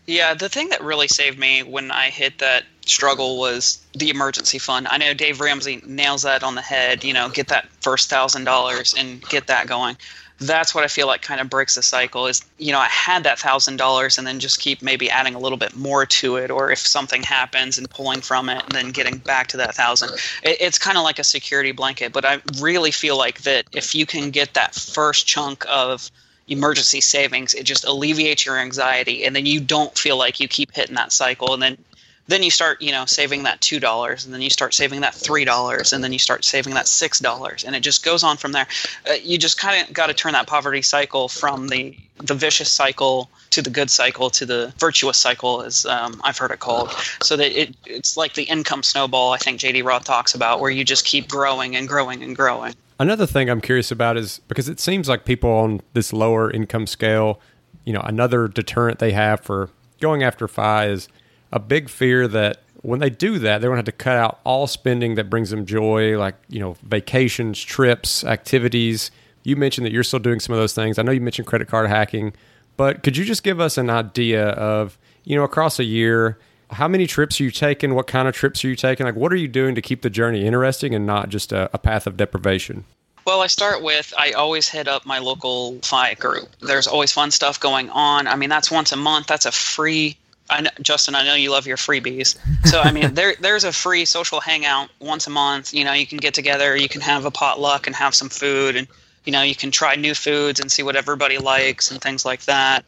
Yeah, 0.06 0.34
the 0.34 0.50
thing 0.50 0.68
that 0.70 0.84
really 0.84 1.08
saved 1.08 1.40
me 1.40 1.64
when 1.64 1.90
I 1.90 2.10
hit 2.10 2.40
that 2.40 2.66
struggle 2.86 3.38
was 3.38 3.84
the 3.94 4.10
emergency 4.10 4.60
fund. 4.60 4.88
I 4.90 4.98
know 4.98 5.14
Dave 5.14 5.40
Ramsey 5.40 5.82
nails 5.86 6.24
that 6.24 6.44
on 6.44 6.56
the 6.56 6.62
head, 6.62 7.04
you 7.04 7.14
know, 7.14 7.30
get 7.30 7.48
that 7.48 7.68
first 7.82 8.10
thousand 8.10 8.44
dollars 8.46 8.94
and 8.98 9.22
get 9.30 9.48
that 9.48 9.68
going. 9.68 9.98
That's 10.40 10.76
what 10.76 10.84
I 10.84 10.88
feel 10.88 11.08
like 11.08 11.22
kind 11.22 11.40
of 11.40 11.50
breaks 11.50 11.76
the 11.76 11.84
cycle 11.84 12.28
is, 12.28 12.44
you 12.58 12.72
know, 12.72 12.80
I 12.80 12.88
had 12.88 13.24
that 13.24 13.40
thousand 13.40 13.78
dollars 13.78 14.18
and 14.18 14.28
then 14.28 14.40
just 14.40 14.60
keep 14.60 14.82
maybe 14.82 15.10
adding 15.10 15.36
a 15.36 15.40
little 15.40 15.58
bit 15.58 15.76
more 15.76 16.06
to 16.06 16.36
it, 16.38 16.52
or 16.52 16.72
if 16.72 16.80
something 16.80 17.24
happens 17.24 17.78
and 17.78 17.90
pulling 17.90 18.20
from 18.20 18.50
it 18.50 18.62
and 18.64 18.72
then 18.72 18.92
getting 18.92 19.20
back 19.20 19.48
to 19.50 19.58
that 19.58 19.76
thousand. 19.76 20.10
It, 20.44 20.58
it's 20.60 20.78
kind 20.78 20.98
of 20.98 21.04
like 21.04 21.20
a 21.20 21.24
security 21.24 21.72
blanket, 21.72 22.12
but 22.12 22.26
I 22.26 22.42
really 22.60 22.92
feel 22.92 23.18
like 23.18 23.44
that 23.44 23.66
if 23.72 23.96
you 23.96 24.06
can 24.06 24.32
get 24.32 24.56
that 24.56 24.76
first 24.76 25.28
chunk 25.28 25.66
of 25.70 26.12
emergency 26.48 27.00
savings 27.00 27.54
it 27.54 27.64
just 27.64 27.86
alleviates 27.86 28.46
your 28.46 28.58
anxiety 28.58 29.24
and 29.24 29.34
then 29.34 29.46
you 29.46 29.62
don't 29.62 29.98
feel 29.98 30.18
like 30.18 30.42
you 30.42 30.48
keep 30.48 30.74
hitting 30.74 30.96
that 30.96 31.14
cycle 31.14 31.54
and 31.54 31.64
then 31.64 31.78
then 32.28 32.44
you 32.44 32.50
start 32.50 32.82
you 32.82 32.92
know 32.92 33.06
saving 33.06 33.44
that 33.44 33.60
two 33.62 33.80
dollars 33.80 34.26
and 34.26 34.34
then 34.34 34.42
you 34.42 34.50
start 34.50 34.74
saving 34.74 35.02
that 35.02 35.14
three 35.14 35.46
dollars 35.46 35.94
and 35.94 36.04
then 36.04 36.14
you 36.14 36.20
start 36.20 36.46
saving 36.46 36.74
that 36.74 36.88
six 36.88 37.20
dollars 37.20 37.64
and 37.64 37.76
it 37.76 37.82
just 37.82 38.04
goes 38.04 38.24
on 38.24 38.38
from 38.38 38.52
there. 38.52 38.68
Uh, 39.10 39.14
you 39.24 39.38
just 39.38 39.60
kind 39.60 39.86
of 39.86 39.94
got 39.94 40.08
to 40.08 40.14
turn 40.14 40.34
that 40.34 40.48
poverty 40.48 40.82
cycle 40.82 41.28
from 41.28 41.68
the 41.68 41.96
the 42.18 42.34
vicious 42.34 42.72
cycle 42.72 43.30
to 43.50 43.62
the 43.62 43.70
good 43.70 43.90
cycle 43.90 44.30
to 44.30 44.46
the 44.46 44.74
virtuous 44.78 45.18
cycle 45.18 45.62
as 45.62 45.86
um, 45.86 46.22
i've 46.24 46.38
heard 46.38 46.52
it 46.52 46.60
called. 46.60 46.92
So 47.22 47.36
that 47.38 47.60
it, 47.60 47.76
it's 47.86 48.16
like 48.16 48.34
the 48.34 48.44
income 48.44 48.84
snowball 48.84 49.34
i 49.34 49.38
think 49.38 49.60
jd 49.60 49.84
roth 49.84 50.06
talks 50.06 50.34
about 50.34 50.60
where 50.60 50.72
you 50.72 50.84
just 50.84 51.06
keep 51.06 51.28
growing 51.28 51.76
and 51.76 51.88
growing 51.88 52.24
and 52.24 52.36
growing. 52.36 52.74
Another 53.00 53.26
thing 53.26 53.50
I'm 53.50 53.60
curious 53.60 53.92
about 53.92 54.18
is 54.18 54.40
because 54.48 54.70
it 54.70 54.80
seems 54.80 55.10
like 55.10 55.26
people 55.26 55.50
on 55.50 55.82
this 55.94 56.14
lower 56.14 56.50
income 56.52 56.88
scale, 56.88 57.40
you 57.86 57.92
know, 57.92 58.02
another 58.02 58.48
deterrent 58.48 59.00
they 59.00 59.12
have 59.12 59.42
for 59.42 59.70
going 60.00 60.24
after 60.24 60.48
FI 60.48 60.88
is 60.88 61.10
a 61.54 61.60
big 61.60 61.88
fear 61.88 62.28
that 62.28 62.64
when 62.82 63.00
they 63.00 63.10
do 63.10 63.40
that, 63.40 63.62
they're 63.62 63.70
going 63.70 63.78
to 63.78 63.80
have 63.80 63.86
to 63.86 63.92
cut 63.94 64.18
out 64.18 64.40
all 64.44 64.68
spending 64.68 65.16
that 65.16 65.30
brings 65.30 65.52
them 65.52 65.66
joy, 65.66 66.18
like, 66.18 66.36
you 66.50 66.60
know, 66.60 66.76
vacations, 66.84 67.62
trips, 67.62 68.26
activities. 68.26 69.12
You 69.44 69.56
mentioned 69.56 69.86
that 69.86 69.94
you're 69.94 70.04
still 70.04 70.20
doing 70.20 70.42
some 70.42 70.52
of 70.54 70.60
those 70.60 70.74
things. 70.74 71.00
I 71.00 71.04
know 71.04 71.12
you 71.14 71.22
mentioned 71.22 71.48
credit 71.48 71.70
card 71.70 71.88
hacking, 71.88 72.34
But 72.76 73.04
could 73.04 73.16
you 73.16 73.24
just 73.24 73.44
give 73.44 73.60
us 73.60 73.78
an 73.78 73.90
idea 73.90 74.48
of, 74.50 74.98
you 75.24 75.38
know, 75.38 75.44
across 75.44 75.80
a 75.80 75.84
year, 75.84 76.40
how 76.72 76.88
many 76.88 77.06
trips 77.08 77.40
are 77.40 77.44
you 77.44 77.52
taking? 77.52 77.94
What 77.94 78.08
kind 78.08 78.28
of 78.28 78.36
trips 78.36 78.66
are 78.66 78.68
you 78.68 78.76
taking? 78.76 79.06
Like, 79.06 79.16
what 79.16 79.32
are 79.32 79.38
you 79.38 79.48
doing 79.48 79.76
to 79.76 79.82
keep 79.82 80.02
the 80.02 80.10
journey 80.10 80.46
interesting 80.46 80.96
and 80.96 81.06
not 81.06 81.30
just 81.30 81.52
a, 81.52 81.70
a 81.74 81.78
path 81.78 82.08
of 82.08 82.18
deprivation? 82.18 82.84
Well, 83.26 83.42
I 83.42 83.48
start 83.48 83.82
with 83.82 84.14
I 84.18 84.32
always 84.32 84.68
hit 84.68 84.88
up 84.88 85.06
my 85.06 85.20
local 85.20 85.80
FI 85.82 86.16
group. 86.16 86.50
There's 86.60 86.88
always 86.88 87.12
fun 87.14 87.32
stuff 87.32 87.60
going 87.60 87.90
on. 87.92 88.28
I 88.28 88.36
mean, 88.36 88.50
that's 88.50 88.70
once 88.70 88.92
a 88.92 88.98
month. 88.98 89.28
That's 89.28 89.46
a 89.46 89.52
free. 89.52 90.18
I 90.54 90.62
know, 90.62 90.70
Justin, 90.82 91.16
I 91.16 91.24
know 91.26 91.36
you 91.36 91.52
love 91.52 91.68
your 91.68 91.78
freebies. 91.78 92.38
So 92.66 92.80
I 92.80 92.92
mean, 92.92 93.14
there 93.20 93.36
there's 93.40 93.64
a 93.64 93.72
free 93.72 94.06
social 94.06 94.40
hangout 94.40 94.90
once 95.00 95.28
a 95.28 95.30
month. 95.30 95.74
You 95.74 95.84
know, 95.84 95.94
you 95.94 96.08
can 96.08 96.18
get 96.18 96.34
together, 96.34 96.76
you 96.76 96.90
can 96.90 97.02
have 97.02 97.26
a 97.26 97.32
potluck 97.32 97.88
and 97.88 97.96
have 97.96 98.16
some 98.16 98.30
food, 98.30 98.76
and 98.76 98.88
you 99.26 99.32
know, 99.32 99.42
you 99.42 99.56
can 99.56 99.72
try 99.72 99.96
new 99.96 100.14
foods 100.14 100.60
and 100.60 100.72
see 100.72 100.84
what 100.84 100.96
everybody 100.96 101.38
likes 101.38 101.92
and 101.92 102.02
things 102.02 102.26
like 102.26 102.44
that. 102.44 102.86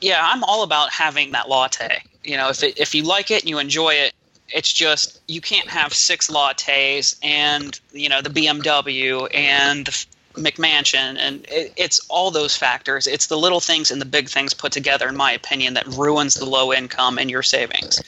Yeah, 0.00 0.20
I'm 0.22 0.44
all 0.44 0.62
about 0.62 0.92
having 0.92 1.32
that 1.32 1.48
latte. 1.48 2.02
You 2.22 2.36
know, 2.36 2.50
if 2.50 2.62
it, 2.62 2.78
if 2.78 2.94
you 2.94 3.02
like 3.02 3.30
it 3.30 3.42
and 3.42 3.50
you 3.50 3.58
enjoy 3.58 3.94
it, 3.94 4.12
it's 4.48 4.72
just 4.72 5.20
you 5.26 5.40
can't 5.40 5.68
have 5.68 5.92
six 5.92 6.28
lattes 6.28 7.16
and 7.22 7.80
you 7.92 8.08
know 8.08 8.20
the 8.20 8.30
BMW 8.30 9.28
and 9.34 9.86
the 9.86 10.06
McMansion, 10.36 11.16
and 11.18 11.44
it, 11.48 11.72
it's 11.76 12.00
all 12.08 12.30
those 12.30 12.56
factors. 12.56 13.06
It's 13.06 13.26
the 13.26 13.36
little 13.36 13.60
things 13.60 13.90
and 13.90 14.00
the 14.00 14.06
big 14.06 14.28
things 14.28 14.54
put 14.54 14.72
together, 14.72 15.08
in 15.08 15.16
my 15.16 15.32
opinion, 15.32 15.74
that 15.74 15.86
ruins 15.86 16.34
the 16.34 16.44
low 16.44 16.72
income 16.72 17.18
and 17.18 17.30
your 17.30 17.42
savings. 17.42 18.00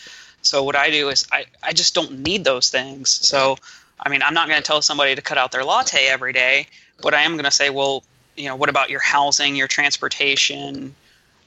So 0.42 0.62
what 0.62 0.76
I 0.76 0.90
do 0.90 1.08
is 1.08 1.26
I, 1.32 1.46
I 1.62 1.72
just 1.72 1.94
don't 1.94 2.20
need 2.20 2.44
those 2.44 2.70
things. 2.70 3.10
So 3.10 3.56
I 4.00 4.08
mean 4.08 4.22
I'm 4.22 4.34
not 4.34 4.48
going 4.48 4.60
to 4.60 4.66
tell 4.66 4.82
somebody 4.82 5.14
to 5.14 5.22
cut 5.22 5.38
out 5.38 5.52
their 5.52 5.64
latte 5.64 6.06
every 6.08 6.32
day, 6.32 6.66
but 7.02 7.14
I 7.14 7.22
am 7.22 7.32
going 7.32 7.44
to 7.44 7.50
say, 7.50 7.70
well, 7.70 8.04
you 8.36 8.48
know, 8.48 8.56
what 8.56 8.68
about 8.68 8.88
your 8.88 9.00
housing, 9.00 9.56
your 9.56 9.66
transportation, 9.66 10.94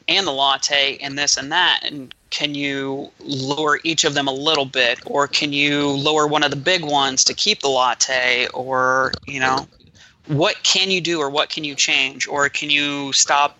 and 0.07 0.27
the 0.27 0.31
latte, 0.31 0.97
and 0.97 1.17
this 1.17 1.37
and 1.37 1.51
that, 1.51 1.81
and 1.83 2.13
can 2.31 2.55
you 2.55 3.11
lower 3.19 3.79
each 3.83 4.03
of 4.03 4.13
them 4.13 4.27
a 4.27 4.33
little 4.33 4.65
bit 4.65 4.99
or 5.05 5.27
can 5.27 5.53
you 5.53 5.89
lower 5.91 6.25
one 6.25 6.43
of 6.43 6.49
the 6.49 6.57
big 6.57 6.83
ones 6.83 7.25
to 7.25 7.33
keep 7.33 7.59
the 7.59 7.67
latte 7.67 8.47
or 8.53 9.11
you 9.27 9.39
know 9.39 9.67
what 10.31 10.61
can 10.63 10.89
you 10.89 11.01
do 11.01 11.19
or 11.19 11.29
what 11.29 11.49
can 11.49 11.63
you 11.63 11.75
change 11.75 12.27
or 12.27 12.47
can 12.49 12.69
you 12.69 13.11
stop 13.11 13.59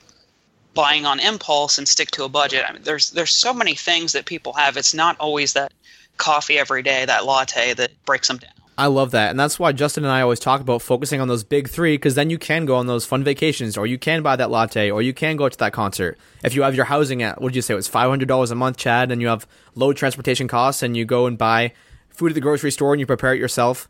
buying 0.73 1.05
on 1.05 1.19
impulse 1.19 1.77
and 1.77 1.87
stick 1.87 2.09
to 2.11 2.23
a 2.23 2.29
budget 2.29 2.63
I 2.67 2.73
mean, 2.73 2.83
there's 2.83 3.11
there's 3.11 3.31
so 3.31 3.53
many 3.53 3.75
things 3.75 4.13
that 4.13 4.25
people 4.25 4.53
have 4.53 4.77
it's 4.77 4.93
not 4.93 5.19
always 5.19 5.53
that 5.53 5.73
coffee 6.17 6.57
every 6.57 6.81
day 6.81 7.03
that 7.05 7.25
latte 7.25 7.73
that 7.73 7.91
breaks 8.05 8.27
them 8.27 8.37
down 8.37 8.51
I 8.77 8.87
love 8.87 9.11
that. 9.11 9.29
And 9.29 9.39
that's 9.39 9.59
why 9.59 9.73
Justin 9.73 10.05
and 10.05 10.11
I 10.11 10.21
always 10.21 10.39
talk 10.39 10.59
about 10.59 10.81
focusing 10.81 11.21
on 11.21 11.27
those 11.27 11.43
big 11.43 11.69
three 11.69 11.97
because 11.97 12.15
then 12.15 12.31
you 12.31 12.39
can 12.39 12.65
go 12.65 12.77
on 12.77 12.87
those 12.87 13.05
fun 13.05 13.23
vacations 13.23 13.77
or 13.77 13.85
you 13.85 13.99
can 13.99 14.23
buy 14.23 14.35
that 14.37 14.49
latte 14.49 14.89
or 14.89 15.03
you 15.03 15.13
can 15.13 15.35
go 15.35 15.47
to 15.47 15.57
that 15.59 15.71
concert. 15.71 16.17
If 16.43 16.55
you 16.55 16.63
have 16.63 16.73
your 16.73 16.85
housing 16.85 17.21
at, 17.21 17.39
what 17.39 17.49
did 17.49 17.57
you 17.57 17.61
say, 17.61 17.73
it 17.73 17.75
was 17.75 17.89
$500 17.89 18.51
a 18.51 18.55
month, 18.55 18.77
Chad, 18.77 19.11
and 19.11 19.21
you 19.21 19.27
have 19.27 19.45
low 19.75 19.93
transportation 19.93 20.47
costs 20.47 20.81
and 20.81 20.97
you 20.97 21.05
go 21.05 21.27
and 21.27 21.37
buy 21.37 21.73
food 22.09 22.31
at 22.31 22.33
the 22.33 22.41
grocery 22.41 22.71
store 22.71 22.93
and 22.93 22.99
you 22.99 23.05
prepare 23.05 23.35
it 23.35 23.39
yourself. 23.39 23.87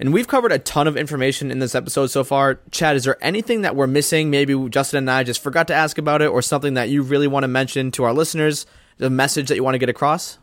And 0.00 0.12
we've 0.12 0.28
covered 0.28 0.52
a 0.52 0.58
ton 0.58 0.86
of 0.86 0.96
information 0.96 1.50
in 1.50 1.58
this 1.58 1.74
episode 1.74 2.06
so 2.06 2.22
far. 2.22 2.60
Chad, 2.70 2.94
is 2.94 3.04
there 3.04 3.18
anything 3.20 3.62
that 3.62 3.74
we're 3.74 3.88
missing? 3.88 4.30
Maybe 4.30 4.68
Justin 4.68 4.98
and 4.98 5.10
I 5.10 5.24
just 5.24 5.42
forgot 5.42 5.66
to 5.68 5.74
ask 5.74 5.98
about 5.98 6.22
it 6.22 6.28
or 6.28 6.40
something 6.40 6.74
that 6.74 6.88
you 6.88 7.02
really 7.02 7.26
want 7.26 7.42
to 7.44 7.48
mention 7.48 7.90
to 7.92 8.04
our 8.04 8.12
listeners, 8.12 8.64
the 8.98 9.10
message 9.10 9.48
that 9.48 9.56
you 9.56 9.64
want 9.64 9.74
to 9.74 9.78
get 9.78 9.88
across? 9.88 10.38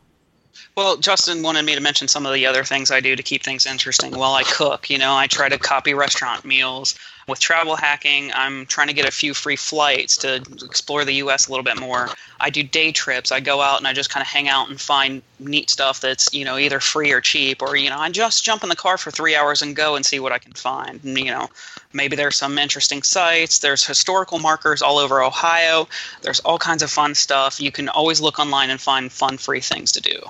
Well, 0.75 0.97
Justin 0.97 1.41
wanted 1.41 1.65
me 1.65 1.75
to 1.75 1.81
mention 1.81 2.07
some 2.07 2.25
of 2.25 2.33
the 2.33 2.45
other 2.45 2.63
things 2.63 2.91
I 2.91 2.99
do 2.99 3.15
to 3.15 3.23
keep 3.23 3.43
things 3.43 3.65
interesting 3.65 4.11
while 4.17 4.33
I 4.33 4.43
cook. 4.43 4.89
You 4.89 4.97
know, 4.97 5.15
I 5.15 5.27
try 5.27 5.47
to 5.47 5.57
copy 5.57 5.93
restaurant 5.93 6.43
meals. 6.43 6.95
With 7.27 7.39
travel 7.39 7.75
hacking, 7.75 8.31
I'm 8.35 8.67
trying 8.67 8.87
to 8.87 8.93
get 8.93 9.07
a 9.07 9.11
few 9.11 9.33
free 9.33 9.55
flights 9.55 10.15
to 10.17 10.35
explore 10.63 11.03
the 11.05 11.13
U.S. 11.13 11.47
a 11.47 11.49
little 11.51 11.63
bit 11.63 11.79
more. 11.79 12.09
I 12.39 12.51
do 12.51 12.61
day 12.61 12.91
trips. 12.91 13.31
I 13.31 13.39
go 13.39 13.61
out 13.61 13.79
and 13.79 13.87
I 13.87 13.93
just 13.93 14.11
kind 14.11 14.21
of 14.21 14.27
hang 14.27 14.47
out 14.47 14.69
and 14.69 14.79
find 14.79 15.23
neat 15.39 15.71
stuff 15.71 16.01
that's, 16.01 16.31
you 16.35 16.45
know, 16.45 16.59
either 16.59 16.79
free 16.79 17.11
or 17.11 17.21
cheap, 17.21 17.63
or, 17.63 17.75
you 17.75 17.89
know, 17.89 17.97
I 17.97 18.11
just 18.11 18.45
jump 18.45 18.61
in 18.61 18.69
the 18.69 18.75
car 18.75 18.99
for 18.99 19.09
three 19.09 19.35
hours 19.35 19.63
and 19.63 19.75
go 19.75 19.95
and 19.95 20.05
see 20.05 20.19
what 20.19 20.33
I 20.33 20.37
can 20.37 20.53
find. 20.53 21.03
And, 21.03 21.17
you 21.17 21.31
know, 21.31 21.49
maybe 21.93 22.15
there's 22.15 22.35
some 22.35 22.59
interesting 22.59 23.01
sites. 23.01 23.57
There's 23.57 23.83
historical 23.83 24.37
markers 24.37 24.83
all 24.83 24.99
over 24.99 25.23
Ohio. 25.23 25.87
There's 26.21 26.41
all 26.41 26.59
kinds 26.59 26.83
of 26.83 26.91
fun 26.91 27.15
stuff. 27.15 27.59
You 27.59 27.71
can 27.71 27.89
always 27.89 28.21
look 28.21 28.37
online 28.37 28.69
and 28.69 28.79
find 28.79 29.11
fun, 29.11 29.39
free 29.39 29.61
things 29.61 29.91
to 29.93 30.01
do. 30.01 30.21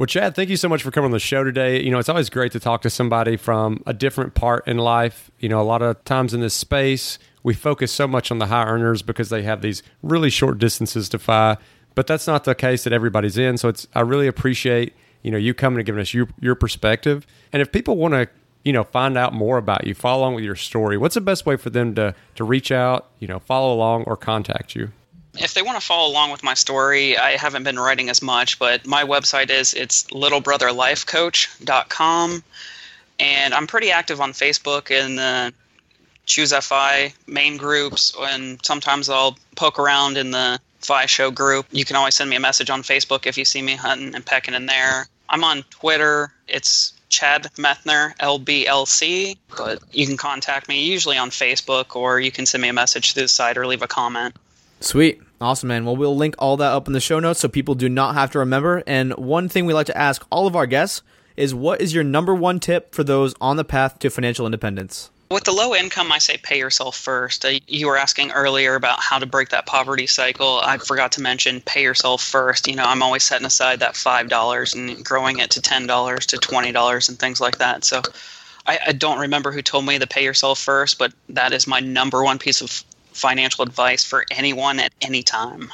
Well, 0.00 0.06
Chad, 0.06 0.34
thank 0.34 0.48
you 0.48 0.56
so 0.56 0.66
much 0.66 0.82
for 0.82 0.90
coming 0.90 1.08
on 1.08 1.10
the 1.10 1.18
show 1.18 1.44
today. 1.44 1.82
You 1.82 1.90
know, 1.90 1.98
it's 1.98 2.08
always 2.08 2.30
great 2.30 2.52
to 2.52 2.58
talk 2.58 2.80
to 2.80 2.88
somebody 2.88 3.36
from 3.36 3.82
a 3.86 3.92
different 3.92 4.32
part 4.32 4.66
in 4.66 4.78
life. 4.78 5.30
You 5.40 5.50
know, 5.50 5.60
a 5.60 5.62
lot 5.62 5.82
of 5.82 6.02
times 6.06 6.32
in 6.32 6.40
this 6.40 6.54
space, 6.54 7.18
we 7.42 7.52
focus 7.52 7.92
so 7.92 8.08
much 8.08 8.30
on 8.30 8.38
the 8.38 8.46
high 8.46 8.64
earners 8.64 9.02
because 9.02 9.28
they 9.28 9.42
have 9.42 9.60
these 9.60 9.82
really 10.02 10.30
short 10.30 10.56
distances 10.56 11.10
to 11.10 11.18
fly, 11.18 11.58
but 11.94 12.06
that's 12.06 12.26
not 12.26 12.44
the 12.44 12.54
case 12.54 12.84
that 12.84 12.94
everybody's 12.94 13.36
in. 13.36 13.58
So 13.58 13.68
it's 13.68 13.86
I 13.94 14.00
really 14.00 14.26
appreciate, 14.26 14.94
you 15.20 15.30
know, 15.30 15.36
you 15.36 15.52
coming 15.52 15.80
and 15.80 15.84
giving 15.84 16.00
us 16.00 16.14
your 16.14 16.28
your 16.40 16.54
perspective. 16.54 17.26
And 17.52 17.60
if 17.60 17.70
people 17.70 17.98
want 17.98 18.14
to 18.14 18.26
you 18.64 18.72
know 18.72 18.84
find 18.84 19.18
out 19.18 19.34
more 19.34 19.58
about 19.58 19.86
you 19.86 19.94
follow 19.94 20.22
along 20.22 20.34
with 20.34 20.44
your 20.44 20.54
story 20.54 20.98
what's 20.98 21.14
the 21.14 21.20
best 21.20 21.46
way 21.46 21.56
for 21.56 21.70
them 21.70 21.94
to 21.94 22.14
to 22.34 22.44
reach 22.44 22.70
out 22.70 23.08
you 23.18 23.26
know 23.26 23.38
follow 23.38 23.72
along 23.72 24.04
or 24.04 24.18
contact 24.18 24.74
you 24.74 24.92
if 25.38 25.54
they 25.54 25.62
want 25.62 25.80
to 25.80 25.86
follow 25.86 26.10
along 26.10 26.32
with 26.32 26.42
my 26.42 26.54
story, 26.54 27.16
I 27.16 27.36
haven't 27.36 27.62
been 27.64 27.78
writing 27.78 28.10
as 28.10 28.20
much, 28.22 28.58
but 28.58 28.86
my 28.86 29.04
website 29.04 29.50
is 29.50 29.74
it's 29.74 30.04
littlebrotherlifecoach.com, 30.04 32.44
and 33.18 33.54
I'm 33.54 33.66
pretty 33.66 33.90
active 33.90 34.20
on 34.20 34.32
Facebook 34.32 34.90
in 34.90 35.16
the 35.16 35.22
uh, 35.22 35.50
Choose 36.26 36.52
FI 36.52 37.14
main 37.26 37.56
groups, 37.56 38.14
and 38.20 38.64
sometimes 38.64 39.08
I'll 39.08 39.36
poke 39.56 39.80
around 39.80 40.16
in 40.16 40.30
the 40.30 40.60
FI 40.80 41.06
show 41.06 41.32
group. 41.32 41.66
You 41.72 41.84
can 41.84 41.96
always 41.96 42.14
send 42.14 42.30
me 42.30 42.36
a 42.36 42.40
message 42.40 42.70
on 42.70 42.82
Facebook 42.82 43.26
if 43.26 43.36
you 43.36 43.44
see 43.44 43.62
me 43.62 43.74
hunting 43.74 44.14
and 44.14 44.24
pecking 44.24 44.54
in 44.54 44.66
there. 44.66 45.08
I'm 45.28 45.42
on 45.42 45.64
Twitter. 45.70 46.32
It's 46.46 46.92
Chad 47.08 47.50
Methner, 47.56 48.16
LBLC, 48.18 49.38
but 49.56 49.82
you 49.92 50.06
can 50.06 50.16
contact 50.16 50.68
me 50.68 50.84
usually 50.84 51.18
on 51.18 51.30
Facebook 51.30 51.96
or 51.96 52.20
you 52.20 52.30
can 52.30 52.46
send 52.46 52.62
me 52.62 52.68
a 52.68 52.72
message 52.72 53.12
through 53.12 53.22
the 53.22 53.28
site 53.28 53.58
or 53.58 53.66
leave 53.66 53.82
a 53.82 53.88
comment. 53.88 54.36
Sweet. 54.80 55.20
Awesome, 55.40 55.68
man. 55.68 55.84
Well, 55.84 55.96
we'll 55.96 56.16
link 56.16 56.34
all 56.38 56.56
that 56.58 56.72
up 56.72 56.86
in 56.86 56.92
the 56.92 57.00
show 57.00 57.18
notes 57.18 57.40
so 57.40 57.48
people 57.48 57.74
do 57.74 57.88
not 57.88 58.14
have 58.14 58.30
to 58.32 58.38
remember. 58.38 58.82
And 58.86 59.12
one 59.14 59.48
thing 59.48 59.64
we 59.64 59.72
like 59.72 59.86
to 59.86 59.96
ask 59.96 60.26
all 60.30 60.46
of 60.46 60.56
our 60.56 60.66
guests 60.66 61.02
is 61.36 61.54
what 61.54 61.80
is 61.80 61.94
your 61.94 62.04
number 62.04 62.34
one 62.34 62.60
tip 62.60 62.94
for 62.94 63.04
those 63.04 63.34
on 63.40 63.56
the 63.56 63.64
path 63.64 63.98
to 64.00 64.10
financial 64.10 64.44
independence? 64.44 65.10
With 65.30 65.44
the 65.44 65.52
low 65.52 65.74
income, 65.74 66.10
I 66.10 66.18
say 66.18 66.38
pay 66.38 66.58
yourself 66.58 66.96
first. 66.96 67.44
Uh, 67.44 67.52
you 67.68 67.86
were 67.86 67.96
asking 67.96 68.32
earlier 68.32 68.74
about 68.74 69.00
how 69.00 69.18
to 69.18 69.26
break 69.26 69.50
that 69.50 69.64
poverty 69.64 70.06
cycle. 70.08 70.60
I 70.62 70.76
forgot 70.78 71.12
to 71.12 71.22
mention 71.22 71.60
pay 71.60 71.82
yourself 71.82 72.20
first. 72.22 72.66
You 72.66 72.74
know, 72.74 72.84
I'm 72.84 73.02
always 73.02 73.22
setting 73.22 73.46
aside 73.46 73.78
that 73.80 73.94
$5 73.94 74.74
and 74.74 75.04
growing 75.04 75.38
it 75.38 75.50
to 75.52 75.60
$10 75.60 76.26
to 76.26 76.36
$20 76.36 77.08
and 77.08 77.18
things 77.18 77.40
like 77.40 77.58
that. 77.58 77.84
So 77.84 78.02
I, 78.66 78.78
I 78.88 78.92
don't 78.92 79.20
remember 79.20 79.52
who 79.52 79.62
told 79.62 79.86
me 79.86 79.98
to 79.98 80.06
pay 80.06 80.24
yourself 80.24 80.58
first, 80.58 80.98
but 80.98 81.12
that 81.28 81.52
is 81.52 81.66
my 81.66 81.80
number 81.80 82.24
one 82.24 82.38
piece 82.38 82.60
of 82.60 82.84
financial 83.20 83.62
advice 83.62 84.04
for 84.04 84.24
anyone 84.30 84.80
at 84.80 84.92
any 85.00 85.22
time. 85.22 85.70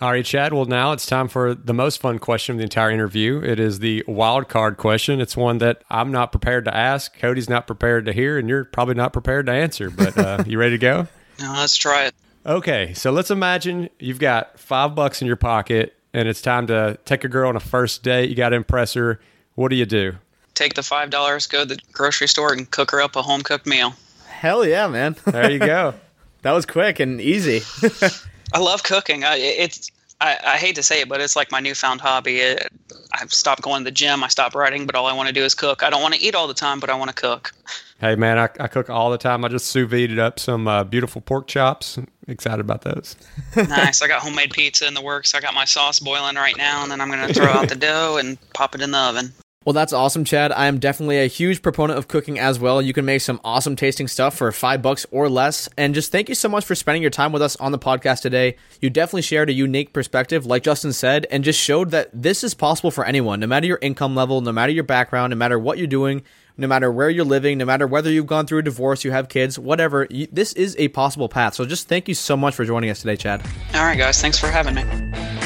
All 0.00 0.10
right, 0.10 0.24
Chad. 0.24 0.54
Well, 0.54 0.64
now 0.64 0.92
it's 0.92 1.04
time 1.04 1.28
for 1.28 1.54
the 1.54 1.74
most 1.74 2.00
fun 2.00 2.18
question 2.18 2.54
of 2.54 2.58
the 2.58 2.62
entire 2.62 2.90
interview. 2.90 3.42
It 3.44 3.60
is 3.60 3.80
the 3.80 4.02
wild 4.08 4.48
card 4.48 4.78
question. 4.78 5.20
It's 5.20 5.36
one 5.36 5.58
that 5.58 5.84
I'm 5.90 6.10
not 6.10 6.32
prepared 6.32 6.64
to 6.64 6.74
ask, 6.74 7.18
Cody's 7.18 7.50
not 7.50 7.66
prepared 7.66 8.06
to 8.06 8.14
hear, 8.14 8.38
and 8.38 8.48
you're 8.48 8.64
probably 8.64 8.94
not 8.94 9.12
prepared 9.12 9.44
to 9.46 9.52
answer. 9.52 9.90
But 9.90 10.16
uh, 10.16 10.44
you 10.46 10.58
ready 10.58 10.76
to 10.76 10.78
go? 10.78 11.06
No, 11.38 11.52
let's 11.52 11.76
try 11.76 12.06
it. 12.06 12.14
Okay, 12.46 12.94
so 12.94 13.10
let's 13.10 13.30
imagine 13.30 13.90
you've 13.98 14.18
got 14.18 14.58
five 14.58 14.94
bucks 14.94 15.20
in 15.20 15.26
your 15.26 15.36
pocket, 15.36 15.94
and 16.14 16.26
it's 16.26 16.40
time 16.40 16.66
to 16.68 16.98
take 17.04 17.22
a 17.24 17.28
girl 17.28 17.50
on 17.50 17.56
a 17.56 17.60
first 17.60 18.02
date. 18.02 18.30
You 18.30 18.36
got 18.36 18.48
to 18.50 18.56
impress 18.56 18.94
her. 18.94 19.20
What 19.54 19.68
do 19.68 19.76
you 19.76 19.84
do? 19.84 20.14
Take 20.54 20.72
the 20.74 20.82
five 20.82 21.10
dollars, 21.10 21.46
go 21.46 21.66
to 21.66 21.74
the 21.74 21.80
grocery 21.92 22.28
store, 22.28 22.54
and 22.54 22.70
cook 22.70 22.90
her 22.92 23.02
up 23.02 23.16
a 23.16 23.22
home 23.22 23.42
cooked 23.42 23.66
meal. 23.66 23.92
Hell 24.26 24.64
yeah, 24.64 24.88
man! 24.88 25.16
There 25.26 25.50
you 25.50 25.58
go. 25.58 25.94
That 26.42 26.52
was 26.52 26.66
quick 26.66 27.00
and 27.00 27.20
easy. 27.20 27.62
I 28.52 28.58
love 28.58 28.82
cooking. 28.82 29.24
I, 29.24 29.36
it's 29.36 29.90
I, 30.20 30.38
I, 30.44 30.56
hate 30.58 30.74
to 30.74 30.82
say 30.82 31.00
it, 31.00 31.08
but 31.08 31.20
it's 31.20 31.36
like 31.36 31.50
my 31.50 31.60
newfound 31.60 32.00
hobby. 32.00 32.40
It, 32.40 32.68
I've 33.12 33.32
stopped 33.32 33.62
going 33.62 33.80
to 33.80 33.84
the 33.84 33.90
gym. 33.90 34.22
I 34.22 34.28
stopped 34.28 34.54
writing, 34.54 34.86
but 34.86 34.94
all 34.94 35.06
I 35.06 35.12
want 35.14 35.28
to 35.28 35.32
do 35.32 35.42
is 35.42 35.54
cook. 35.54 35.82
I 35.82 35.90
don't 35.90 36.02
want 36.02 36.14
to 36.14 36.20
eat 36.20 36.34
all 36.34 36.46
the 36.46 36.54
time, 36.54 36.80
but 36.80 36.90
I 36.90 36.94
want 36.94 37.08
to 37.10 37.14
cook. 37.14 37.52
Hey 38.00 38.16
man, 38.16 38.38
I, 38.38 38.48
I 38.58 38.68
cook 38.68 38.90
all 38.90 39.10
the 39.10 39.18
time. 39.18 39.44
I 39.44 39.48
just 39.48 39.66
sous 39.66 39.88
vide 39.88 40.18
up 40.18 40.38
some 40.38 40.68
uh, 40.68 40.84
beautiful 40.84 41.20
pork 41.20 41.46
chops. 41.46 41.96
I'm 41.96 42.08
excited 42.28 42.60
about 42.60 42.82
those. 42.82 43.16
nice. 43.56 44.02
I 44.02 44.08
got 44.08 44.22
homemade 44.22 44.52
pizza 44.52 44.86
in 44.86 44.94
the 44.94 45.02
works. 45.02 45.34
I 45.34 45.40
got 45.40 45.54
my 45.54 45.64
sauce 45.64 46.00
boiling 46.00 46.36
right 46.36 46.56
now, 46.56 46.82
and 46.82 46.90
then 46.90 47.00
I'm 47.00 47.10
going 47.10 47.26
to 47.26 47.34
throw 47.34 47.48
out 47.48 47.68
the 47.68 47.76
dough 47.76 48.18
and 48.18 48.38
pop 48.52 48.74
it 48.74 48.80
in 48.80 48.90
the 48.90 48.98
oven. 48.98 49.32
Well, 49.66 49.74
that's 49.74 49.92
awesome, 49.92 50.24
Chad. 50.24 50.52
I 50.52 50.68
am 50.68 50.78
definitely 50.78 51.18
a 51.18 51.26
huge 51.26 51.60
proponent 51.60 51.98
of 51.98 52.08
cooking 52.08 52.38
as 52.38 52.58
well. 52.58 52.80
You 52.80 52.94
can 52.94 53.04
make 53.04 53.20
some 53.20 53.38
awesome 53.44 53.76
tasting 53.76 54.08
stuff 54.08 54.34
for 54.34 54.50
five 54.52 54.80
bucks 54.80 55.04
or 55.10 55.28
less. 55.28 55.68
And 55.76 55.94
just 55.94 56.10
thank 56.10 56.30
you 56.30 56.34
so 56.34 56.48
much 56.48 56.64
for 56.64 56.74
spending 56.74 57.02
your 57.02 57.10
time 57.10 57.30
with 57.30 57.42
us 57.42 57.56
on 57.56 57.70
the 57.70 57.78
podcast 57.78 58.22
today. 58.22 58.56
You 58.80 58.88
definitely 58.88 59.20
shared 59.20 59.50
a 59.50 59.52
unique 59.52 59.92
perspective, 59.92 60.46
like 60.46 60.62
Justin 60.62 60.94
said, 60.94 61.26
and 61.30 61.44
just 61.44 61.60
showed 61.60 61.90
that 61.90 62.08
this 62.10 62.42
is 62.42 62.54
possible 62.54 62.90
for 62.90 63.04
anyone, 63.04 63.38
no 63.38 63.46
matter 63.46 63.66
your 63.66 63.78
income 63.82 64.14
level, 64.16 64.40
no 64.40 64.50
matter 64.50 64.72
your 64.72 64.82
background, 64.82 65.30
no 65.32 65.36
matter 65.36 65.58
what 65.58 65.76
you're 65.76 65.86
doing. 65.86 66.22
no 66.56 66.66
matter 66.66 66.90
where 66.90 67.10
you're 67.10 67.24
living, 67.24 67.58
no 67.58 67.64
matter 67.64 67.86
whether 67.86 68.10
you've 68.10 68.26
gone 68.26 68.46
through 68.46 68.58
a 68.58 68.62
divorce, 68.62 69.02
you 69.04 69.10
have 69.10 69.28
kids, 69.28 69.58
whatever. 69.58 70.06
You, 70.10 70.26
this 70.30 70.52
is 70.54 70.74
a 70.78 70.88
possible 70.88 71.28
path. 71.28 71.54
So 71.54 71.64
just 71.64 71.88
thank 71.88 72.06
you 72.08 72.14
so 72.14 72.36
much 72.36 72.54
for 72.54 72.64
joining 72.64 72.90
us 72.90 73.00
today, 73.00 73.16
Chad. 73.16 73.42
All 73.74 73.82
right, 73.82 73.96
guys. 73.96 74.20
Thanks 74.20 74.38
for 74.38 74.48
having 74.48 74.74
me. 74.74 75.39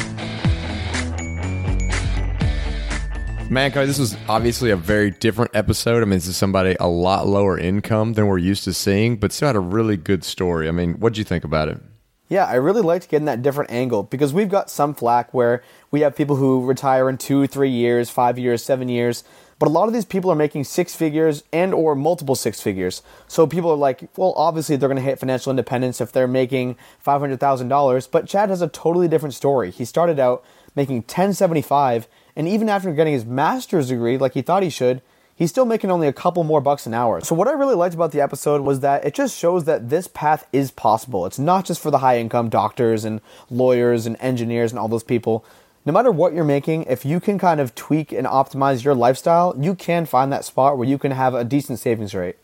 Man, 3.51 3.71
Cody, 3.71 3.87
this 3.87 4.01
was 4.01 4.17
obviously 4.29 4.71
a 4.71 4.77
very 4.77 5.13
different 5.13 5.53
episode. 5.55 6.03
I 6.03 6.07
mean, 6.07 6.17
this 6.17 6.27
is 6.27 6.37
somebody 6.37 6.77
a 6.81 6.89
lot 6.89 7.29
lower 7.29 7.57
income 7.57 8.15
than 8.15 8.27
we're 8.27 8.39
used 8.39 8.65
to 8.65 8.73
seeing, 8.73 9.17
but 9.17 9.33
still 9.33 9.47
had 9.47 9.55
a 9.55 9.61
really 9.61 9.97
good 9.97 10.25
story. 10.25 10.67
I 10.67 10.73
mean, 10.73 10.95
what'd 10.95 11.19
you 11.19 11.25
think 11.25 11.45
about 11.45 11.69
it? 11.69 11.81
Yeah, 12.29 12.47
I 12.47 12.55
really 12.55 12.81
liked 12.81 13.09
getting 13.09 13.27
that 13.27 13.43
different 13.43 13.71
angle 13.71 14.03
because 14.03 14.33
we've 14.33 14.49
got 14.49 14.71
some 14.71 14.95
flack 14.95 15.33
where 15.33 15.63
we 15.91 16.01
have 16.01 16.17
people 16.17 16.37
who 16.37 16.65
retire 16.65 17.09
in 17.09 17.19
two, 17.19 17.47
three 17.47 17.71
years, 17.71 18.11
five 18.11 18.39
years, 18.39 18.63
seven 18.65 18.89
years, 18.89 19.23
but 19.59 19.69
a 19.69 19.71
lot 19.71 19.87
of 19.87 19.95
these 19.95 20.07
people 20.07 20.33
are 20.33 20.37
making 20.37 20.65
six 20.65 20.97
figures 20.97 21.45
and 21.53 21.73
or 21.75 21.95
multiple 21.95 22.35
six 22.35 22.61
figures. 22.61 23.03
So 23.29 23.47
people 23.47 23.71
are 23.71 23.77
like, 23.77 24.09
well, 24.17 24.33
obviously 24.37 24.75
they're 24.77 24.89
going 24.89 24.97
to 24.97 25.03
hit 25.03 25.21
financial 25.21 25.51
independence 25.51 26.01
if 26.01 26.11
they're 26.11 26.27
making 26.27 26.77
five 26.99 27.21
hundred 27.21 27.41
thousand 27.41 27.69
dollars. 27.69 28.07
But 28.07 28.27
Chad 28.27 28.49
has 28.49 28.63
a 28.63 28.69
totally 28.69 29.07
different 29.07 29.35
story. 29.35 29.71
He 29.71 29.85
started 29.85 30.19
out 30.19 30.43
making 30.75 31.03
ten 31.05 31.35
seventy 31.35 31.63
five 31.63 32.09
and 32.37 32.49
even 32.49 32.69
after 32.69 32.93
getting 32.93 33.13
his 33.13 33.25
master's 33.25 33.89
degree, 33.89 34.19
like 34.19 34.35
he 34.35 34.43
thought 34.43 34.63
he 34.63 34.71
should, 34.71 35.03
he's 35.35 35.51
still 35.51 35.65
making 35.65 35.91
only 35.91 36.09
a 36.09 36.13
couple 36.13 36.45
more 36.45 36.61
bucks 36.61 36.87
an 36.87 36.95
hour. 36.95 37.21
So, 37.21 37.35
what 37.35 37.49
I 37.49 37.53
really 37.53 37.75
liked 37.75 37.95
about 37.95 38.13
the 38.13 38.21
episode 38.21 38.63
was 38.63 38.81
that 38.81 39.05
it 39.05 39.15
just 39.15 39.37
shows 39.37 39.65
that 39.65 39.91
this 39.91 40.09
path 40.09 40.47
is 40.53 40.71
possible. 40.71 41.27
It's 41.27 41.39
not 41.39 41.65
just 41.65 41.81
for 41.81 41.91
the 41.91 41.99
high 41.99 42.19
income 42.19 42.49
doctors 42.49 43.05
and 43.05 43.21
lawyers 43.51 44.07
and 44.07 44.17
engineers 44.21 44.73
and 44.73 44.79
all 44.79 44.89
those 44.89 45.05
people. 45.05 45.45
No 45.87 45.93
matter 45.93 46.11
what 46.11 46.33
you're 46.33 46.45
making, 46.45 46.85
if 46.85 47.05
you 47.05 47.21
can 47.21 47.39
kind 47.39 47.61
of 47.61 47.75
tweak 47.75 48.11
and 48.11 48.27
optimize 48.27 48.85
your 48.85 48.95
lifestyle, 48.95 49.55
you 49.59 49.75
can 49.75 50.07
find 50.07 50.33
that 50.33 50.45
spot 50.45 50.79
where 50.79 50.89
you 50.89 50.97
can 50.97 51.13
have 51.13 51.35
a 51.35 51.45
decent 51.45 51.79
savings 51.79 52.15
rate. 52.15 52.37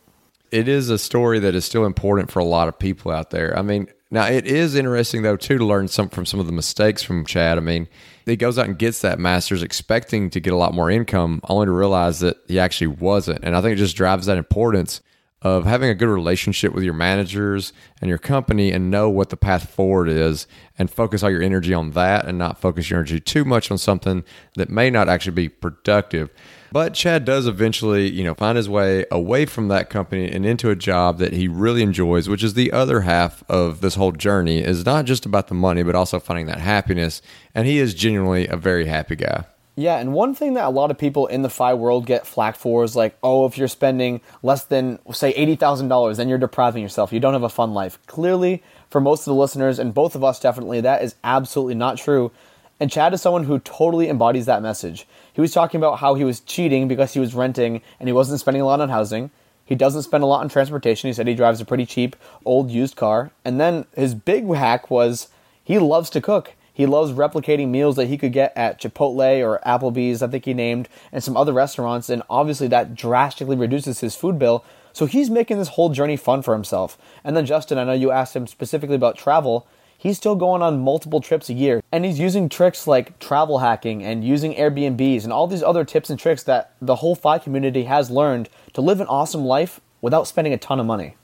It 0.50 0.68
is 0.68 0.90
a 0.90 0.98
story 0.98 1.38
that 1.38 1.55
is 1.55 1.64
still 1.64 1.87
important 1.87 2.31
for 2.31 2.40
a 2.40 2.44
lot 2.44 2.68
of 2.68 2.79
people 2.79 3.11
out 3.11 3.31
there. 3.31 3.57
I 3.57 3.62
mean, 3.62 3.88
now 4.11 4.26
it 4.26 4.46
is 4.46 4.74
interesting 4.74 5.22
though 5.22 5.37
too 5.37 5.57
to 5.57 5.64
learn 5.64 5.88
some 5.88 6.11
from 6.11 6.26
some 6.26 6.38
of 6.40 6.46
the 6.46 6.53
mistakes 6.53 7.03
from 7.03 7.24
Chad. 7.24 7.57
I 7.57 7.61
mean, 7.61 7.88
he 8.31 8.37
goes 8.37 8.59
out 8.59 8.66
and 8.66 8.79
gets 8.79 9.01
that 9.01 9.19
master's 9.19 9.62
expecting 9.62 10.31
to 10.31 10.40
get 10.40 10.53
a 10.53 10.57
lot 10.57 10.75
more 10.75 10.90
income, 10.90 11.40
only 11.49 11.66
to 11.66 11.73
realize 11.73 12.21
that 12.21 12.38
he 12.49 12.59
actually 12.59 12.88
wasn't. 12.88 13.45
And 13.45 13.57
I 13.57 13.61
think 13.61 13.75
it 13.75 13.77
just 13.77 13.97
drives 13.97 14.27
that 14.27 14.38
importance 14.38 15.01
of 15.43 15.64
having 15.64 15.88
a 15.88 15.95
good 15.95 16.09
relationship 16.09 16.75
with 16.75 16.85
your 16.85 16.95
managers 16.95 17.73
and 18.01 18.09
your 18.09 18.19
company 18.19 18.73
and 18.73 18.90
know 18.90 19.09
what 19.09 19.31
the 19.31 19.37
path 19.37 19.71
forward 19.71 20.09
is 20.09 20.47
and 20.79 20.90
focus 20.90 21.23
all 21.23 21.31
your 21.31 21.43
energy 21.43 21.73
on 21.73 21.93
that 21.93 22.27
and 22.27 22.37
not 22.37 22.61
focus 22.61 22.90
your 22.90 22.99
energy 22.99 23.21
too 23.21 23.45
much 23.45 23.71
on 23.71 23.79
something 23.79 24.23
that 24.57 24.69
may 24.69 24.90
not 24.90 25.09
actually 25.09 25.33
be 25.33 25.49
productive. 25.49 26.31
But 26.72 26.94
Chad 26.94 27.24
does 27.24 27.46
eventually, 27.46 28.09
you 28.09 28.22
know, 28.22 28.35
find 28.35 28.56
his 28.56 28.68
way 28.68 29.04
away 29.11 29.46
from 29.46 29.68
that 29.68 29.90
company 29.90 30.30
and 30.30 30.46
into 30.46 30.70
a 30.70 30.76
job 30.76 31.18
that 31.18 31.33
he 31.33 31.48
really 31.48 31.83
enjoys, 31.83 32.28
which 32.28 32.44
is 32.44 32.54
the 32.54 32.70
other 32.72 33.00
half 33.00 33.42
of 33.48 33.80
this 33.80 33.96
whole 33.96 34.12
journey 34.12 34.61
is 34.61 34.87
not 34.87 35.04
just 35.04 35.26
about 35.26 35.48
the 35.48 35.54
money, 35.54 35.83
but 35.83 35.94
also 35.94 36.20
finding 36.20 36.46
that 36.46 36.61
happiness. 36.61 37.22
And 37.54 37.66
he 37.66 37.78
is 37.78 37.94
genuinely 37.94 38.46
a 38.46 38.56
very 38.56 38.87
happy 38.87 39.16
guy. 39.16 39.44
Yeah, 39.76 39.96
and 39.98 40.12
one 40.12 40.35
thing 40.35 40.54
that 40.54 40.66
a 40.66 40.70
lot 40.70 40.90
of 40.90 40.98
people 40.98 41.26
in 41.26 41.42
the 41.42 41.48
FI 41.48 41.74
world 41.74 42.04
get 42.04 42.26
flack 42.26 42.56
for 42.56 42.85
is 42.85 42.94
like, 42.94 43.16
oh, 43.22 43.46
if 43.46 43.56
you're 43.56 43.66
spending 43.66 44.20
less 44.42 44.64
than, 44.64 44.98
say, 45.12 45.33
$80,000, 45.33 46.16
then 46.16 46.28
you're 46.28 46.38
depriving 46.38 46.83
yourself. 46.83 47.12
You 47.12 47.20
don't 47.20 47.33
have 47.33 47.44
a 47.44 47.48
fun 47.48 47.72
life. 47.72 47.98
Clearly, 48.06 48.62
for 48.90 49.00
most 49.00 49.20
of 49.20 49.26
the 49.26 49.40
listeners, 49.40 49.78
and 49.78 49.94
both 49.94 50.14
of 50.14 50.22
us 50.22 50.38
definitely, 50.38 50.83
that 50.83 51.02
is 51.02 51.14
absolutely 51.24 51.76
not 51.76 51.96
true. 51.96 52.30
And 52.78 52.90
Chad 52.90 53.14
is 53.14 53.22
someone 53.22 53.44
who 53.44 53.59
totally 53.59 54.09
embodies 54.09 54.46
that 54.46 54.62
message. 54.62 55.06
He 55.40 55.42
was 55.42 55.53
talking 55.53 55.81
about 55.81 56.00
how 56.00 56.16
he 56.16 56.24
was 56.24 56.40
cheating 56.40 56.87
because 56.87 57.14
he 57.14 57.18
was 57.18 57.35
renting 57.35 57.81
and 57.98 58.07
he 58.07 58.12
wasn't 58.12 58.40
spending 58.40 58.61
a 58.61 58.66
lot 58.66 58.83
on 58.83 58.90
housing. 58.90 59.31
He 59.64 59.74
doesn't 59.74 60.03
spend 60.03 60.22
a 60.22 60.26
lot 60.26 60.40
on 60.40 60.50
transportation. 60.50 61.09
He 61.09 61.14
said 61.14 61.26
he 61.26 61.35
drives 61.35 61.62
a 61.62 61.64
pretty 61.64 61.87
cheap 61.87 62.14
old 62.44 62.70
used 62.70 62.94
car. 62.94 63.31
And 63.42 63.59
then 63.59 63.87
his 63.96 64.14
big 64.14 64.46
hack 64.53 64.90
was 64.90 65.29
he 65.64 65.79
loves 65.79 66.11
to 66.11 66.20
cook. 66.20 66.53
He 66.74 66.85
loves 66.85 67.12
replicating 67.12 67.68
meals 67.68 67.96
that 67.96 68.09
he 68.09 68.18
could 68.18 68.35
get 68.35 68.53
at 68.55 68.79
Chipotle 68.83 69.42
or 69.42 69.61
Applebee's, 69.64 70.22
I 70.22 70.26
think 70.26 70.44
he 70.44 70.53
named, 70.53 70.90
and 71.11 71.24
some 71.24 71.38
other 71.38 71.55
restaurants. 71.55 72.11
And 72.11 72.22
obviously, 72.29 72.68
that 72.68 72.94
drastically 72.94 73.57
reduces 73.57 74.00
his 74.00 74.14
food 74.14 74.38
bill. 74.38 74.62
So 74.92 75.07
he's 75.07 75.31
making 75.31 75.57
this 75.57 75.68
whole 75.68 75.88
journey 75.88 76.18
fun 76.18 76.42
for 76.42 76.53
himself. 76.53 76.98
And 77.24 77.35
then, 77.35 77.46
Justin, 77.46 77.79
I 77.79 77.85
know 77.85 77.94
you 77.94 78.11
asked 78.11 78.37
him 78.37 78.46
specifically 78.46 78.96
about 78.96 79.16
travel 79.16 79.66
he's 80.01 80.17
still 80.17 80.35
going 80.35 80.63
on 80.63 80.81
multiple 80.81 81.21
trips 81.21 81.51
a 81.51 81.53
year. 81.53 81.83
And 81.93 82.07
he's 82.07 82.19
using 82.19 82.49
tricks 82.49 82.87
like 82.87 83.19
travel 83.19 83.59
hacking 83.59 84.03
and 84.03 84.25
using 84.25 84.55
Airbnbs 84.55 85.25
and 85.25 85.33
all 85.33 85.47
these 85.47 85.63
other 85.63 85.85
tips 85.85 86.09
and 86.09 86.19
tricks 86.19 86.43
that 86.45 86.73
the 86.81 86.97
whole 86.97 87.15
FI 87.15 87.39
community 87.39 87.85
has 87.85 88.11
learned 88.11 88.49
to 88.73 88.81
live 88.81 89.03
an 89.03 89.07
awesome 89.09 89.45
life 89.45 89.79
without 90.01 90.27
spending 90.27 90.55
a 90.55 90.59
ton 90.59 90.81
of 90.81 90.87
money. 90.87 91.17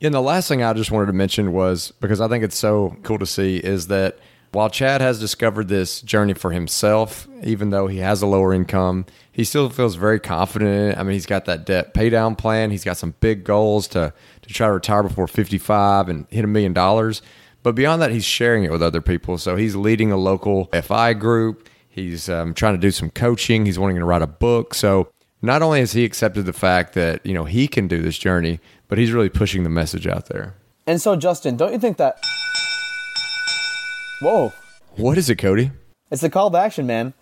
And 0.00 0.14
the 0.14 0.22
last 0.22 0.46
thing 0.46 0.62
I 0.62 0.72
just 0.72 0.92
wanted 0.92 1.06
to 1.06 1.14
mention 1.14 1.52
was 1.52 1.90
because 2.00 2.20
I 2.20 2.28
think 2.28 2.44
it's 2.44 2.56
so 2.56 2.96
cool 3.02 3.18
to 3.18 3.26
see 3.26 3.56
is 3.56 3.88
that 3.88 4.18
while 4.52 4.70
Chad 4.70 5.00
has 5.00 5.18
discovered 5.18 5.66
this 5.66 6.00
journey 6.00 6.32
for 6.32 6.52
himself, 6.52 7.26
even 7.42 7.70
though 7.70 7.88
he 7.88 7.98
has 7.98 8.22
a 8.22 8.26
lower 8.26 8.54
income, 8.54 9.04
he 9.32 9.42
still 9.42 9.68
feels 9.68 9.96
very 9.96 10.20
confident. 10.20 10.96
I 10.96 11.02
mean, 11.02 11.14
he's 11.14 11.26
got 11.26 11.46
that 11.46 11.66
debt 11.66 11.92
pay 11.92 12.08
down 12.08 12.36
plan. 12.36 12.70
He's 12.70 12.84
got 12.84 12.98
some 12.98 13.14
big 13.18 13.42
goals 13.42 13.88
to, 13.88 14.12
to 14.42 14.48
try 14.48 14.68
to 14.68 14.74
retire 14.74 15.02
before 15.02 15.26
55 15.26 16.08
and 16.08 16.26
hit 16.30 16.44
a 16.44 16.46
million 16.46 16.72
dollars. 16.72 17.20
But 17.66 17.74
beyond 17.74 18.00
that, 18.00 18.12
he's 18.12 18.24
sharing 18.24 18.62
it 18.62 18.70
with 18.70 18.80
other 18.80 19.00
people. 19.00 19.38
So 19.38 19.56
he's 19.56 19.74
leading 19.74 20.12
a 20.12 20.16
local 20.16 20.66
FI 20.66 21.14
group. 21.14 21.68
He's 21.88 22.28
um, 22.28 22.54
trying 22.54 22.74
to 22.74 22.78
do 22.78 22.92
some 22.92 23.10
coaching. 23.10 23.66
He's 23.66 23.76
wanting 23.76 23.96
to 23.96 24.04
write 24.04 24.22
a 24.22 24.28
book. 24.28 24.72
So 24.72 25.08
not 25.42 25.62
only 25.62 25.80
has 25.80 25.90
he 25.90 26.04
accepted 26.04 26.46
the 26.46 26.52
fact 26.52 26.92
that 26.92 27.26
you 27.26 27.34
know 27.34 27.44
he 27.44 27.66
can 27.66 27.88
do 27.88 28.02
this 28.02 28.18
journey, 28.18 28.60
but 28.86 28.98
he's 28.98 29.10
really 29.10 29.28
pushing 29.28 29.64
the 29.64 29.68
message 29.68 30.06
out 30.06 30.26
there. 30.26 30.54
And 30.86 31.02
so, 31.02 31.16
Justin, 31.16 31.56
don't 31.56 31.72
you 31.72 31.80
think 31.80 31.96
that? 31.96 32.24
Whoa! 34.22 34.52
What 34.94 35.18
is 35.18 35.28
it, 35.28 35.34
Cody? 35.34 35.72
It's 36.12 36.22
the 36.22 36.30
call 36.30 36.52
to 36.52 36.58
action, 36.58 36.86
man. 36.86 37.14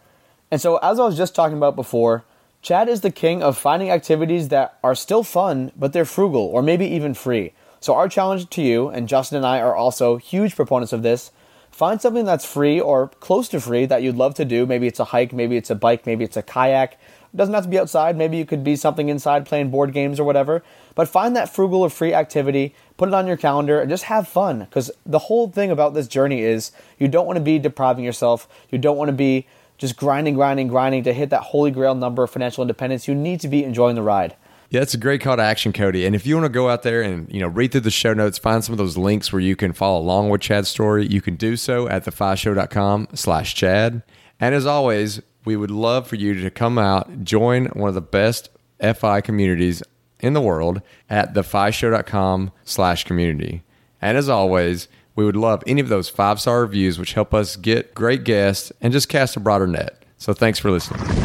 And 0.50 0.60
so, 0.60 0.76
as 0.82 1.00
I 1.00 1.06
was 1.06 1.16
just 1.16 1.34
talking 1.34 1.56
about 1.56 1.74
before, 1.74 2.26
Chad 2.60 2.90
is 2.90 3.00
the 3.00 3.10
king 3.10 3.42
of 3.42 3.56
finding 3.56 3.90
activities 3.90 4.48
that 4.48 4.78
are 4.84 4.94
still 4.94 5.22
fun, 5.22 5.72
but 5.74 5.94
they're 5.94 6.04
frugal 6.04 6.42
or 6.42 6.60
maybe 6.60 6.84
even 6.84 7.14
free. 7.14 7.54
So, 7.84 7.94
our 7.96 8.08
challenge 8.08 8.48
to 8.48 8.62
you, 8.62 8.88
and 8.88 9.06
Justin 9.06 9.36
and 9.36 9.44
I 9.44 9.60
are 9.60 9.76
also 9.76 10.16
huge 10.16 10.56
proponents 10.56 10.94
of 10.94 11.02
this 11.02 11.32
find 11.70 12.00
something 12.00 12.24
that's 12.24 12.46
free 12.46 12.80
or 12.80 13.08
close 13.20 13.46
to 13.48 13.60
free 13.60 13.84
that 13.84 14.02
you'd 14.02 14.16
love 14.16 14.32
to 14.36 14.44
do. 14.46 14.64
Maybe 14.64 14.86
it's 14.86 15.00
a 15.00 15.04
hike, 15.04 15.34
maybe 15.34 15.58
it's 15.58 15.68
a 15.68 15.74
bike, 15.74 16.06
maybe 16.06 16.24
it's 16.24 16.38
a 16.38 16.42
kayak. 16.42 16.94
It 16.94 17.36
doesn't 17.36 17.52
have 17.52 17.64
to 17.64 17.68
be 17.68 17.78
outside. 17.78 18.16
Maybe 18.16 18.38
you 18.38 18.46
could 18.46 18.64
be 18.64 18.74
something 18.74 19.10
inside 19.10 19.44
playing 19.44 19.70
board 19.70 19.92
games 19.92 20.18
or 20.18 20.24
whatever. 20.24 20.64
But 20.94 21.10
find 21.10 21.36
that 21.36 21.54
frugal 21.54 21.82
or 21.82 21.90
free 21.90 22.14
activity, 22.14 22.74
put 22.96 23.10
it 23.10 23.14
on 23.14 23.26
your 23.26 23.36
calendar, 23.36 23.82
and 23.82 23.90
just 23.90 24.04
have 24.04 24.26
fun. 24.26 24.60
Because 24.60 24.90
the 25.04 25.18
whole 25.18 25.50
thing 25.50 25.70
about 25.70 25.92
this 25.92 26.08
journey 26.08 26.40
is 26.40 26.72
you 26.98 27.06
don't 27.06 27.26
want 27.26 27.36
to 27.36 27.44
be 27.44 27.58
depriving 27.58 28.02
yourself. 28.02 28.48
You 28.70 28.78
don't 28.78 28.96
want 28.96 29.10
to 29.10 29.14
be 29.14 29.46
just 29.76 29.98
grinding, 29.98 30.36
grinding, 30.36 30.68
grinding 30.68 31.02
to 31.02 31.12
hit 31.12 31.28
that 31.28 31.42
holy 31.42 31.70
grail 31.70 31.94
number 31.94 32.22
of 32.22 32.30
financial 32.30 32.62
independence. 32.62 33.06
You 33.06 33.14
need 33.14 33.40
to 33.40 33.48
be 33.48 33.62
enjoying 33.62 33.94
the 33.94 34.02
ride. 34.02 34.36
Yeah, 34.74 34.80
it's 34.80 34.92
a 34.92 34.98
great 34.98 35.20
call 35.20 35.36
to 35.36 35.42
action, 35.42 35.72
Cody. 35.72 36.04
And 36.04 36.16
if 36.16 36.26
you 36.26 36.34
want 36.34 36.46
to 36.46 36.48
go 36.48 36.68
out 36.68 36.82
there 36.82 37.00
and 37.00 37.32
you 37.32 37.38
know 37.38 37.46
read 37.46 37.70
through 37.70 37.82
the 37.82 37.92
show 37.92 38.12
notes, 38.12 38.38
find 38.38 38.64
some 38.64 38.72
of 38.72 38.78
those 38.78 38.96
links 38.96 39.32
where 39.32 39.38
you 39.38 39.54
can 39.54 39.72
follow 39.72 40.00
along 40.00 40.30
with 40.30 40.40
Chad's 40.40 40.68
story, 40.68 41.06
you 41.06 41.22
can 41.22 41.36
do 41.36 41.54
so 41.54 41.88
at 41.88 42.04
thefishow.com 42.04 43.06
slash 43.14 43.54
Chad. 43.54 44.02
And 44.40 44.52
as 44.52 44.66
always, 44.66 45.22
we 45.44 45.54
would 45.54 45.70
love 45.70 46.08
for 46.08 46.16
you 46.16 46.34
to 46.42 46.50
come 46.50 46.76
out, 46.76 47.22
join 47.22 47.66
one 47.66 47.88
of 47.88 47.94
the 47.94 48.00
best 48.00 48.48
FI 48.80 49.20
communities 49.20 49.80
in 50.18 50.32
the 50.32 50.40
world 50.40 50.82
at 51.08 51.34
thefishow.com 51.34 52.50
slash 52.64 53.04
community. 53.04 53.62
And 54.02 54.18
as 54.18 54.28
always, 54.28 54.88
we 55.14 55.24
would 55.24 55.36
love 55.36 55.62
any 55.68 55.82
of 55.82 55.88
those 55.88 56.08
five 56.08 56.40
star 56.40 56.62
reviews, 56.62 56.98
which 56.98 57.12
help 57.12 57.32
us 57.32 57.54
get 57.54 57.94
great 57.94 58.24
guests 58.24 58.72
and 58.80 58.92
just 58.92 59.08
cast 59.08 59.36
a 59.36 59.40
broader 59.40 59.68
net. 59.68 60.04
So 60.18 60.32
thanks 60.32 60.58
for 60.58 60.72
listening 60.72 61.24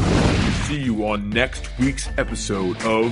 see 0.70 0.78
you 0.78 1.04
on 1.04 1.28
next 1.32 1.68
week's 1.80 2.10
episode 2.20 2.80
of 2.84 3.12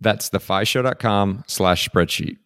That's 0.00 0.30
thefishow.com 0.30 1.44
slash 1.46 1.88
spreadsheet. 1.88 2.38